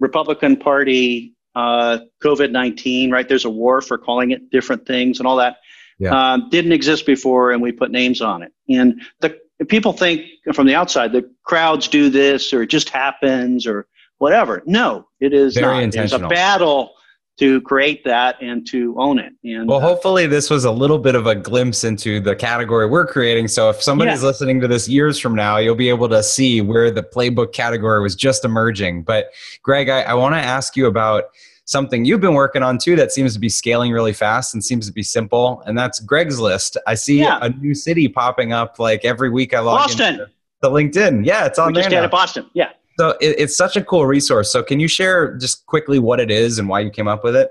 Republican 0.00 0.56
Party, 0.56 1.34
uh, 1.54 1.98
COVID 2.22 2.50
19, 2.50 3.10
right? 3.10 3.28
There's 3.28 3.44
a 3.44 3.50
war 3.50 3.80
for 3.80 3.98
calling 3.98 4.30
it 4.30 4.50
different 4.50 4.86
things 4.86 5.18
and 5.18 5.26
all 5.26 5.36
that. 5.36 5.56
Yeah. 5.98 6.32
Um, 6.32 6.48
didn't 6.50 6.72
exist 6.72 7.06
before, 7.06 7.52
and 7.52 7.62
we 7.62 7.70
put 7.70 7.90
names 7.90 8.20
on 8.20 8.42
it. 8.42 8.52
And 8.68 9.02
the 9.20 9.38
people 9.68 9.92
think 9.92 10.26
from 10.54 10.66
the 10.66 10.74
outside 10.74 11.12
the 11.12 11.30
crowds 11.44 11.88
do 11.88 12.10
this 12.10 12.52
or 12.52 12.62
it 12.62 12.68
just 12.68 12.88
happens 12.88 13.66
or 13.66 13.86
whatever. 14.18 14.62
No, 14.66 15.06
it 15.20 15.32
is 15.32 15.54
Very 15.54 15.86
not. 15.86 15.94
It's 15.94 16.12
a 16.12 16.18
battle 16.18 16.94
to 17.42 17.60
create 17.62 18.04
that 18.04 18.36
and 18.40 18.64
to 18.68 18.94
own 18.98 19.18
it. 19.18 19.32
And 19.42 19.68
Well, 19.68 19.80
hopefully, 19.80 20.28
this 20.28 20.48
was 20.48 20.64
a 20.64 20.70
little 20.70 20.98
bit 20.98 21.16
of 21.16 21.26
a 21.26 21.34
glimpse 21.34 21.82
into 21.82 22.20
the 22.20 22.36
category 22.36 22.86
we're 22.86 23.04
creating. 23.06 23.48
So, 23.48 23.68
if 23.68 23.82
somebody's 23.82 24.22
Yeah. 24.22 24.28
listening 24.28 24.60
to 24.60 24.68
this 24.68 24.88
years 24.88 25.18
from 25.18 25.34
now, 25.34 25.56
you'll 25.56 25.74
be 25.74 25.88
able 25.88 26.08
to 26.10 26.22
see 26.22 26.60
where 26.60 26.92
the 26.92 27.02
playbook 27.02 27.52
category 27.52 28.00
was 28.00 28.14
just 28.14 28.44
emerging. 28.44 29.02
But, 29.02 29.30
Greg, 29.64 29.88
I, 29.88 30.02
I 30.02 30.14
want 30.14 30.36
to 30.36 30.38
ask 30.38 30.76
you 30.76 30.86
about 30.86 31.24
something 31.64 32.04
you've 32.04 32.20
been 32.20 32.34
working 32.34 32.62
on 32.62 32.78
too 32.78 32.94
that 32.94 33.10
seems 33.10 33.34
to 33.34 33.40
be 33.40 33.48
scaling 33.48 33.90
really 33.90 34.12
fast 34.12 34.54
and 34.54 34.64
seems 34.64 34.86
to 34.86 34.92
be 34.92 35.02
simple, 35.02 35.62
and 35.66 35.76
that's 35.76 35.98
Greg's 35.98 36.38
List. 36.38 36.76
I 36.86 36.94
see 36.94 37.18
Yeah. 37.20 37.38
a 37.42 37.48
new 37.48 37.74
city 37.74 38.06
popping 38.06 38.52
up 38.52 38.78
like 38.78 39.04
every 39.04 39.30
week 39.30 39.52
I 39.52 39.58
log 39.60 39.78
Boston. 39.80 40.14
into 40.14 40.26
the 40.60 40.70
LinkedIn. 40.70 41.24
Yeah, 41.26 41.46
it's 41.46 41.58
on 41.58 41.68
we 41.68 41.74
there 41.74 41.82
just 41.90 41.92
now. 41.92 42.06
Boston. 42.06 42.46
Yeah. 42.54 42.68
So 43.02 43.16
it, 43.20 43.34
it's 43.36 43.56
such 43.56 43.74
a 43.74 43.82
cool 43.82 44.06
resource. 44.06 44.52
So 44.52 44.62
can 44.62 44.78
you 44.78 44.86
share 44.86 45.36
just 45.36 45.66
quickly 45.66 45.98
what 45.98 46.20
it 46.20 46.30
is 46.30 46.60
and 46.60 46.68
why 46.68 46.78
you 46.78 46.90
came 46.90 47.08
up 47.08 47.24
with 47.24 47.34
it? 47.34 47.50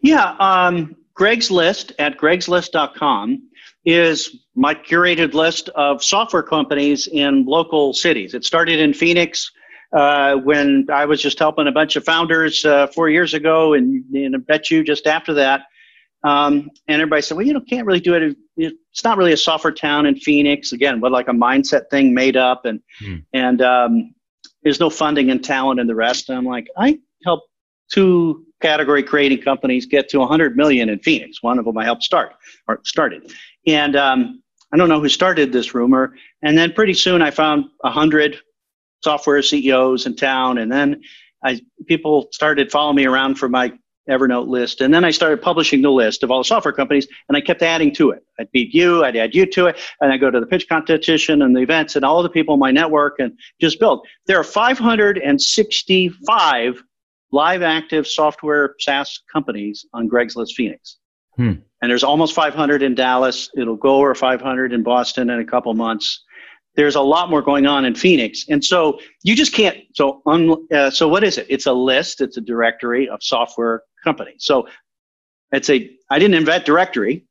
Yeah, 0.00 0.34
um, 0.40 0.96
Greg's 1.12 1.50
List 1.50 1.92
at 1.98 2.16
gregslist.com 2.16 3.42
is 3.84 4.34
my 4.54 4.74
curated 4.74 5.34
list 5.34 5.68
of 5.74 6.02
software 6.02 6.42
companies 6.42 7.08
in 7.08 7.44
local 7.44 7.92
cities. 7.92 8.32
It 8.32 8.46
started 8.46 8.80
in 8.80 8.94
Phoenix 8.94 9.52
uh, 9.94 10.36
when 10.36 10.86
I 10.90 11.04
was 11.04 11.20
just 11.20 11.38
helping 11.38 11.66
a 11.66 11.72
bunch 11.72 11.96
of 11.96 12.04
founders 12.06 12.64
uh, 12.64 12.86
four 12.86 13.10
years 13.10 13.34
ago, 13.34 13.74
and, 13.74 14.02
and 14.14 14.34
I 14.34 14.38
bet 14.38 14.70
you 14.70 14.82
just 14.82 15.06
after 15.06 15.34
that. 15.34 15.64
Um, 16.22 16.70
and 16.88 17.02
everybody 17.02 17.20
said, 17.20 17.36
well, 17.36 17.46
you 17.46 17.52
know, 17.52 17.60
can't 17.60 17.86
really 17.86 18.00
do 18.00 18.14
it. 18.14 18.34
It's 18.56 19.04
not 19.04 19.18
really 19.18 19.34
a 19.34 19.36
software 19.36 19.74
town 19.74 20.06
in 20.06 20.16
Phoenix. 20.16 20.72
Again, 20.72 21.00
but 21.00 21.12
like 21.12 21.28
a 21.28 21.32
mindset 21.32 21.90
thing 21.90 22.14
made 22.14 22.38
up, 22.38 22.64
and 22.64 22.80
Hmm. 22.98 23.16
and 23.34 23.60
um, 23.60 24.14
there's 24.64 24.80
no 24.80 24.90
funding 24.90 25.30
and 25.30 25.44
talent 25.44 25.78
and 25.78 25.88
the 25.88 25.94
rest. 25.94 26.28
And 26.28 26.38
I'm 26.38 26.44
like, 26.44 26.66
I 26.76 26.98
help 27.24 27.42
two 27.92 28.44
category 28.60 29.02
creating 29.02 29.42
companies 29.42 29.86
get 29.86 30.08
to 30.08 30.18
100 30.18 30.56
million 30.56 30.88
in 30.88 30.98
Phoenix. 30.98 31.42
One 31.42 31.58
of 31.58 31.66
them 31.66 31.76
I 31.76 31.84
helped 31.84 32.02
start 32.02 32.32
or 32.66 32.80
started. 32.84 33.32
And 33.66 33.94
um, 33.94 34.42
I 34.72 34.76
don't 34.76 34.88
know 34.88 35.00
who 35.00 35.08
started 35.08 35.52
this 35.52 35.74
rumor. 35.74 36.14
And 36.42 36.56
then 36.56 36.72
pretty 36.72 36.94
soon 36.94 37.22
I 37.22 37.30
found 37.30 37.66
100 37.80 38.38
software 39.02 39.42
CEOs 39.42 40.06
in 40.06 40.16
town. 40.16 40.58
And 40.58 40.72
then 40.72 41.02
I, 41.44 41.60
people 41.86 42.28
started 42.32 42.72
following 42.72 42.96
me 42.96 43.06
around 43.06 43.36
for 43.36 43.48
my 43.48 43.72
Evernote 44.08 44.48
list. 44.48 44.80
And 44.80 44.92
then 44.92 45.04
I 45.04 45.10
started 45.10 45.40
publishing 45.40 45.82
the 45.82 45.90
list 45.90 46.22
of 46.22 46.30
all 46.30 46.38
the 46.38 46.44
software 46.44 46.72
companies 46.72 47.08
and 47.28 47.36
I 47.36 47.40
kept 47.40 47.62
adding 47.62 47.92
to 47.94 48.10
it. 48.10 48.24
I'd 48.38 48.52
beat 48.52 48.72
you, 48.74 49.02
I'd 49.04 49.16
add 49.16 49.34
you 49.34 49.46
to 49.46 49.66
it, 49.66 49.80
and 50.00 50.12
I 50.12 50.18
go 50.18 50.30
to 50.30 50.38
the 50.40 50.46
pitch 50.46 50.68
competition 50.68 51.42
and 51.42 51.56
the 51.56 51.60
events 51.60 51.96
and 51.96 52.04
all 52.04 52.22
the 52.22 52.28
people 52.28 52.54
in 52.54 52.60
my 52.60 52.70
network 52.70 53.16
and 53.18 53.36
just 53.60 53.80
build. 53.80 54.06
There 54.26 54.38
are 54.38 54.44
565 54.44 56.82
live 57.32 57.62
active 57.62 58.06
software 58.06 58.74
SaaS 58.78 59.20
companies 59.32 59.84
on 59.92 60.06
Greg's 60.06 60.36
List 60.36 60.54
Phoenix. 60.54 60.98
Hmm. 61.36 61.52
And 61.82 61.90
there's 61.90 62.04
almost 62.04 62.34
500 62.34 62.82
in 62.82 62.94
Dallas. 62.94 63.50
It'll 63.56 63.76
go 63.76 63.96
over 63.96 64.14
500 64.14 64.72
in 64.72 64.82
Boston 64.82 65.30
in 65.30 65.40
a 65.40 65.44
couple 65.44 65.74
months. 65.74 66.22
There's 66.76 66.94
a 66.94 67.00
lot 67.00 67.30
more 67.30 67.42
going 67.42 67.66
on 67.66 67.84
in 67.84 67.94
Phoenix. 67.94 68.46
And 68.48 68.64
so 68.64 68.98
you 69.22 69.36
just 69.36 69.52
can't. 69.52 69.78
So, 69.94 70.22
un, 70.26 70.56
uh, 70.72 70.90
so 70.90 71.08
what 71.08 71.24
is 71.24 71.38
it? 71.38 71.46
It's 71.48 71.66
a 71.66 71.72
list, 71.72 72.20
it's 72.20 72.36
a 72.36 72.40
directory 72.40 73.08
of 73.08 73.22
software 73.22 73.82
companies. 74.04 74.44
So 74.44 74.68
it's 75.52 75.70
a, 75.70 75.90
I 76.10 76.18
didn't 76.18 76.34
invent 76.34 76.64
directory, 76.64 77.24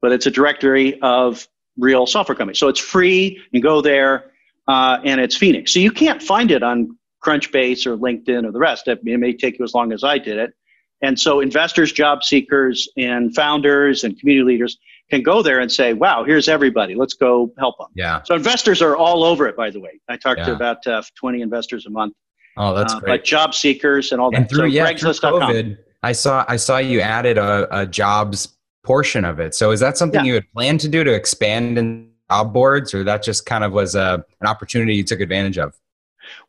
but 0.00 0.12
it's 0.12 0.26
a 0.26 0.30
directory 0.30 1.00
of 1.00 1.46
real 1.76 2.06
software 2.06 2.36
companies. 2.36 2.58
So 2.58 2.68
it's 2.68 2.80
free. 2.80 3.42
You 3.50 3.60
go 3.60 3.80
there 3.80 4.32
uh, 4.68 4.98
and 5.04 5.20
it's 5.20 5.36
Phoenix. 5.36 5.72
So 5.72 5.80
you 5.80 5.90
can't 5.90 6.22
find 6.22 6.50
it 6.50 6.62
on 6.62 6.96
Crunchbase 7.24 7.86
or 7.86 7.96
LinkedIn 7.96 8.46
or 8.46 8.52
the 8.52 8.58
rest. 8.58 8.86
It 8.88 9.02
may 9.04 9.32
take 9.32 9.58
you 9.58 9.64
as 9.64 9.74
long 9.74 9.92
as 9.92 10.04
I 10.04 10.18
did 10.18 10.38
it. 10.38 10.54
And 11.02 11.18
so 11.18 11.40
investors, 11.40 11.92
job 11.92 12.22
seekers, 12.22 12.88
and 12.96 13.34
founders 13.34 14.04
and 14.04 14.18
community 14.18 14.52
leaders 14.52 14.78
can 15.10 15.22
go 15.22 15.42
there 15.42 15.60
and 15.60 15.70
say, 15.70 15.92
wow, 15.92 16.24
here's 16.24 16.48
everybody. 16.48 16.94
Let's 16.94 17.14
go 17.14 17.52
help 17.58 17.76
them. 17.78 17.88
Yeah. 17.94 18.22
So 18.24 18.34
investors 18.34 18.80
are 18.80 18.96
all 18.96 19.22
over 19.22 19.46
it, 19.46 19.56
by 19.56 19.70
the 19.70 19.80
way. 19.80 20.00
I 20.08 20.16
talk 20.16 20.38
to 20.38 20.52
about 20.54 20.86
uh, 20.86 21.02
20 21.16 21.42
investors 21.42 21.86
a 21.86 21.90
month. 21.90 22.14
Oh, 22.56 22.74
that's 22.74 22.94
Uh, 22.94 23.00
great. 23.00 23.10
But 23.12 23.24
job 23.24 23.54
seekers 23.54 24.12
and 24.12 24.20
all 24.20 24.30
that. 24.30 24.36
and 24.36 24.48
through 24.48 24.58
so 24.58 24.64
yeah, 24.66 24.86
through 24.94 25.10
COVID, 25.10 25.76
I 26.02 26.12
saw 26.12 26.44
I 26.48 26.56
saw 26.56 26.78
you 26.78 27.00
added 27.00 27.38
a, 27.38 27.66
a 27.80 27.86
jobs 27.86 28.48
portion 28.84 29.24
of 29.24 29.40
it. 29.40 29.54
So 29.54 29.70
is 29.70 29.80
that 29.80 29.96
something 29.96 30.20
Yeah. 30.20 30.26
you 30.28 30.34
had 30.34 30.52
planned 30.52 30.80
to 30.80 30.88
do 30.88 31.02
to 31.04 31.12
expand 31.12 31.78
in 31.78 32.10
job 32.30 32.52
boards, 32.52 32.94
or 32.94 33.02
that 33.04 33.22
just 33.22 33.46
kind 33.46 33.64
of 33.64 33.72
was 33.72 33.94
a, 33.94 34.24
an 34.40 34.46
opportunity 34.46 34.94
you 34.94 35.04
took 35.04 35.20
advantage 35.20 35.58
of? 35.58 35.74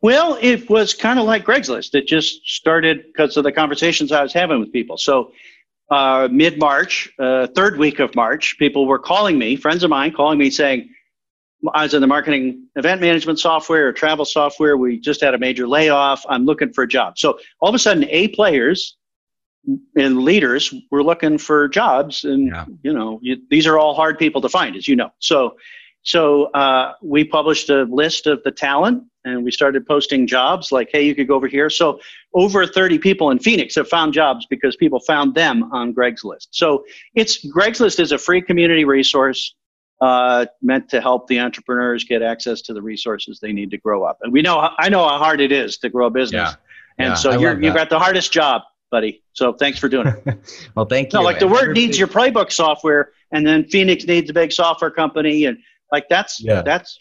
Well, 0.02 0.38
it 0.42 0.70
was 0.70 0.94
kind 0.94 1.20
of 1.20 1.26
like 1.26 1.44
Greg's 1.44 1.70
List. 1.70 1.96
It 1.96 2.08
just 2.08 2.48
started 2.48 3.06
because 3.08 3.36
of 3.38 3.44
the 3.44 3.52
conversations 3.52 4.12
I 4.12 4.22
was 4.24 4.32
having 4.34 4.60
with 4.60 4.72
people. 4.72 4.98
So, 4.98 5.32
uh, 5.92 6.28
mid 6.32 6.58
March, 6.58 7.12
uh, 7.20 7.48
third 7.48 7.78
week 7.78 8.00
of 8.00 8.16
March, 8.16 8.56
people 8.58 8.86
were 8.86 9.00
calling 9.00 9.38
me, 9.38 9.56
friends 9.56 9.84
of 9.84 9.90
mine, 9.90 10.12
calling 10.14 10.38
me 10.40 10.50
saying, 10.50 10.90
I 11.74 11.84
was 11.84 11.94
in 11.94 12.02
the 12.02 12.08
marketing 12.08 12.68
event 12.76 13.02
management 13.02 13.40
software 13.40 13.88
or 13.88 13.94
travel 13.94 14.26
software. 14.26 14.78
We 14.78 15.00
just 15.00 15.22
had 15.22 15.34
a 15.34 15.38
major 15.38 15.68
layoff. 15.68 16.26
I'm 16.30 16.46
looking 16.46 16.72
for 16.74 16.84
a 16.84 16.88
job. 16.88 17.18
So, 17.18 17.40
all 17.60 17.70
of 17.70 17.76
a 17.76 17.80
sudden, 17.80 18.06
A 18.10 18.30
players 18.30 18.98
and 19.98 20.22
leaders 20.22 20.74
were 20.92 21.04
looking 21.04 21.38
for 21.38 21.68
jobs. 21.68 22.24
And, 22.24 22.48
Yeah. 22.48 22.66
you 22.84 22.94
know, 22.94 23.20
you, 23.22 23.38
these 23.50 23.66
are 23.66 23.80
all 23.80 23.96
hard 23.96 24.20
people 24.20 24.42
to 24.42 24.50
find, 24.50 24.76
as 24.76 24.88
you 24.88 24.96
know. 24.96 25.10
So, 25.20 25.58
So 26.08 26.46
uh, 26.54 26.94
we 27.02 27.24
published 27.24 27.68
a 27.72 27.84
list 27.86 28.28
of 28.28 28.44
the 28.44 28.52
talent 28.52 29.04
and 29.24 29.44
we 29.44 29.50
started 29.50 29.88
posting 29.88 30.28
jobs 30.28 30.72
like, 30.72 30.90
hey, 30.92 31.04
you 31.04 31.16
could 31.16 31.28
go 31.28 31.34
over 31.34 31.48
here. 31.48 31.68
So 31.68 32.00
over 32.36 32.68
30 32.68 33.00
people 33.00 33.32
in 33.32 33.40
Phoenix 33.40 33.74
have 33.74 33.88
found 33.90 34.14
jobs 34.14 34.46
because 34.48 34.76
people 34.76 35.00
found 35.00 35.34
them 35.34 35.64
on 35.74 35.94
Greg's 35.94 36.24
List. 36.24 36.50
So 36.52 36.86
it's 37.16 37.44
Greg's 37.48 37.80
List 37.80 38.00
is 38.00 38.12
a 38.12 38.20
free 38.20 38.40
community 38.44 38.86
resource 38.86 39.56
uh, 40.02 40.46
meant 40.62 40.90
to 40.90 41.02
help 41.02 41.28
the 41.28 41.40
entrepreneurs 41.40 42.04
get 42.04 42.22
access 42.22 42.62
to 42.62 42.74
the 42.74 42.82
resources 42.82 43.40
they 43.40 43.54
need 43.54 43.72
to 43.72 43.78
grow 43.78 44.04
up. 44.04 44.18
And 44.22 44.32
we 44.34 44.42
know, 44.42 44.70
I 44.78 44.90
know 44.90 45.08
how 45.08 45.18
hard 45.18 45.40
it 45.42 45.52
is 45.52 45.78
to 45.78 45.90
grow 45.90 46.08
a 46.08 46.10
business. 46.12 46.50
Yeah. 46.52 46.56
And 46.98 47.10
Yeah, 47.10 47.14
so 47.16 47.32
I 47.32 47.38
you're, 47.38 47.62
you've 47.62 47.76
got 47.76 47.90
the 47.90 48.00
hardest 48.00 48.32
job, 48.32 48.62
buddy. 48.92 49.24
So 49.34 49.54
thanks 49.54 49.80
for 49.80 49.90
doing 49.90 50.08
it. 50.08 50.70
well, 50.76 50.86
thank 50.86 51.12
you. 51.14 51.20
No, 51.20 51.24
like 51.26 51.40
the 51.40 51.48
word 51.48 51.74
needs 51.76 51.98
your 52.00 52.08
playbook 52.08 52.52
software, 52.52 53.12
and 53.32 53.46
then 53.46 53.66
Phoenix 53.66 54.06
needs 54.06 54.30
a 54.30 54.34
big 54.34 54.52
software 54.52 54.92
company, 54.92 55.46
and 55.46 55.58
like 55.92 56.08
that's 56.10 56.42
Yeah. 56.42 56.62
that's 56.62 56.98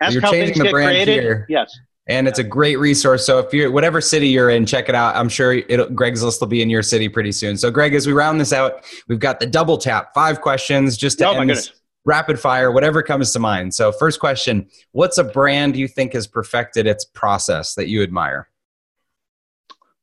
that's 0.00 0.12
You're 0.14 0.22
how 0.22 0.30
changing 0.30 0.54
things 0.54 0.58
the 0.58 0.64
get 0.64 0.72
brand 0.72 0.88
created. 0.90 1.22
here. 1.22 1.46
Yes. 1.48 1.76
and 2.08 2.26
it's 2.26 2.38
a 2.38 2.44
great 2.44 2.76
resource. 2.80 3.24
So 3.26 3.38
if 3.38 3.52
you're 3.52 3.70
whatever 3.70 4.00
city 4.00 4.28
you're 4.28 4.50
in, 4.50 4.64
check 4.66 4.88
it 4.88 4.94
out. 4.94 5.14
I'm 5.14 5.28
sure 5.28 5.52
it'll, 5.52 5.88
Greg's 5.90 6.22
list 6.22 6.40
will 6.40 6.48
be 6.48 6.62
in 6.62 6.70
your 6.70 6.82
city 6.82 7.08
pretty 7.08 7.32
soon. 7.32 7.56
So 7.56 7.70
Greg, 7.70 7.94
as 7.94 8.06
we 8.06 8.12
round 8.12 8.40
this 8.40 8.52
out, 8.52 8.84
we've 9.08 9.18
got 9.20 9.38
the 9.40 9.46
double 9.46 9.76
tap, 9.78 10.14
five 10.14 10.40
questions, 10.40 10.96
just 10.96 11.18
to 11.18 11.26
Oh 11.28 11.32
end 11.34 11.50
this. 11.50 11.72
Rapid 12.04 12.38
fire, 12.40 12.70
whatever 12.70 13.02
comes 13.02 13.32
to 13.32 13.38
mind. 13.38 13.74
So 13.74 13.92
first 13.92 14.20
question: 14.20 14.68
What's 14.92 15.18
a 15.18 15.24
brand 15.24 15.76
you 15.76 15.88
think 15.88 16.12
has 16.14 16.26
perfected 16.26 16.86
its 16.86 17.04
process 17.04 17.74
that 17.74 17.88
you 17.88 18.02
admire? 18.02 18.48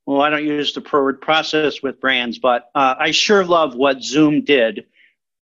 Well, 0.06 0.22
I 0.22 0.30
don't 0.30 0.46
use 0.46 0.72
the 0.72 0.84
word 0.92 1.20
process 1.20 1.82
with 1.82 2.00
brands, 2.00 2.38
but 2.38 2.70
uh, 2.74 2.94
I 2.98 3.10
sure 3.10 3.44
love 3.44 3.74
what 3.74 4.02
Zoom 4.02 4.44
did. 4.44 4.86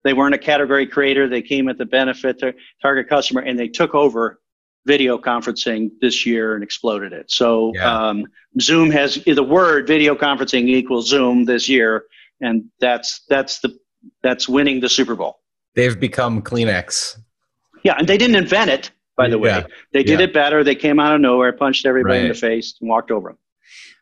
They 0.03 0.13
weren't 0.13 0.35
a 0.35 0.39
category 0.39 0.85
creator. 0.85 1.27
They 1.27 1.41
came 1.41 1.69
at 1.69 1.77
the 1.77 1.85
benefit 1.85 2.39
to 2.39 2.53
target 2.81 3.07
customer, 3.07 3.41
and 3.41 3.57
they 3.57 3.69
took 3.69 3.95
over 3.95 4.39
video 4.85 5.17
conferencing 5.17 5.91
this 6.01 6.25
year 6.25 6.55
and 6.55 6.63
exploded 6.63 7.13
it. 7.13 7.29
So 7.31 7.71
Yeah. 7.75 8.07
um, 8.09 8.25
Zoom 8.59 8.91
has 8.91 9.15
the 9.23 9.43
word 9.43 9.87
video 9.87 10.15
conferencing 10.15 10.67
equals 10.67 11.09
Zoom 11.09 11.45
this 11.45 11.69
year, 11.69 12.05
and 12.41 12.65
that's 12.79 13.23
that's 13.29 13.59
the 13.59 13.77
that's 14.23 14.47
winning 14.49 14.79
the 14.79 14.89
Super 14.89 15.15
Bowl. 15.15 15.39
They've 15.75 15.99
become 15.99 16.41
Kleenex. 16.41 17.17
Yeah, 17.83 17.95
and 17.97 18.07
they 18.07 18.17
didn't 18.17 18.35
invent 18.35 18.69
it, 18.69 18.91
by 19.15 19.29
the 19.29 19.37
Yeah. 19.39 19.59
way. 19.59 19.65
They 19.93 20.03
did 20.03 20.19
Yeah. 20.19 20.25
it 20.25 20.33
better. 20.33 20.63
They 20.63 20.75
came 20.75 20.99
out 20.99 21.15
of 21.15 21.21
nowhere, 21.21 21.53
punched 21.53 21.85
everybody 21.85 22.19
in 22.19 22.27
the 22.27 22.33
face, 22.33 22.75
and 22.81 22.89
walked 22.89 23.11
over 23.11 23.29
them. 23.29 23.37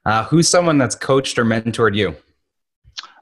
Uh, 0.05 0.23
who's 0.25 0.47
someone 0.47 0.77
that's 0.77 0.95
coached 0.95 1.37
or 1.37 1.45
mentored 1.45 1.95
you? 1.95 2.15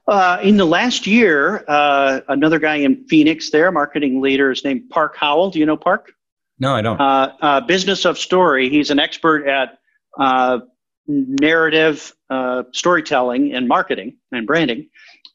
Uh, 0.08 0.38
in 0.40 0.56
the 0.56 0.64
last 0.64 1.06
year, 1.06 1.64
uh, 1.66 2.20
another 2.28 2.60
guy 2.60 2.76
in 2.76 3.04
Phoenix, 3.08 3.50
there, 3.50 3.72
marketing 3.72 4.20
leader, 4.20 4.52
is 4.52 4.64
named 4.64 4.88
Park 4.88 5.16
Howell. 5.16 5.50
Do 5.50 5.58
you 5.58 5.66
know 5.66 5.76
Park? 5.76 6.12
No, 6.60 6.74
I 6.74 6.80
don't. 6.80 7.00
Uh, 7.00 7.32
uh, 7.40 7.60
Business 7.62 8.04
of 8.04 8.16
Story. 8.16 8.68
He's 8.70 8.90
an 8.90 9.00
expert 9.00 9.46
at 9.48 9.78
uh, 10.18 10.60
narrative 11.08 12.14
uh, 12.30 12.62
storytelling 12.72 13.52
and 13.52 13.66
marketing 13.68 14.16
and 14.32 14.46
branding, 14.46 14.88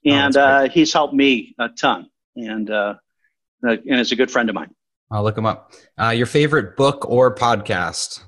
Oh, 0.07 0.09
and 0.11 0.35
uh, 0.37 0.69
he's 0.69 0.91
helped 0.93 1.13
me 1.13 1.53
a 1.59 1.69
ton. 1.69 2.07
And 2.35 2.69
uh, 2.69 2.95
uh, 3.67 3.77
and 3.87 3.99
is 3.99 4.11
a 4.11 4.15
good 4.15 4.31
friend 4.31 4.49
of 4.49 4.55
mine. 4.55 4.73
I'll 5.11 5.23
look 5.23 5.37
him 5.37 5.45
up. 5.45 5.73
Uh, 5.99 6.09
your 6.09 6.25
favorite 6.25 6.77
book 6.77 7.05
or 7.09 7.35
podcast? 7.35 8.21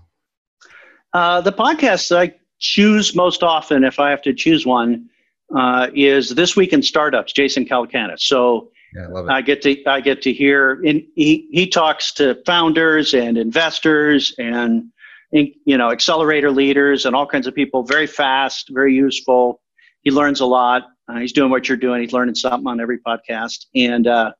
Uh, 1.13 1.41
the 1.41 1.53
podcasts 1.53 2.15
I 2.15 2.35
choose 2.59 3.15
most 3.15 3.43
often, 3.43 3.83
if 3.83 3.99
I 3.99 4.09
have 4.09 4.21
to 4.23 4.33
choose 4.33 4.65
one, 4.65 5.09
uh, 5.55 5.87
is 5.93 6.29
This 6.29 6.55
Week 6.55 6.73
in 6.73 6.81
Startups, 6.81 7.31
Jason 7.31 7.65
Calacanis. 7.65 8.21
So 8.21 8.71
Yeah, 8.93 9.03
I 9.03 9.07
love 9.07 9.25
it. 9.27 9.31
I 9.31 9.41
get 9.41 9.61
to 9.63 9.85
I 9.85 10.01
get 10.01 10.21
to 10.23 10.33
hear, 10.33 10.81
and 10.85 11.03
he 11.15 11.47
he 11.51 11.67
talks 11.67 12.11
to 12.13 12.41
founders 12.45 13.13
and 13.13 13.37
investors 13.37 14.33
and 14.37 14.85
you 15.31 15.77
know 15.77 15.91
accelerator 15.91 16.51
leaders 16.51 17.05
and 17.05 17.15
all 17.15 17.25
kinds 17.25 17.47
of 17.47 17.55
people 17.55 17.83
very 17.83 18.07
fast, 18.07 18.69
very 18.71 18.93
useful. 18.93 19.61
He 20.01 20.11
learns 20.11 20.41
a 20.41 20.45
lot. 20.45 20.83
Uh, 21.07 21.19
he's 21.19 21.33
doing 21.33 21.51
what 21.51 21.67
you're 21.67 21.77
doing. 21.77 22.01
He's 22.01 22.13
learning 22.13 22.35
something 22.35 22.67
on 22.67 22.79
every 22.79 22.99
podcast, 22.99 23.65
and 23.75 24.07
uh, 24.07 24.31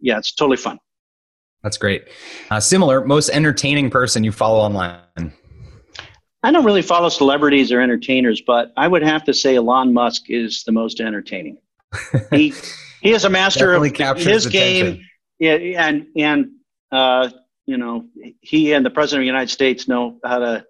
yeah, 0.00 0.18
it's 0.18 0.34
totally 0.34 0.56
fun. 0.56 0.78
That's 1.62 1.78
great. 1.78 2.04
Uh, 2.50 2.60
similar, 2.60 3.04
most 3.04 3.28
entertaining 3.28 3.90
person 3.90 4.24
you 4.24 4.32
follow 4.32 4.60
online. 4.60 5.32
I 6.42 6.52
don't 6.52 6.64
really 6.64 6.82
follow 6.82 7.08
celebrities 7.08 7.72
or 7.72 7.80
entertainers, 7.80 8.40
but 8.46 8.72
I 8.76 8.86
would 8.86 9.02
have 9.02 9.24
to 9.24 9.34
say 9.34 9.56
Elon 9.56 9.92
Musk 9.92 10.30
is 10.30 10.62
the 10.64 10.72
most 10.72 11.00
entertaining. 11.00 11.58
he 12.30 12.54
he 13.02 13.12
is 13.12 13.24
a 13.24 13.30
master 13.30 13.74
of 13.74 13.82
his 14.18 14.46
game. 14.46 15.02
Yeah, 15.38 15.54
and 15.54 16.06
and 16.16 16.52
uh, 16.92 17.30
you 17.66 17.76
know 17.78 18.06
he 18.40 18.72
and 18.72 18.86
the 18.86 18.90
president 18.90 19.22
of 19.22 19.24
the 19.24 19.26
United 19.26 19.50
States 19.50 19.88
know 19.88 20.18
how 20.24 20.38
to 20.38 20.66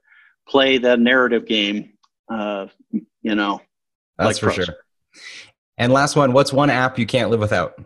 play 0.49 0.79
the 0.79 0.97
narrative 0.97 1.47
game. 1.47 1.93
Uh, 2.29 2.69
you 2.91 3.35
know, 3.35 3.61
That's 4.19 4.29
like 4.29 4.37
for 4.37 4.55
pros. 4.55 4.67
sure. 4.67 4.77
And 5.79 5.93
last 5.93 6.17
one, 6.17 6.33
what's 6.33 6.53
one 6.53 6.71
app 6.71 6.99
you 6.99 7.07
can't 7.07 7.31
live 7.31 7.41
without? 7.41 7.79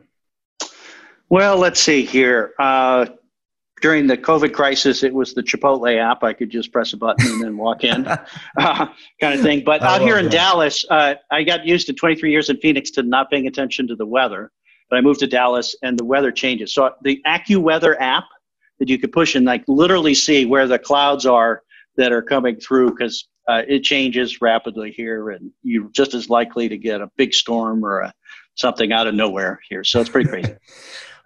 Well, 1.29 1.59
let's 1.59 1.81
see 1.81 2.05
here. 2.05 2.55
Uh, 2.59 3.07
during 3.81 4.07
the 4.07 4.17
COVID 4.17 4.53
crisis, 4.53 5.03
it 5.03 5.13
was 5.13 5.35
the 5.35 5.43
Chipotle 5.43 5.99
app. 5.99 6.23
I 6.23 6.33
could 6.33 6.51
just 6.51 6.73
press 6.73 6.93
a 6.93 6.97
button 6.97 7.27
and 7.27 7.43
then 7.43 7.57
walk 7.57 7.83
in, 7.83 8.07
uh, 8.59 8.87
kind 9.21 9.35
of 9.35 9.41
thing. 9.41 9.65
But 9.65 9.83
I 9.83 9.95
out 9.95 10.01
here 10.03 10.19
in 10.19 10.27
that. 10.27 10.33
Dallas, 10.33 10.85
uh, 10.91 11.15
I 11.31 11.43
got 11.43 11.67
used 11.67 11.87
to 11.87 11.93
23 11.93 12.31
years 12.31 12.51
in 12.51 12.59
Phoenix 12.59 12.91
to 12.93 13.03
not 13.03 13.31
paying 13.31 13.47
attention 13.47 13.89
to 13.89 13.97
the 13.97 14.07
weather. 14.07 14.51
But 14.89 14.99
I 14.99 15.03
moved 15.03 15.21
to 15.21 15.27
Dallas, 15.27 15.77
and 15.83 15.99
the 15.99 16.05
weather 16.05 16.33
changes. 16.33 16.75
So 16.75 16.93
the 17.03 17.23
AccuWeather 17.25 17.97
app 18.01 18.25
that 18.81 18.89
you 18.89 18.99
could 18.99 19.13
push 19.13 19.37
and 19.37 19.47
like 19.47 19.63
literally 19.69 20.15
see 20.15 20.47
where 20.47 20.67
the 20.67 20.79
clouds 20.79 21.27
are 21.27 21.63
that 22.01 22.13
are 22.13 22.23
coming 22.23 22.57
through 22.57 22.91
because 22.91 23.29
uh, 23.47 23.63
it 23.69 23.85
changes 23.85 24.41
rapidly 24.41 24.91
here, 24.91 25.31
and 25.31 25.51
you're 25.63 25.91
just 25.91 26.15
as 26.15 26.31
likely 26.31 26.67
to 26.69 26.79
get 26.79 27.03
a 27.03 27.11
big 27.19 27.35
storm 27.35 27.85
or 27.85 28.01
a, 28.01 28.13
something 28.55 28.91
out 28.91 29.07
of 29.07 29.15
nowhere 29.15 29.61
here. 29.69 29.85
So 29.85 30.01
it's 30.01 30.09
pretty 30.09 30.29
crazy. 30.35 30.57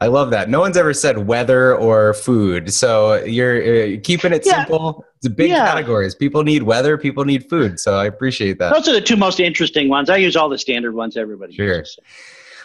I 0.00 0.08
love 0.08 0.30
that. 0.32 0.50
No 0.50 0.58
one's 0.58 0.76
ever 0.76 0.92
said 0.92 1.28
weather 1.28 1.76
or 1.76 2.12
food. 2.12 2.72
So 2.74 3.22
you're 3.24 3.58
uh, 3.62 4.00
keeping 4.02 4.32
it 4.32 4.42
Yeah. 4.44 4.64
simple. 4.64 5.04
It's 5.18 5.28
big 5.32 5.50
Yeah. 5.50 5.64
categories. 5.64 6.16
People 6.16 6.42
need 6.42 6.64
weather, 6.64 6.98
people 6.98 7.24
need 7.24 7.48
food. 7.48 7.78
So 7.78 7.94
I 7.96 8.06
appreciate 8.06 8.58
that. 8.58 8.74
Those 8.74 8.88
are 8.88 8.92
the 8.92 9.00
two 9.00 9.16
most 9.16 9.38
interesting 9.38 9.88
ones. 9.88 10.10
I 10.10 10.16
use 10.16 10.34
all 10.34 10.48
the 10.48 10.58
standard 10.58 10.94
ones 10.94 11.16
everybody 11.16 11.54
Sure. 11.54 11.78
uses. 11.78 11.98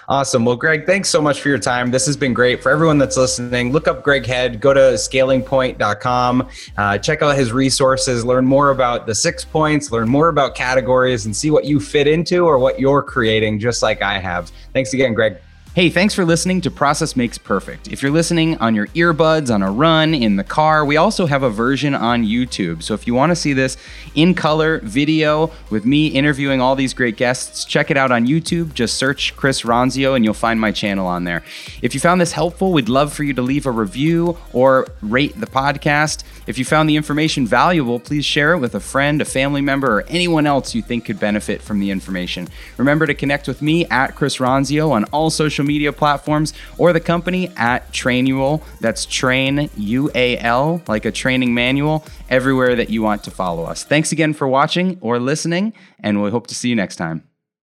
Awesome. 0.10 0.44
Well, 0.44 0.56
Greg, 0.56 0.88
thanks 0.88 1.08
so 1.08 1.22
much 1.22 1.40
for 1.40 1.50
your 1.50 1.60
time. 1.60 1.92
This 1.92 2.08
has 2.08 2.18
been 2.18 2.34
great. 2.34 2.64
For 2.64 2.72
everyone 2.72 2.98
that's 2.98 3.16
listening, 3.16 3.72
look 3.72 3.88
up 3.88 4.02
Greg 4.04 4.26
Head, 4.26 4.60
go 4.60 4.74
to 4.74 4.80
scalingpoint.com, 4.80 6.50
uh, 6.78 6.98
check 6.98 7.22
out 7.22 7.38
his 7.38 7.54
resources, 7.54 8.26
learn 8.26 8.44
more 8.44 8.72
about 8.72 9.06
the 9.06 9.14
six 9.14 9.46
points, 9.46 9.92
learn 9.92 10.10
more 10.10 10.30
about 10.30 10.56
categories, 10.56 11.28
and 11.28 11.36
see 11.36 11.52
what 11.52 11.66
you 11.66 11.80
fit 11.80 12.08
into 12.08 12.48
or 12.48 12.58
what 12.58 12.80
you're 12.80 13.04
creating, 13.04 13.60
just 13.60 13.84
like 13.84 14.02
I 14.02 14.18
have. 14.18 14.52
Thanks 14.74 14.94
again, 14.94 15.14
Greg. 15.14 15.38
Hey, 15.80 15.90
thanks 15.90 16.14
for 16.14 16.26
listening 16.26 16.60
to 16.60 16.72
Process 16.72 17.16
Makes 17.16 17.38
Perfect. 17.38 17.88
If 17.88 18.04
you're 18.04 18.12
listening 18.12 18.58
on 18.58 18.76
your 18.76 18.88
earbuds, 18.88 19.50
on 19.50 19.64
a 19.64 19.72
run, 19.72 20.14
in 20.14 20.36
the 20.36 20.44
car, 20.44 20.84
we 20.84 20.98
also 20.98 21.26
have 21.26 21.42
a 21.42 21.50
version 21.50 21.96
on 21.96 22.26
YouTube. 22.26 22.84
So 22.84 22.94
if 22.94 23.08
you 23.08 23.14
want 23.14 23.30
to 23.30 23.36
see 23.38 23.54
this 23.54 23.78
in 24.14 24.34
color 24.34 24.82
video 24.84 25.52
with 25.70 25.86
me 25.86 26.08
interviewing 26.08 26.60
all 26.60 26.76
these 26.76 26.94
great 26.94 27.16
guests, 27.16 27.64
check 27.64 27.90
it 27.90 27.96
out 27.96 28.12
on 28.12 28.28
YouTube. 28.28 28.74
Just 28.74 28.98
search 28.98 29.38
Chris 29.38 29.62
Ronzio 29.62 30.18
and 30.18 30.26
you'll 30.26 30.34
find 30.34 30.60
my 30.60 30.74
channel 30.74 31.08
on 31.08 31.24
there. 31.24 31.46
If 31.82 31.94
you 31.94 32.02
found 32.02 32.20
this 32.20 32.34
helpful, 32.34 32.74
we'd 32.74 32.90
love 32.90 33.14
for 33.14 33.24
you 33.24 33.34
to 33.36 33.42
leave 33.42 33.66
a 33.66 33.72
review 33.72 34.38
or 34.52 34.86
rate 35.02 35.40
the 35.40 35.48
podcast. 35.48 36.26
If 36.46 36.58
you 36.58 36.66
found 36.66 36.90
the 36.90 36.98
information 36.98 37.48
valuable, 37.48 38.02
please 38.02 38.26
share 38.26 38.52
it 38.52 38.60
with 38.60 38.76
a 38.76 38.82
friend, 38.82 39.22
a 39.22 39.26
family 39.26 39.62
member, 39.62 40.00
or 40.00 40.04
anyone 40.10 40.46
else 40.46 40.76
you 40.76 40.82
think 40.82 41.06
could 41.06 41.22
benefit 41.22 41.62
from 41.62 41.80
the 41.80 41.90
information. 41.90 42.50
Remember 42.76 43.06
to 43.06 43.14
connect 43.14 43.48
with 43.48 43.62
me 43.62 43.86
at 43.86 44.16
Chris 44.18 44.40
Ronzio 44.40 44.92
on 44.92 45.06
all 45.06 45.30
social 45.30 45.69
media 45.74 45.92
platforms 45.94 46.54
or 46.78 46.92
the 46.94 47.00
company 47.14 47.44
at 47.56 47.80
Trainual. 48.02 48.64
That's 48.82 49.06
Train 49.06 49.70
U 49.78 50.10
A 50.16 50.38
L, 50.40 50.82
like 50.88 51.06
a 51.06 51.12
training 51.12 51.54
manual, 51.54 51.98
everywhere 52.30 52.76
that 52.76 52.90
you 52.90 53.02
want 53.04 53.24
to 53.28 53.32
follow 53.32 53.64
us. 53.72 53.84
Thanks 53.84 54.12
again 54.12 54.34
for 54.34 54.48
watching 54.48 54.98
or 55.02 55.20
listening, 55.20 55.74
and 56.06 56.22
we 56.24 56.32
hope 56.32 56.48
to 56.48 56.56
see 56.56 56.70
you 56.70 56.76
next 56.76 56.96
time. 56.96 57.29